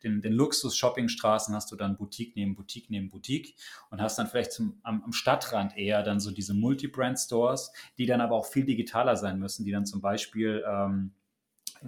[0.04, 3.56] den, den Luxus-Shoppingstraßen hast du dann Boutique neben Boutique neben Boutique
[3.92, 8.22] und hast dann vielleicht zum, am, am Stadtrand eher dann so diese Multi-Brand-Stores, die dann
[8.22, 11.14] aber auch viel digitaler sein müssen, die dann zum Beispiel ähm,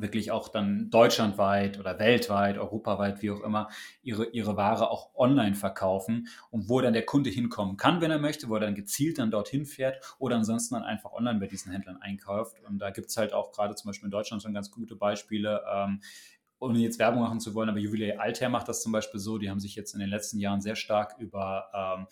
[0.02, 3.70] wirklich auch dann deutschlandweit oder weltweit, europaweit, wie auch immer,
[4.02, 8.20] ihre, ihre Ware auch online verkaufen und wo dann der Kunde hinkommen kann, wenn er
[8.20, 11.72] möchte, wo er dann gezielt dann dorthin fährt oder ansonsten dann einfach online bei diesen
[11.72, 12.58] Händlern einkauft.
[12.68, 15.64] Und da gibt es halt auch gerade zum Beispiel in Deutschland schon ganz gute Beispiele.
[15.74, 16.02] Ähm,
[16.60, 19.38] ohne jetzt Werbung machen zu wollen, aber Juwelier Altair macht das zum Beispiel so.
[19.38, 22.08] Die haben sich jetzt in den letzten Jahren sehr stark über ähm,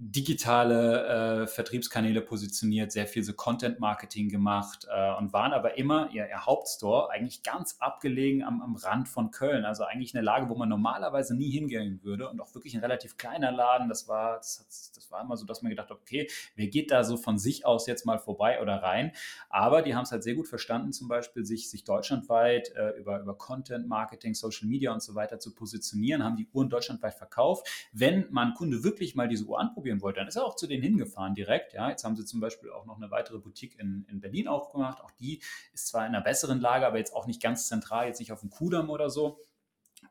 [0.00, 6.28] digitale äh, Vertriebskanäle positioniert, sehr viel so Content-Marketing gemacht äh, und waren aber immer ihr,
[6.28, 9.64] ihr, Hauptstore eigentlich ganz abgelegen am, am Rand von Köln.
[9.64, 13.16] Also eigentlich eine Lage, wo man normalerweise nie hingehen würde und auch wirklich ein relativ
[13.16, 13.88] kleiner Laden.
[13.88, 17.02] Das war, das, das war immer so, dass man gedacht hat, okay, wer geht da
[17.02, 19.10] so von sich aus jetzt mal vorbei oder rein?
[19.50, 23.18] Aber die haben es halt sehr gut verstanden, zum Beispiel sich, sich deutschlandweit äh, über,
[23.20, 27.68] über Content-Marketing, Social Media und so weiter zu positionieren, haben die Uhren deutschlandweit verkauft.
[27.92, 30.66] Wenn man Kunde wirklich mal diese Uhr anprobiert, ausprobieren wollte, dann ist er auch zu
[30.66, 31.72] denen hingefahren direkt.
[31.74, 35.02] Ja, jetzt haben sie zum Beispiel auch noch eine weitere Boutique in, in Berlin aufgemacht.
[35.02, 35.40] Auch die
[35.72, 38.40] ist zwar in einer besseren Lage, aber jetzt auch nicht ganz zentral, jetzt nicht auf
[38.40, 39.44] dem Kudamm oder so.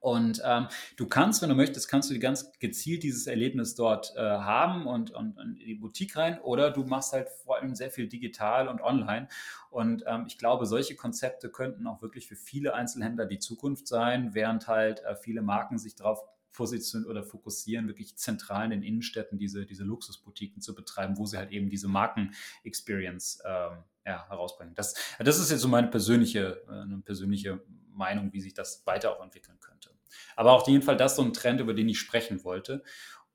[0.02, 0.68] Und ähm,
[0.98, 5.12] du kannst, wenn du möchtest, kannst du ganz gezielt dieses Erlebnis dort äh, haben und,
[5.12, 8.82] und, in die Boutique rein oder du machst halt vor allem sehr viel digital und
[8.82, 9.30] online.
[9.70, 14.34] Und ähm, ich glaube, solche Konzepte könnten auch wirklich für viele Einzelhändler die Zukunft sein,
[14.34, 16.22] während halt äh, viele Marken sich darauf
[16.58, 21.38] positionieren oder fokussieren, wirklich zentral in den Innenstädten diese, diese Luxusboutiquen zu betreiben, wo sie
[21.38, 24.74] halt eben diese Marken-Experience ähm, ja, herausbringen.
[24.74, 29.12] Das, das ist jetzt so meine persönliche, äh, eine persönliche Meinung, wie sich das weiter
[29.12, 29.92] auch entwickeln könnte.
[30.36, 32.84] Aber auf jeden Fall das so ein Trend, über den ich sprechen wollte.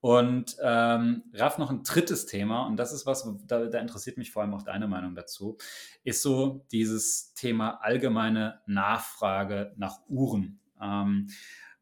[0.00, 4.32] Und ähm, Raff, noch ein drittes Thema, und das ist was, da, da, interessiert mich
[4.32, 5.58] vor allem auch deine Meinung dazu,
[6.02, 10.58] ist so dieses Thema allgemeine Nachfrage nach Uhren.
[10.80, 11.28] Ähm,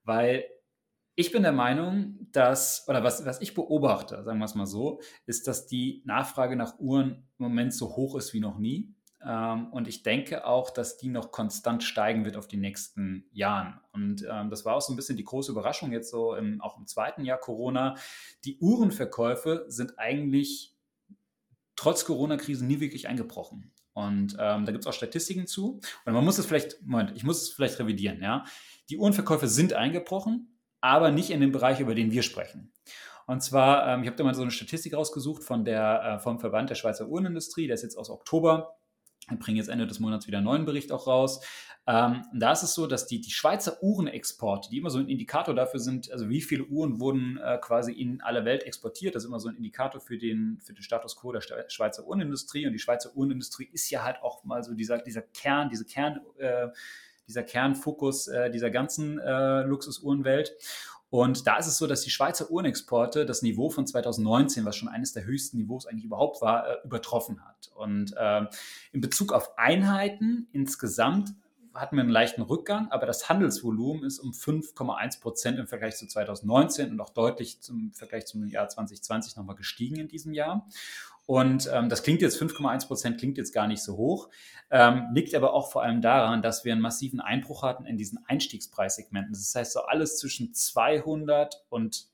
[0.05, 0.45] weil
[1.21, 5.01] ich bin der Meinung, dass, oder was, was ich beobachte, sagen wir es mal so,
[5.27, 8.95] ist, dass die Nachfrage nach Uhren im Moment so hoch ist wie noch nie.
[9.23, 13.81] Ähm, und ich denke auch, dass die noch konstant steigen wird auf die nächsten Jahren.
[13.93, 16.79] Und ähm, das war auch so ein bisschen die große Überraschung jetzt so im, auch
[16.79, 17.97] im zweiten Jahr Corona.
[18.45, 20.75] Die Uhrenverkäufe sind eigentlich
[21.77, 23.73] trotz Corona-Krise nie wirklich eingebrochen.
[23.93, 25.81] Und ähm, da gibt es auch Statistiken zu.
[26.07, 28.45] Und man muss es vielleicht, Moment, ich muss es vielleicht revidieren, ja.
[28.89, 30.49] Die Uhrenverkäufe sind eingebrochen,
[30.81, 32.72] aber nicht in dem Bereich, über den wir sprechen.
[33.26, 36.41] Und zwar, ähm, ich habe da mal so eine Statistik rausgesucht von der, äh, vom
[36.41, 38.76] Verband der Schweizer Uhrenindustrie, der ist jetzt aus Oktober.
[39.28, 41.41] Wir bringen jetzt Ende des Monats wieder einen neuen Bericht auch raus.
[41.87, 45.55] Ähm, da ist es so, dass die, die Schweizer Uhrenexporte, die immer so ein Indikator
[45.55, 49.28] dafür sind, also wie viele Uhren wurden äh, quasi in alle Welt exportiert, das ist
[49.28, 52.66] immer so ein Indikator für den, für den Status quo der Schweizer Uhrenindustrie.
[52.66, 56.20] Und die Schweizer Uhrenindustrie ist ja halt auch mal so dieser, dieser Kern, diese Kern.
[56.39, 56.68] Äh,
[57.31, 60.53] dieser Kernfokus äh, dieser ganzen äh, Luxusuhrenwelt.
[61.11, 64.89] Und da ist es so, dass die Schweizer Uhrenexporte das Niveau von 2019, was schon
[64.89, 67.70] eines der höchsten Niveaus eigentlich überhaupt war, äh, übertroffen hat.
[67.74, 68.43] Und äh,
[68.93, 71.35] in Bezug auf Einheiten insgesamt
[71.74, 76.07] hatten wir einen leichten Rückgang, aber das Handelsvolumen ist um 5,1 Prozent im Vergleich zu
[76.07, 80.66] 2019 und auch deutlich zum Vergleich zum Jahr 2020 nochmal gestiegen in diesem Jahr.
[81.31, 84.31] Und ähm, das klingt jetzt 5,1 Prozent, klingt jetzt gar nicht so hoch,
[84.68, 88.18] ähm, liegt aber auch vor allem daran, dass wir einen massiven Einbruch hatten in diesen
[88.26, 89.33] Einstiegspreissegmenten.
[89.33, 92.09] Das heißt, so alles zwischen 200 und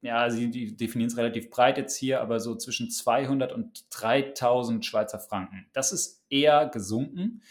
[0.00, 5.18] ja, sie definieren es relativ breit jetzt hier, aber so zwischen 200 und 3000 Schweizer
[5.18, 5.66] Franken.
[5.74, 7.42] Das ist eher gesunken.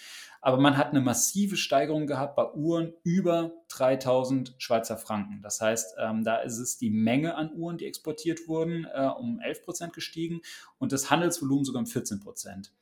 [0.41, 5.41] Aber man hat eine massive Steigerung gehabt bei Uhren über 3000 Schweizer Franken.
[5.43, 9.39] Das heißt, ähm, da ist es die Menge an Uhren, die exportiert wurden, äh, um
[9.39, 10.41] 11 Prozent gestiegen
[10.79, 12.73] und das Handelsvolumen sogar um 14 Prozent.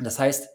[0.00, 0.48] Das heißt,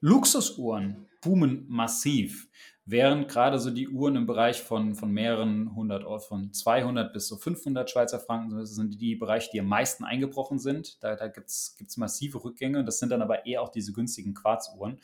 [0.00, 2.48] Luxusuhren boomen massiv,
[2.84, 7.36] während gerade so die Uhren im Bereich von, von mehreren hundert von 200 bis so
[7.36, 11.02] 500 Schweizer Franken, sind die Bereiche, die am meisten eingebrochen sind.
[11.02, 12.84] Da, da gibt es massive Rückgänge.
[12.84, 14.98] Das sind dann aber eher auch diese günstigen Quarzuhren.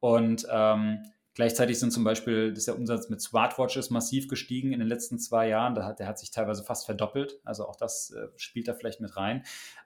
[0.00, 1.02] Und ähm,
[1.34, 5.48] gleichzeitig sind zum Beispiel ist der Umsatz mit Smartwatches massiv gestiegen in den letzten zwei
[5.48, 5.74] Jahren.
[5.74, 7.40] Der hat, der hat sich teilweise fast verdoppelt.
[7.44, 9.44] Also auch das äh, spielt da vielleicht mit rein.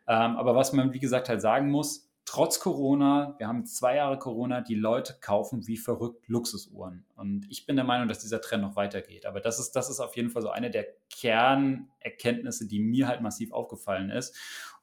[0.08, 4.18] Ähm, aber was man, wie gesagt, halt sagen muss, trotz Corona, wir haben zwei Jahre
[4.18, 7.06] Corona, die Leute kaufen wie verrückt Luxusuhren.
[7.16, 9.24] Und ich bin der Meinung, dass dieser Trend noch weitergeht.
[9.24, 13.22] Aber das ist, das ist auf jeden Fall so eine der Kernerkenntnisse, die mir halt
[13.22, 14.36] massiv aufgefallen ist.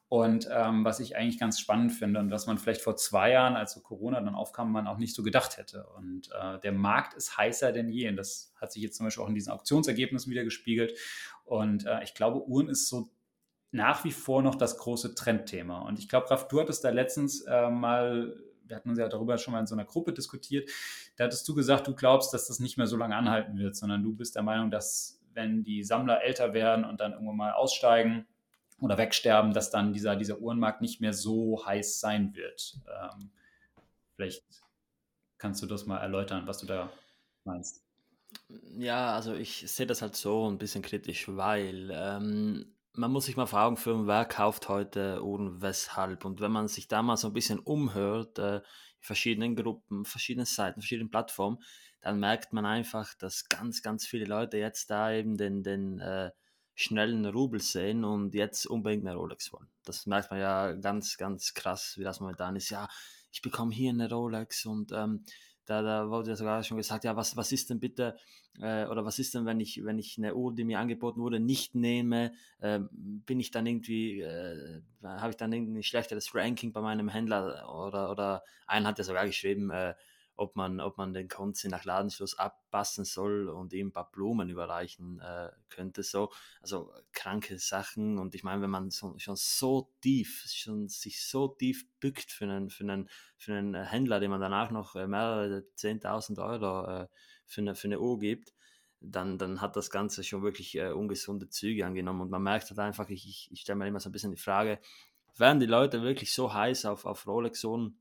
[0.08, 3.54] Und ähm, was ich eigentlich ganz spannend finde und was man vielleicht vor zwei Jahren,
[3.54, 5.86] als so Corona dann aufkam, man auch nicht so gedacht hätte.
[5.96, 8.08] Und äh, der Markt ist heißer denn je.
[8.08, 10.98] Und das hat sich jetzt zum Beispiel auch in diesen Auktionsergebnissen wieder gespiegelt.
[11.44, 13.08] Und äh, ich glaube, Uhren ist so
[13.72, 15.80] nach wie vor noch das große Trendthema.
[15.80, 19.38] Und ich glaube, Raf, du hattest da letztens äh, mal, wir hatten uns ja darüber
[19.38, 20.70] schon mal in so einer Gruppe diskutiert,
[21.16, 24.02] da hattest du gesagt, du glaubst, dass das nicht mehr so lange anhalten wird, sondern
[24.02, 28.26] du bist der Meinung, dass wenn die Sammler älter werden und dann irgendwann mal aussteigen,
[28.80, 32.78] oder wegsterben, dass dann dieser, dieser Uhrenmarkt nicht mehr so heiß sein wird.
[32.86, 33.30] Ähm,
[34.14, 34.44] vielleicht
[35.38, 36.90] kannst du das mal erläutern, was du da
[37.44, 37.82] meinst.
[38.76, 43.36] Ja, also ich sehe das halt so ein bisschen kritisch, weil ähm, man muss sich
[43.36, 46.24] mal Fragen führen, wer kauft heute Uhren, weshalb.
[46.24, 48.62] Und wenn man sich da mal so ein bisschen umhört, äh, in
[49.00, 51.58] verschiedenen Gruppen, verschiedenen Seiten, verschiedenen Plattformen,
[52.00, 56.30] dann merkt man einfach, dass ganz, ganz viele Leute jetzt da eben den, den äh,
[56.74, 59.68] schnellen Rubel sehen und jetzt unbedingt eine Rolex wollen.
[59.84, 62.70] Das merkt man ja ganz, ganz krass, wie das momentan ist.
[62.70, 62.88] Ja,
[63.32, 65.24] ich bekomme hier eine Rolex und ähm,
[65.64, 68.16] da, da wurde ja sogar schon gesagt, ja, was, was ist denn bitte,
[68.60, 71.40] äh, oder was ist denn, wenn ich, wenn ich eine Uhr, die mir angeboten wurde,
[71.40, 76.72] nicht nehme, äh, bin ich dann irgendwie, äh, habe ich dann irgendwie ein schlechteres Ranking
[76.72, 79.94] bei meinem Händler oder, oder einen hat ja sogar geschrieben, äh,
[80.36, 84.50] ob man, ob man den Konzi nach Ladenschluss abpassen soll und ihm ein paar Blumen
[84.50, 86.02] überreichen äh, könnte.
[86.02, 86.30] So,
[86.60, 88.18] also kranke Sachen.
[88.18, 92.44] Und ich meine, wenn man so, schon so tief, schon sich so tief bückt für
[92.44, 93.08] einen, für einen,
[93.38, 97.08] für einen Händler, dem man danach noch äh, mehrere 10.000 Euro äh,
[97.46, 98.52] für, eine, für eine Uhr gibt,
[99.00, 102.22] dann, dann hat das Ganze schon wirklich äh, ungesunde Züge angenommen.
[102.22, 104.40] Und man merkt halt einfach, ich, ich, ich stelle mir immer so ein bisschen die
[104.40, 104.78] Frage,
[105.36, 107.98] werden die Leute wirklich so heiß auf, auf Rolex-Uhren,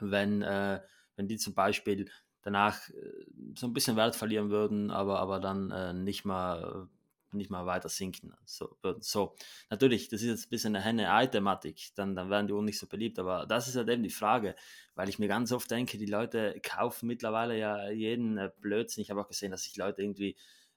[0.00, 0.80] wenn, äh,
[1.16, 2.08] wenn die zum Beispiel
[2.42, 3.26] danach äh,
[3.56, 6.88] so ein bisschen Wert verlieren würden, aber, aber dann äh, nicht mal
[7.32, 8.34] nicht mal weiter sinken.
[8.44, 9.34] So, So,
[9.70, 12.86] natürlich, das ist jetzt ein bisschen eine Henne-Ei-Thematik, dann, dann werden die Uhren nicht so
[12.86, 14.54] beliebt, aber das ist halt eben die Frage,
[14.94, 19.02] weil ich mir ganz oft denke, die Leute kaufen mittlerweile ja jeden äh, Blödsinn.
[19.02, 20.36] Ich habe auch gesehen, dass sich Leute irgendwie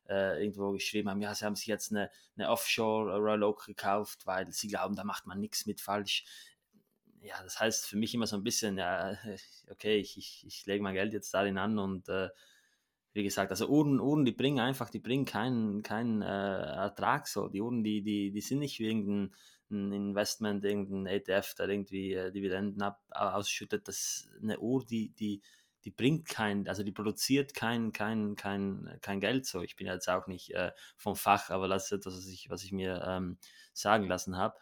[0.10, 4.26] äh, irgendwo geschrieben haben, ja, sie haben sich jetzt eine, eine Offshore Royal Oak gekauft,
[4.26, 6.26] weil sie glauben, da macht man nichts mit falsch.
[7.22, 9.18] Ja, das heißt für mich immer so ein bisschen, ja,
[9.72, 12.30] okay, ich, ich, ich lege mein Geld jetzt darin an und äh,
[13.14, 17.48] wie gesagt, also Uhren, Uhren, die bringen einfach, die bringen keinen, keinen äh, Ertrag so.
[17.48, 19.32] Die Uhren, die, die, die sind nicht wie irgendein
[19.70, 23.88] Investment, irgendein ETF, der irgendwie äh, Dividenden ab, ausschüttet.
[23.88, 25.42] Das eine Uhr, die, die,
[25.86, 29.62] die bringt kein, also die produziert kein, kein, kein, kein Geld so.
[29.62, 32.64] Ich bin jetzt auch nicht äh, vom Fach, aber das ist etwas, was ich, was
[32.64, 33.38] ich mir ähm,
[33.74, 34.58] sagen lassen habe.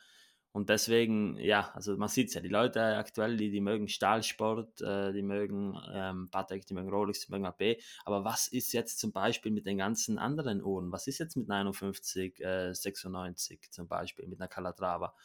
[0.54, 4.82] Und deswegen, ja, also man sieht es ja, die Leute aktuell, die, die mögen Stahlsport,
[4.82, 7.78] äh, die mögen ähm, Patek, die mögen Rolex, die mögen AP.
[8.04, 10.92] Aber was ist jetzt zum Beispiel mit den ganzen anderen Uhren?
[10.92, 15.16] Was ist jetzt mit 59, äh, 96 zum Beispiel, mit einer Calatrava?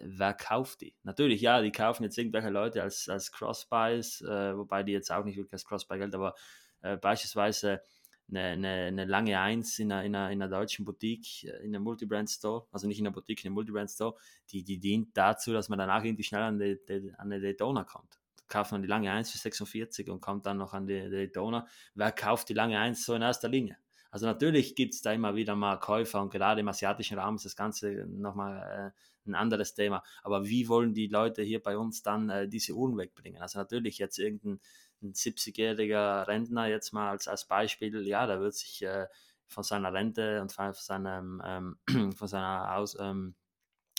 [0.00, 0.96] Wer kauft die?
[1.04, 5.24] Natürlich, ja, die kaufen jetzt irgendwelche Leute als, als Crossbuys, äh, wobei die jetzt auch
[5.24, 6.34] nicht wirklich als Crossbuy gelten, aber
[6.82, 7.80] äh, beispielsweise
[8.28, 11.74] eine, eine, eine, lange Eins in einer, in, einer, in einer deutschen Boutique, äh, in
[11.74, 14.16] einem Multibrand Store, also nicht in einer Boutique, in einem Multibrand Store,
[14.50, 18.18] die, die dient dazu, dass man danach irgendwie schnell an die Daytona kommt.
[18.48, 21.66] Kauft man die lange Eins für 46 und kommt dann noch an die, die Daytona.
[21.94, 23.78] Wer kauft die lange Eins so in erster Linie?
[24.10, 27.44] Also natürlich gibt es da immer wieder mal Käufer und gerade im asiatischen Raum ist
[27.44, 30.02] das Ganze nochmal äh, ein anderes Thema.
[30.22, 33.42] Aber wie wollen die Leute hier bei uns dann äh, diese Uhren wegbringen?
[33.42, 34.60] Also natürlich jetzt irgendein
[35.02, 39.06] ein 70-jähriger Rentner jetzt mal als, als Beispiel, ja, der wird sich äh,
[39.46, 41.78] von seiner Rente und von, seinem, ähm,
[42.16, 43.34] von seiner Aus, ähm,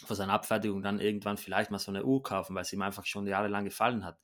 [0.05, 3.05] von seiner Abfertigung dann irgendwann vielleicht mal so eine Uhr kaufen, weil es ihm einfach
[3.05, 4.19] schon jahrelang gefallen hat.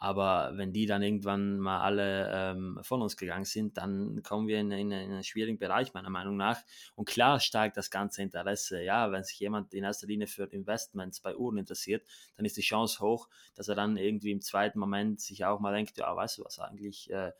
[0.00, 4.60] Aber wenn die dann irgendwann mal alle ähm, von uns gegangen sind, dann kommen wir
[4.60, 6.60] in, in, in, einen schwierigen Bereich, meiner Meinung nach.
[6.94, 8.80] Und klar steigt das ganze Interesse.
[8.80, 12.06] Ja, wenn sich jemand in erster Linie für Investments bei Uhren interessiert,
[12.36, 15.74] dann ist die Chance hoch, dass er dann irgendwie im zweiten Moment sich auch mal
[15.74, 17.32] denkt, ja, weißt du was, eigentlich äh,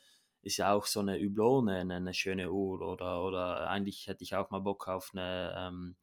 [0.43, 4.35] ist ja auch so eine Hublot eine, eine, schöne Uhr oder, oder eigentlich hätte ich
[4.35, 5.97] auch mal Bock auf eine, ähm,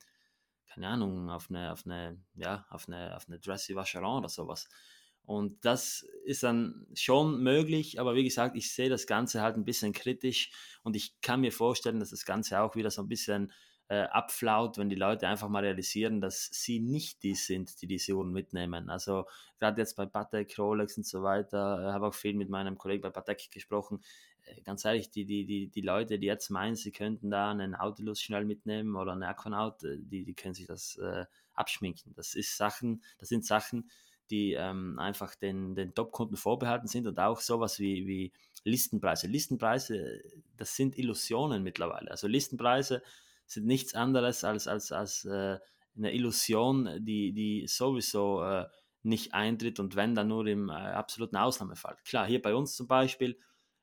[0.67, 4.69] keine Ahnung, auf eine, auf eine, ja, auf eine, auf eine Dressy Vacheron oder sowas.
[5.25, 9.65] Und das ist dann schon möglich, aber wie gesagt, ich sehe das Ganze halt ein
[9.65, 10.51] bisschen kritisch
[10.83, 13.51] und ich kann mir vorstellen, dass das Ganze auch wieder so ein bisschen
[13.87, 18.13] äh, abflaut, wenn die Leute einfach mal realisieren, dass sie nicht die sind, die diese
[18.13, 18.89] Uhren mitnehmen.
[18.89, 19.25] Also
[19.59, 23.03] gerade jetzt bei Patek, Rolex und so weiter, äh, habe auch viel mit meinem Kollegen
[23.03, 24.01] bei Patek gesprochen.
[24.43, 27.75] Äh, ganz ehrlich, die, die, die, die Leute, die jetzt meinen, sie könnten da einen
[27.75, 32.13] Autilus schnell mitnehmen oder einen Aquanaut, äh, die, die können sich das äh, abschminken.
[32.15, 33.89] Das ist Sachen, das sind Sachen,
[34.29, 38.33] die ähm, einfach den, den Top-Kunden vorbehalten sind und auch sowas wie, wie
[38.63, 39.27] Listenpreise.
[39.27, 40.21] Listenpreise,
[40.57, 42.09] das sind Illusionen mittlerweile.
[42.11, 43.03] Also Listenpreise
[43.45, 45.59] sind nichts anderes als, als, als äh,
[45.97, 48.65] eine Illusion, die, die sowieso äh,
[49.03, 51.95] nicht eintritt und wenn dann nur im äh, absoluten Ausnahmefall.
[52.05, 53.37] Klar, hier bei uns zum Beispiel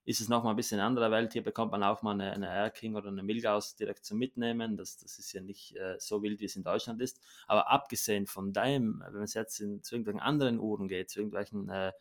[0.04, 1.32] ist es nochmal ein bisschen eine andere Welt.
[1.32, 4.76] Hier bekommt man auch mal eine, eine Erking oder eine Milgaus direkt zum Mitnehmen.
[4.76, 7.20] Das, das ist ja nicht äh, so wild, wie es in Deutschland ist.
[7.46, 11.68] Aber abgesehen von dem, wenn es jetzt in, zu irgendwelchen anderen Uhren geht, zu irgendwelchen
[11.68, 11.92] äh,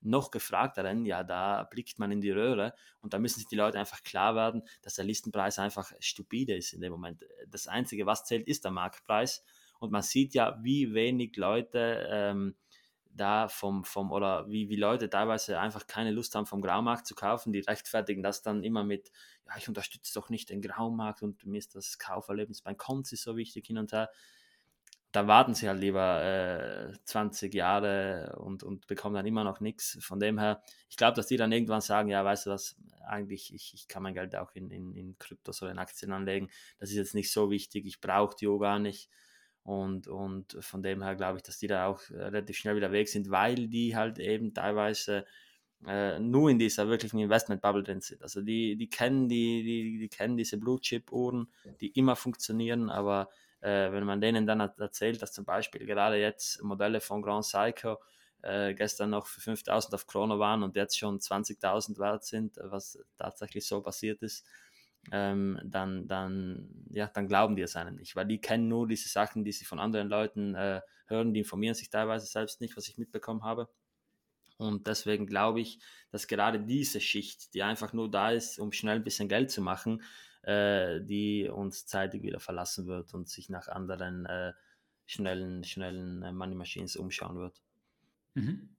[0.00, 3.78] noch gefragteren, ja, da blickt man in die Röhre und da müssen sich die Leute
[3.78, 7.24] einfach klar werden, dass der Listenpreis einfach stupide ist in dem Moment.
[7.48, 9.44] Das Einzige, was zählt, ist der Marktpreis.
[9.78, 12.56] Und man sieht ja, wie wenig Leute ähm,
[13.14, 17.14] da vom, vom oder wie, wie Leute teilweise einfach keine Lust haben, vom Graumarkt zu
[17.14, 19.10] kaufen, die rechtfertigen das dann immer mit,
[19.46, 23.36] ja, ich unterstütze doch nicht den Graumarkt und mir ist das Kauferlebnis beim Konzi so
[23.36, 24.10] wichtig hin und her.
[25.12, 29.98] Da warten sie halt lieber äh, 20 Jahre und, und bekommen dann immer noch nichts.
[30.00, 32.76] Von dem her, ich glaube, dass die dann irgendwann sagen, ja, weißt du was,
[33.06, 36.48] eigentlich, ich, ich kann mein Geld auch in, in, in Kryptos oder in Aktien anlegen.
[36.78, 39.10] Das ist jetzt nicht so wichtig, ich brauche die gar nicht.
[39.64, 43.08] Und, und von dem her glaube ich, dass die da auch relativ schnell wieder weg
[43.08, 45.24] sind, weil die halt eben teilweise
[45.86, 48.22] äh, nur in dieser wirklichen Investment-Bubble drin sind.
[48.22, 51.48] Also die, die kennen die, die, die kennen diese Blue-Chip-Uhren,
[51.80, 53.28] die immer funktionieren, aber
[53.60, 57.98] äh, wenn man denen dann erzählt, dass zum Beispiel gerade jetzt Modelle von Grand Psycho
[58.42, 62.98] äh, gestern noch für 5000 auf Chrono waren und jetzt schon 20.000 wert sind, was
[63.16, 64.44] tatsächlich so passiert ist,
[65.10, 69.08] ähm, dann, dann, ja, dann glauben die es einem nicht, weil die kennen nur diese
[69.08, 72.88] Sachen, die sie von anderen Leuten äh, hören, die informieren sich teilweise selbst nicht, was
[72.88, 73.68] ich mitbekommen habe.
[74.58, 75.80] Und deswegen glaube ich,
[76.10, 79.60] dass gerade diese Schicht, die einfach nur da ist, um schnell ein bisschen Geld zu
[79.60, 80.02] machen,
[80.42, 84.52] äh, die uns zeitig wieder verlassen wird und sich nach anderen äh,
[85.06, 87.60] schnellen, schnellen äh, Money Machines umschauen wird.
[88.34, 88.76] Mhm.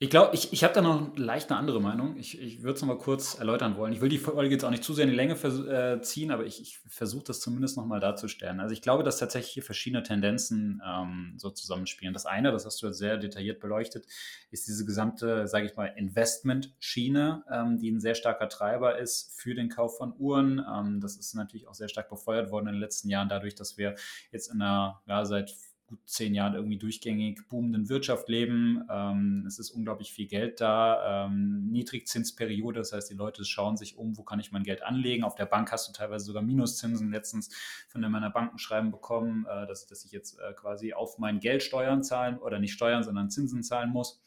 [0.00, 2.16] Ich glaube, ich, ich habe da noch leicht eine andere Meinung.
[2.18, 3.92] Ich, ich würde es noch mal kurz erläutern wollen.
[3.92, 6.46] Ich will die Folge jetzt auch nicht zu sehr in die Länge äh, ziehen, aber
[6.46, 8.60] ich, ich versuche das zumindest noch mal darzustellen.
[8.60, 12.14] Also ich glaube, dass tatsächlich hier verschiedene Tendenzen ähm, so zusammenspielen.
[12.14, 14.06] Das eine, das hast du jetzt sehr detailliert beleuchtet,
[14.52, 19.56] ist diese gesamte, sage ich mal, Investment-Schiene, ähm, die ein sehr starker Treiber ist für
[19.56, 20.64] den Kauf von Uhren.
[20.64, 23.76] Ähm, das ist natürlich auch sehr stark befeuert worden in den letzten Jahren, dadurch, dass
[23.76, 23.96] wir
[24.30, 25.56] jetzt in einer, ja, seit
[25.88, 28.84] gut zehn Jahren irgendwie durchgängig boomenden Wirtschaft leben.
[28.90, 33.96] Ähm, es ist unglaublich viel Geld da, ähm, Niedrigzinsperiode, das heißt, die Leute schauen sich
[33.96, 35.24] um, wo kann ich mein Geld anlegen.
[35.24, 37.10] Auf der Bank hast du teilweise sogar Minuszinsen.
[37.10, 37.50] Letztens
[37.88, 42.02] von meiner Bankenschreiben bekommen, äh, dass, dass ich jetzt äh, quasi auf mein Geld Steuern
[42.02, 44.22] zahlen oder nicht Steuern, sondern Zinsen zahlen muss.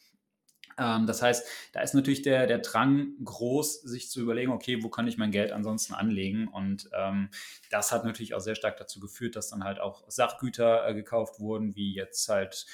[0.77, 4.89] Ähm, das heißt, da ist natürlich der, der Drang groß, sich zu überlegen, okay, wo
[4.89, 6.47] kann ich mein Geld ansonsten anlegen?
[6.47, 7.29] Und ähm,
[7.69, 11.39] das hat natürlich auch sehr stark dazu geführt, dass dann halt auch Sachgüter äh, gekauft
[11.39, 12.65] wurden, wie jetzt halt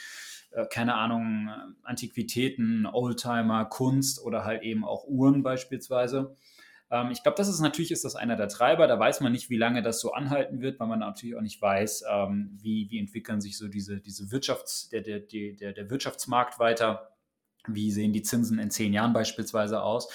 [0.52, 1.49] äh, keine Ahnung,
[1.84, 6.36] Antiquitäten, Oldtimer, Kunst oder halt eben auch Uhren beispielsweise.
[6.90, 8.88] Ähm, ich glaube, das ist natürlich ist das einer der Treiber.
[8.88, 11.61] Da weiß man nicht, wie lange das so anhalten wird, weil man natürlich auch nicht
[11.61, 16.60] weiß, ähm, wie, wie entwickeln sich so diese, diese Wirtschafts-, der, der, der, der Wirtschaftsmarkt
[16.60, 17.16] weiter
[17.68, 20.10] wie sehen die Zinsen in zehn Jahren beispielsweise aus?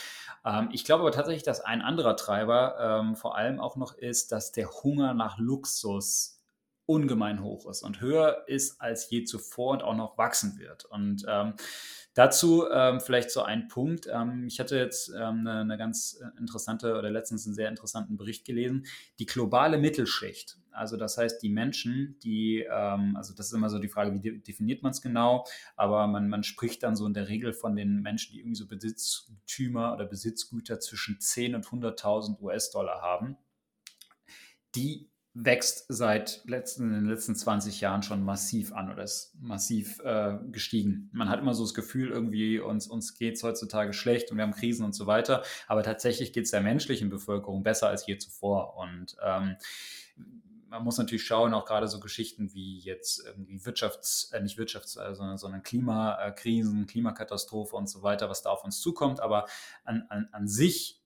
[0.45, 4.33] Ähm, ich glaube aber tatsächlich, dass ein anderer Treiber ähm, vor allem auch noch ist,
[4.33, 6.41] dass der Hunger nach Luxus
[6.87, 10.85] ungemein hoch ist und höher ist als je zuvor und auch noch wachsen wird.
[10.85, 11.55] Und ähm,
[12.15, 14.09] dazu ähm, vielleicht so ein Punkt.
[14.11, 18.45] Ähm, ich hatte jetzt ähm, eine, eine, ganz interessante oder letztens einen sehr interessanten Bericht
[18.45, 18.87] gelesen.
[19.19, 23.79] Die globale Mittelschicht, also das heißt die Menschen, die, ähm, also das ist immer so
[23.79, 27.29] die Frage, wie definiert man es genau, aber man, man spricht dann so in der
[27.29, 33.01] Regel von den Menschen, die irgendwie so Besitztümer oder Besitzgüter zwischen 10 und 100.000 US-Dollar
[33.01, 33.37] haben.
[34.75, 40.37] Die wächst seit letzten, den letzten 20 Jahren schon massiv an oder ist massiv äh,
[40.51, 41.09] gestiegen.
[41.13, 44.45] Man hat immer so das Gefühl, irgendwie uns, uns geht es heutzutage schlecht und wir
[44.45, 48.19] haben Krisen und so weiter, aber tatsächlich geht es der menschlichen Bevölkerung besser als je
[48.19, 49.57] zuvor und ähm,
[50.73, 54.99] man muss natürlich schauen, auch gerade so Geschichten wie jetzt irgendwie Wirtschafts-, äh, nicht Wirtschafts-,
[54.99, 59.21] äh, sondern, sondern Klimakrisen, Klimakatastrophe und so weiter, was da auf uns zukommt.
[59.21, 59.47] Aber
[59.85, 61.03] an, an, an sich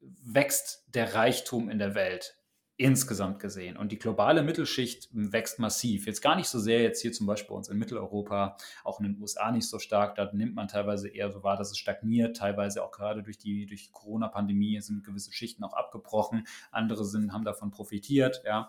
[0.00, 2.37] wächst der Reichtum in der Welt
[2.78, 3.76] insgesamt gesehen.
[3.76, 6.06] Und die globale Mittelschicht wächst massiv.
[6.06, 9.06] Jetzt gar nicht so sehr jetzt hier zum Beispiel bei uns in Mitteleuropa, auch in
[9.06, 10.14] den USA nicht so stark.
[10.14, 12.36] Da nimmt man teilweise eher so wahr, dass es stagniert.
[12.36, 16.46] Teilweise auch gerade durch die, durch die Corona-Pandemie sind gewisse Schichten auch abgebrochen.
[16.70, 18.42] Andere sind, haben davon profitiert.
[18.46, 18.68] Ja.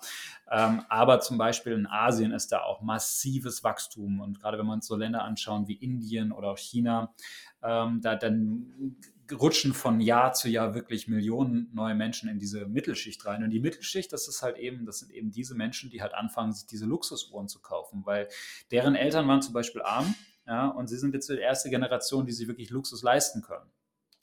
[0.49, 4.21] Ähm, aber zum Beispiel in Asien ist da auch massives Wachstum.
[4.21, 7.13] Und gerade wenn man so Länder anschauen wie Indien oder auch China,
[7.61, 8.95] ähm, da dann
[9.31, 13.43] rutschen von Jahr zu Jahr wirklich Millionen neue Menschen in diese Mittelschicht rein.
[13.43, 16.53] Und die Mittelschicht, das ist halt eben, das sind eben diese Menschen, die halt anfangen,
[16.53, 18.27] sich diese Luxusuhren zu kaufen, weil
[18.71, 20.15] deren Eltern waren zum Beispiel arm,
[20.47, 23.69] ja, und sie sind jetzt die erste Generation, die sich wirklich Luxus leisten können.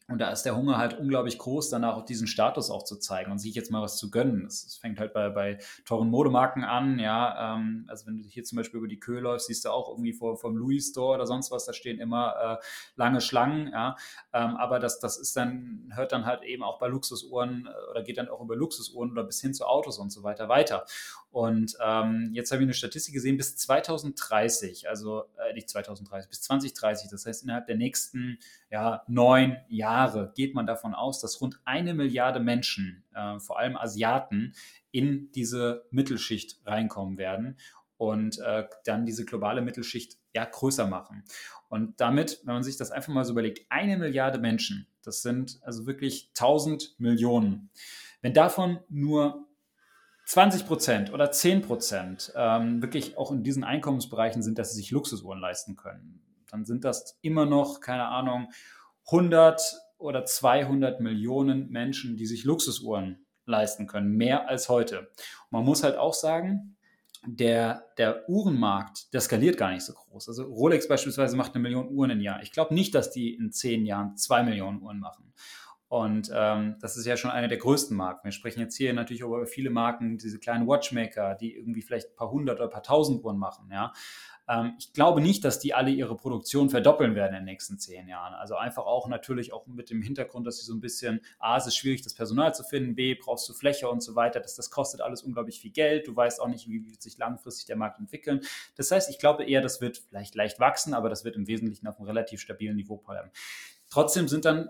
[0.09, 3.33] Und da ist der Hunger halt unglaublich groß, danach auch diesen Status auch zu zeigen
[3.33, 4.45] und sich jetzt mal was zu gönnen.
[4.45, 7.57] Das, fängt halt bei, bei teuren Modemarken an, ja.
[7.57, 10.13] Ähm, also wenn du hier zum Beispiel über die Kö läufst, siehst du auch irgendwie
[10.13, 12.65] vor vom Louis Store oder sonst was, da stehen immer äh,
[12.95, 13.97] lange Schlangen, ja.
[14.33, 18.05] Ähm, aber das, das ist dann, hört dann halt eben auch bei Luxusuhren äh, oder
[18.05, 20.85] geht dann auch über Luxusuhren oder bis hin zu Autos und so weiter weiter.
[21.31, 26.41] Und ähm, jetzt habe ich eine Statistik gesehen, bis 2030, also äh, nicht 2030, bis
[26.43, 28.39] 2030, das heißt innerhalb der nächsten
[28.71, 33.77] ja, neun Jahre geht man davon aus, dass rund eine Milliarde Menschen, äh, vor allem
[33.77, 34.55] Asiaten,
[34.93, 37.59] in diese Mittelschicht reinkommen werden
[37.99, 41.25] und äh, dann diese globale Mittelschicht ja größer machen.
[41.69, 45.59] Und damit, wenn man sich das einfach mal so überlegt, eine Milliarde Menschen, das sind
[45.63, 47.71] also wirklich 1000 Millionen.
[48.23, 49.46] Wenn davon nur
[50.27, 54.91] 20 Prozent oder 10 Prozent ähm, wirklich auch in diesen Einkommensbereichen sind, dass sie sich
[54.91, 56.21] Luxusuhren leisten können,
[56.51, 58.49] dann sind das immer noch, keine Ahnung,
[59.07, 59.63] 100
[59.99, 65.01] oder 200 Millionen Menschen, die sich Luxusuhren leisten können, mehr als heute.
[65.01, 66.77] Und man muss halt auch sagen,
[67.25, 70.29] der, der Uhrenmarkt, der skaliert gar nicht so groß.
[70.29, 72.43] Also Rolex beispielsweise macht eine Million Uhren im Jahr.
[72.43, 75.33] Ich glaube nicht, dass die in zehn Jahren zwei Millionen Uhren machen.
[75.89, 78.25] Und ähm, das ist ja schon eine der größten Marken.
[78.25, 82.17] Wir sprechen jetzt hier natürlich über viele Marken, diese kleinen Watchmaker, die irgendwie vielleicht ein
[82.17, 83.69] paar hundert oder ein paar tausend Uhren machen.
[83.71, 83.93] Ja?
[84.49, 88.09] Ähm, ich glaube nicht, dass die alle ihre Produktion verdoppeln werden in den nächsten zehn
[88.09, 88.35] Jahren.
[88.35, 91.69] Also einfach auch natürlich auch mit dem Hintergrund, dass sie so ein bisschen, A, es
[91.69, 94.41] ist schwierig, das Personal zu finden, B, brauchst du Fläche und so weiter.
[94.41, 96.09] Das, das kostet alles unglaublich viel Geld.
[96.09, 98.41] Du weißt auch nicht, wie wird sich langfristig der Markt entwickeln.
[98.75, 101.87] Das heißt, ich glaube eher, das wird vielleicht leicht wachsen, aber das wird im Wesentlichen
[101.87, 103.31] auf einem relativ stabilen Niveau bleiben.
[103.89, 104.69] Trotzdem sind dann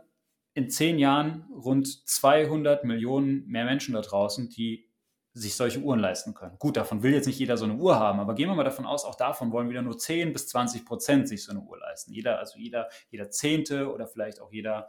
[0.56, 4.88] in zehn Jahren rund 200 Millionen mehr Menschen da draußen, die
[5.34, 6.56] sich solche Uhren leisten können.
[6.58, 8.86] Gut, davon will jetzt nicht jeder so eine Uhr haben, aber gehen wir mal davon
[8.86, 12.10] aus, auch davon wollen wieder nur 10 bis 20 Prozent sich so eine Uhr leisten.
[12.10, 14.88] Jeder, also jeder, jeder Zehnte oder vielleicht auch jeder,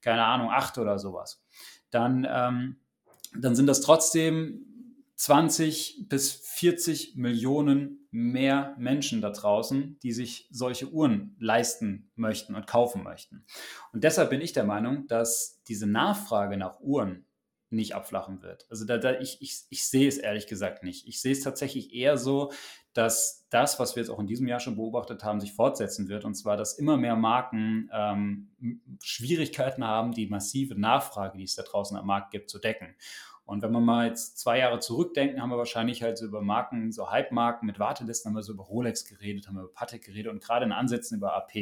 [0.00, 1.44] keine Ahnung, Achte oder sowas.
[1.90, 2.76] Dann, ähm,
[3.36, 4.67] dann sind das trotzdem
[5.18, 12.68] 20 bis 40 Millionen mehr Menschen da draußen, die sich solche Uhren leisten möchten und
[12.68, 13.44] kaufen möchten.
[13.92, 17.26] Und deshalb bin ich der Meinung, dass diese Nachfrage nach Uhren
[17.70, 18.66] nicht abflachen wird.
[18.70, 21.06] Also da, da ich, ich, ich sehe es ehrlich gesagt nicht.
[21.06, 22.52] Ich sehe es tatsächlich eher so,
[22.94, 26.24] dass das, was wir jetzt auch in diesem Jahr schon beobachtet haben, sich fortsetzen wird.
[26.24, 28.50] Und zwar, dass immer mehr Marken ähm,
[29.02, 32.96] Schwierigkeiten haben, die massive Nachfrage, die es da draußen am Markt gibt, zu decken.
[33.48, 36.92] Und wenn wir mal jetzt zwei Jahre zurückdenken, haben wir wahrscheinlich halt so über Marken,
[36.92, 40.30] so Hype-Marken mit Wartelisten, haben wir so über Rolex geredet, haben wir über Patek geredet
[40.30, 41.52] und gerade in Ansätzen über AP.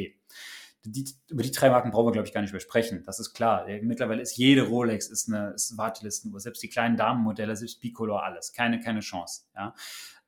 [0.83, 3.03] Die, über die drei Marken brauchen wir, glaube ich, gar nicht mehr sprechen.
[3.05, 3.67] Das ist klar.
[3.83, 8.51] Mittlerweile ist jede Rolex ist eine ist Wartelistenuhr, selbst die kleinen Damenmodelle, selbst Piccolo, alles.
[8.51, 9.43] Keine, keine Chance.
[9.55, 9.73] Ja.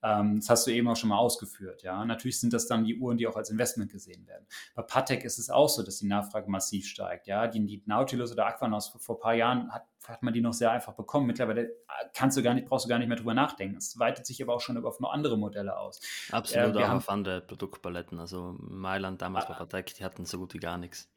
[0.02, 1.84] Ähm, das hast du eben auch schon mal ausgeführt.
[1.84, 4.46] Ja, natürlich sind das dann die Uhren, die auch als Investment gesehen werden.
[4.76, 7.28] Bei Patek ist es auch so, dass die Nachfrage massiv steigt.
[7.28, 10.42] Ja, die, die Nautilus oder Aquanaut vor, vor ein paar Jahren hat, hat man die
[10.42, 11.28] noch sehr einfach bekommen.
[11.28, 11.74] Mittlerweile äh,
[12.14, 13.78] kannst du gar nicht, brauchst du gar nicht mehr drüber nachdenken.
[13.78, 16.02] Es weitet sich aber auch schon über noch andere Modelle aus.
[16.32, 18.20] Absolut, äh, auch auf andere Produktpaletten.
[18.20, 21.10] Also Mailand damals bei Patek, die hatten so gut wie gar nichts.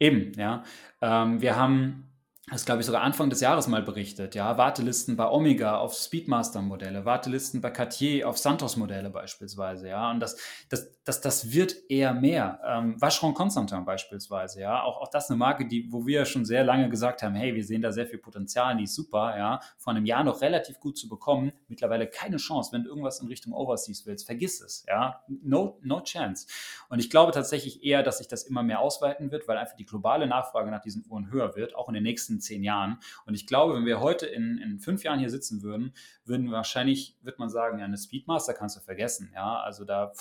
[0.00, 0.64] Eben, ja.
[1.00, 2.13] Ähm, wir haben
[2.50, 7.06] das glaube ich sogar Anfang des Jahres mal berichtet, ja, Wartelisten bei Omega auf Speedmaster-Modelle,
[7.06, 10.36] Wartelisten bei Cartier auf Santos-Modelle beispielsweise, ja, und das,
[10.68, 12.60] das, das, das wird eher mehr.
[12.66, 16.64] Ähm, Vacheron Constantin beispielsweise, ja, auch, auch das eine Marke, die, wo wir schon sehr
[16.64, 19.94] lange gesagt haben, hey, wir sehen da sehr viel Potenzial, die ist super, ja, vor
[19.94, 23.54] einem Jahr noch relativ gut zu bekommen, mittlerweile keine Chance, wenn du irgendwas in Richtung
[23.54, 26.46] Overseas willst, vergiss es, ja, no, no chance.
[26.90, 29.86] Und ich glaube tatsächlich eher, dass sich das immer mehr ausweiten wird, weil einfach die
[29.86, 32.98] globale Nachfrage nach diesen Uhren höher wird, auch in den nächsten nächsten zehn Jahren.
[33.26, 35.94] Und ich glaube, wenn wir heute in, in fünf Jahren hier sitzen würden,
[36.24, 39.32] würden wahrscheinlich, wird man sagen, eine Speedmaster kannst du vergessen.
[39.34, 40.12] Ja, also da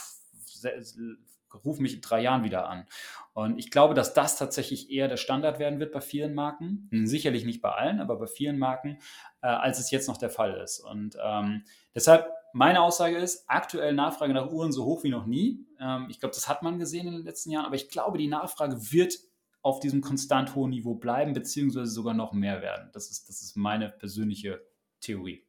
[1.66, 2.88] ruf mich in drei Jahren wieder an.
[3.34, 6.90] Und ich glaube, dass das tatsächlich eher der Standard werden wird bei vielen Marken.
[7.06, 8.98] Sicherlich nicht bei allen, aber bei vielen Marken,
[9.42, 10.80] äh, als es jetzt noch der Fall ist.
[10.80, 11.64] Und ähm,
[11.94, 15.66] deshalb meine Aussage ist, aktuell Nachfrage nach Uhren so hoch wie noch nie.
[15.80, 18.28] Ähm, ich glaube, das hat man gesehen in den letzten Jahren, aber ich glaube, die
[18.28, 19.18] Nachfrage wird
[19.64, 22.90] auf diesem konstant hohen Niveau bleiben, beziehungsweise sogar noch mehr werden.
[22.94, 24.62] Das ist, das ist meine persönliche
[25.00, 25.48] Theorie.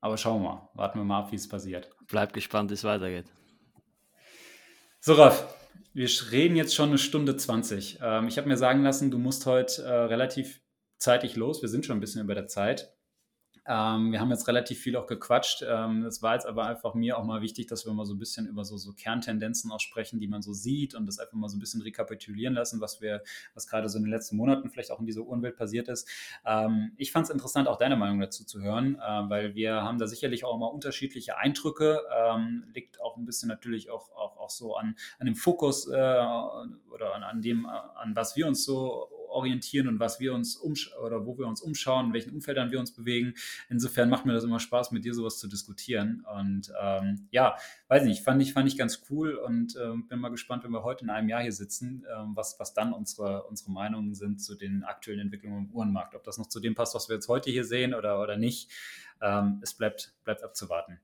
[0.00, 1.90] Aber schauen wir mal, warten wir mal ab, wie es passiert.
[2.08, 3.26] Bleib gespannt, wie es weitergeht.
[5.00, 5.46] So, Ralf,
[5.94, 8.00] wir reden jetzt schon eine Stunde 20.
[8.02, 10.60] Ähm, ich habe mir sagen lassen, du musst heute äh, relativ
[10.98, 11.62] zeitig los.
[11.62, 12.95] Wir sind schon ein bisschen über der Zeit.
[13.68, 15.64] Ähm, wir haben jetzt relativ viel auch gequatscht.
[15.68, 18.18] Ähm, das war jetzt aber einfach mir auch mal wichtig, dass wir mal so ein
[18.18, 21.48] bisschen über so, so Kerntendenzen auch sprechen, die man so sieht und das einfach mal
[21.48, 23.22] so ein bisschen rekapitulieren lassen, was wir,
[23.54, 26.08] was gerade so in den letzten Monaten vielleicht auch in dieser Uhrenwelt passiert ist.
[26.44, 29.98] Ähm, ich fand es interessant, auch deine Meinung dazu zu hören, äh, weil wir haben
[29.98, 32.02] da sicherlich auch mal unterschiedliche Eindrücke.
[32.16, 35.92] Ähm, liegt auch ein bisschen natürlich auch, auch, auch so an, an dem Fokus äh,
[35.92, 40.60] oder an, an dem, an was wir uns so orientieren und was wir uns
[41.04, 43.34] oder wo wir uns umschauen, in welchen Umfeldern wir uns bewegen.
[43.68, 46.24] Insofern macht mir das immer Spaß, mit dir sowas zu diskutieren.
[46.38, 47.56] Und ähm, ja,
[47.88, 50.82] weiß nicht, fand ich, fand ich ganz cool und äh, bin mal gespannt, wenn wir
[50.82, 54.54] heute in einem Jahr hier sitzen, äh, was, was dann unsere, unsere Meinungen sind zu
[54.54, 56.14] den aktuellen Entwicklungen im Uhrenmarkt.
[56.14, 58.70] Ob das noch zu dem passt, was wir jetzt heute hier sehen oder, oder nicht.
[59.20, 61.00] Ähm, es bleibt, bleibt abzuwarten.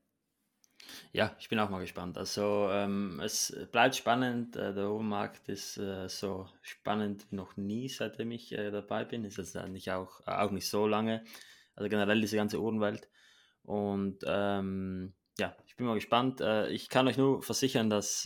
[1.11, 2.17] Ja, ich bin auch mal gespannt.
[2.17, 4.55] Also ähm, es bleibt spannend.
[4.55, 9.23] Äh, der Rohmarkt ist äh, so spannend wie noch nie, seitdem ich äh, dabei bin.
[9.23, 11.23] Ist jetzt eigentlich auch, äh, auch nicht so lange.
[11.75, 13.09] Also generell diese ganze Uhrenwelt.
[13.61, 16.41] Und ähm, ja, ich bin mal gespannt.
[16.41, 18.23] Äh, ich kann euch nur versichern, dass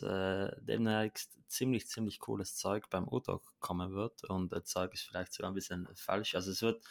[0.62, 4.24] demnächst ziemlich, ziemlich cooles Zeug beim Udog kommen wird.
[4.26, 6.36] Und das Zeug ist vielleicht sogar ein bisschen falsch.
[6.36, 6.84] Also es wird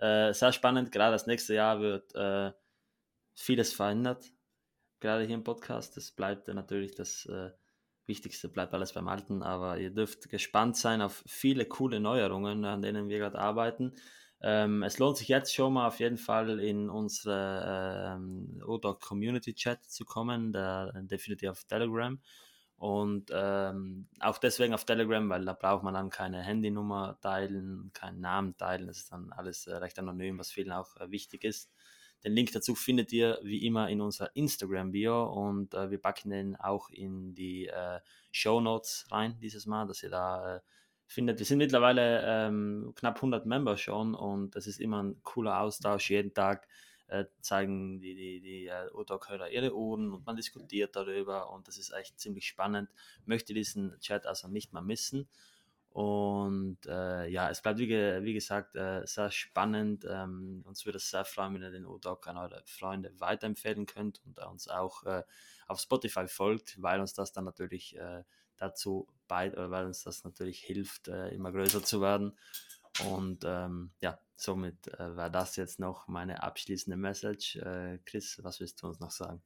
[0.00, 0.92] sehr spannend.
[0.92, 2.12] Gerade das nächste Jahr wird
[3.34, 4.24] vieles verändert
[5.00, 5.96] gerade hier im Podcast.
[5.96, 7.50] Das bleibt natürlich das äh,
[8.08, 12.80] Wichtigste bleibt alles beim Alten, aber ihr dürft gespannt sein auf viele coole Neuerungen, an
[12.80, 13.94] denen wir gerade arbeiten.
[14.40, 19.54] Ähm, es lohnt sich jetzt schon mal auf jeden Fall in unsere ähm, ODOC Community
[19.54, 22.18] Chat zu kommen, der definitiv auf Telegram.
[22.76, 28.20] Und ähm, auch deswegen auf Telegram, weil da braucht man dann keine Handynummer teilen, keinen
[28.20, 28.86] Namen teilen.
[28.86, 31.72] Das ist dann alles äh, recht anonym, was vielen auch äh, wichtig ist.
[32.24, 36.56] Den Link dazu findet ihr wie immer in unserer Instagram-Bio und äh, wir packen den
[36.56, 38.00] auch in die äh,
[38.32, 40.60] Show Notes rein dieses Mal, dass ihr da äh,
[41.06, 41.38] findet.
[41.38, 46.10] Wir sind mittlerweile ähm, knapp 100 Member schon und das ist immer ein cooler Austausch.
[46.10, 46.68] Jeden Tag
[47.08, 51.78] äh, zeigen die, die, die äh, Urtalk-Hörer ihre Uhren und man diskutiert darüber und das
[51.78, 52.90] ist echt ziemlich spannend.
[53.24, 55.28] Möchte diesen Chat also nicht mal missen.
[55.98, 60.06] Und äh, ja, es bleibt wie, wie gesagt äh, sehr spannend.
[60.08, 64.22] Ähm, uns würde es sehr freuen, wenn ihr den O-Doc an eure Freunde weiterempfehlen könnt
[64.24, 65.24] und uns auch äh,
[65.66, 68.22] auf Spotify folgt, weil uns das dann natürlich äh,
[68.58, 72.38] dazu bei, weil uns das natürlich hilft, äh, immer größer zu werden.
[73.04, 77.56] Und ähm, ja, somit äh, war das jetzt noch meine abschließende Message.
[77.56, 79.42] Äh, Chris, was willst du uns noch sagen?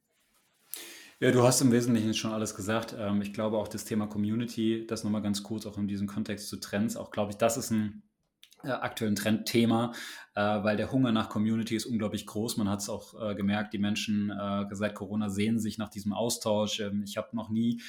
[1.22, 2.96] Ja, du hast im Wesentlichen schon alles gesagt.
[2.98, 6.48] Ähm, ich glaube auch das Thema Community, das nochmal ganz kurz auch in diesem Kontext
[6.48, 8.02] zu Trends, auch glaube ich, das ist ein
[8.64, 9.92] äh, aktuellen Trendthema,
[10.34, 12.56] äh, weil der Hunger nach Community ist unglaublich groß.
[12.56, 14.32] Man hat es auch äh, gemerkt, die Menschen
[14.72, 16.80] seit Corona sehen sich nach diesem Austausch.
[16.80, 17.80] Ähm, ich habe noch nie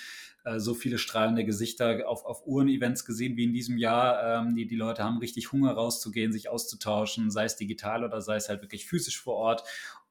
[0.58, 4.42] so viele strahlende Gesichter auf, auf Uhren-Events gesehen wie in diesem Jahr.
[4.42, 8.36] Ähm, die, die Leute haben richtig Hunger rauszugehen, sich auszutauschen, sei es digital oder sei
[8.36, 9.64] es halt wirklich physisch vor Ort.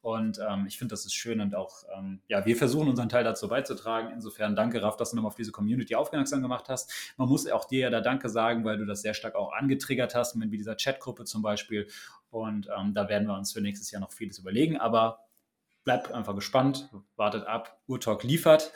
[0.03, 3.23] Und ähm, ich finde, das ist schön und auch, ähm, ja, wir versuchen unseren Teil
[3.23, 4.11] dazu beizutragen.
[4.13, 6.93] Insofern danke, Raff, dass du nochmal auf diese Community aufmerksam gemacht hast.
[7.17, 10.17] Man muss auch dir ja da Danke sagen, weil du das sehr stark auch angetriggert
[10.17, 11.87] hast, mit dieser Chatgruppe zum Beispiel.
[12.31, 14.77] Und ähm, da werden wir uns für nächstes Jahr noch vieles überlegen.
[14.77, 15.21] Aber
[15.85, 18.73] bleibt einfach gespannt, wartet ab, Urtalk liefert.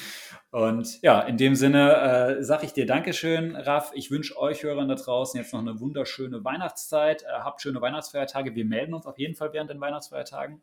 [0.50, 3.92] und ja, in dem Sinne äh, sage ich dir Dankeschön, Raff.
[3.94, 7.22] Ich wünsche euch Hörern da draußen jetzt noch eine wunderschöne Weihnachtszeit.
[7.22, 8.54] Äh, habt schöne Weihnachtsfeiertage.
[8.54, 10.62] Wir melden uns auf jeden Fall während den Weihnachtsfeiertagen.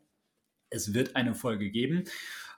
[0.70, 2.04] Es wird eine Folge geben.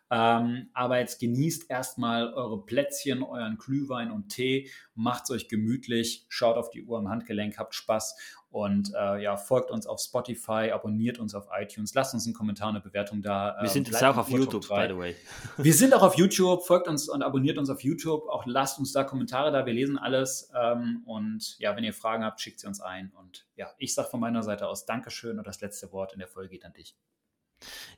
[0.08, 6.26] Ähm, aber jetzt genießt erstmal eure Plätzchen, euren Glühwein und Tee, macht es euch gemütlich,
[6.28, 8.16] schaut auf die Uhr im Handgelenk, habt Spaß
[8.56, 12.70] und äh, ja, folgt uns auf Spotify, abonniert uns auf iTunes, lasst uns einen Kommentar,
[12.70, 13.54] eine Bewertung da.
[13.60, 15.14] Wir sind jetzt auch auf YouTube, by the way.
[15.58, 18.26] Wir sind auch auf YouTube, folgt uns und abonniert uns auf YouTube.
[18.30, 20.50] Auch lasst uns da Kommentare da, wir lesen alles.
[20.58, 23.12] Ähm, und ja, wenn ihr Fragen habt, schickt sie uns ein.
[23.20, 26.28] Und ja, ich sage von meiner Seite aus Dankeschön und das letzte Wort in der
[26.28, 26.96] Folge geht an dich.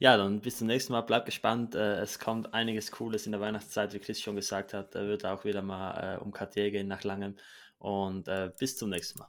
[0.00, 1.02] Ja, dann bis zum nächsten Mal.
[1.02, 1.76] Bleibt gespannt.
[1.76, 4.96] Äh, es kommt einiges Cooles in der Weihnachtszeit, wie Chris schon gesagt hat.
[4.96, 7.36] Da wird auch wieder mal äh, um Cartier gehen nach langem.
[7.78, 9.28] Und äh, bis zum nächsten Mal.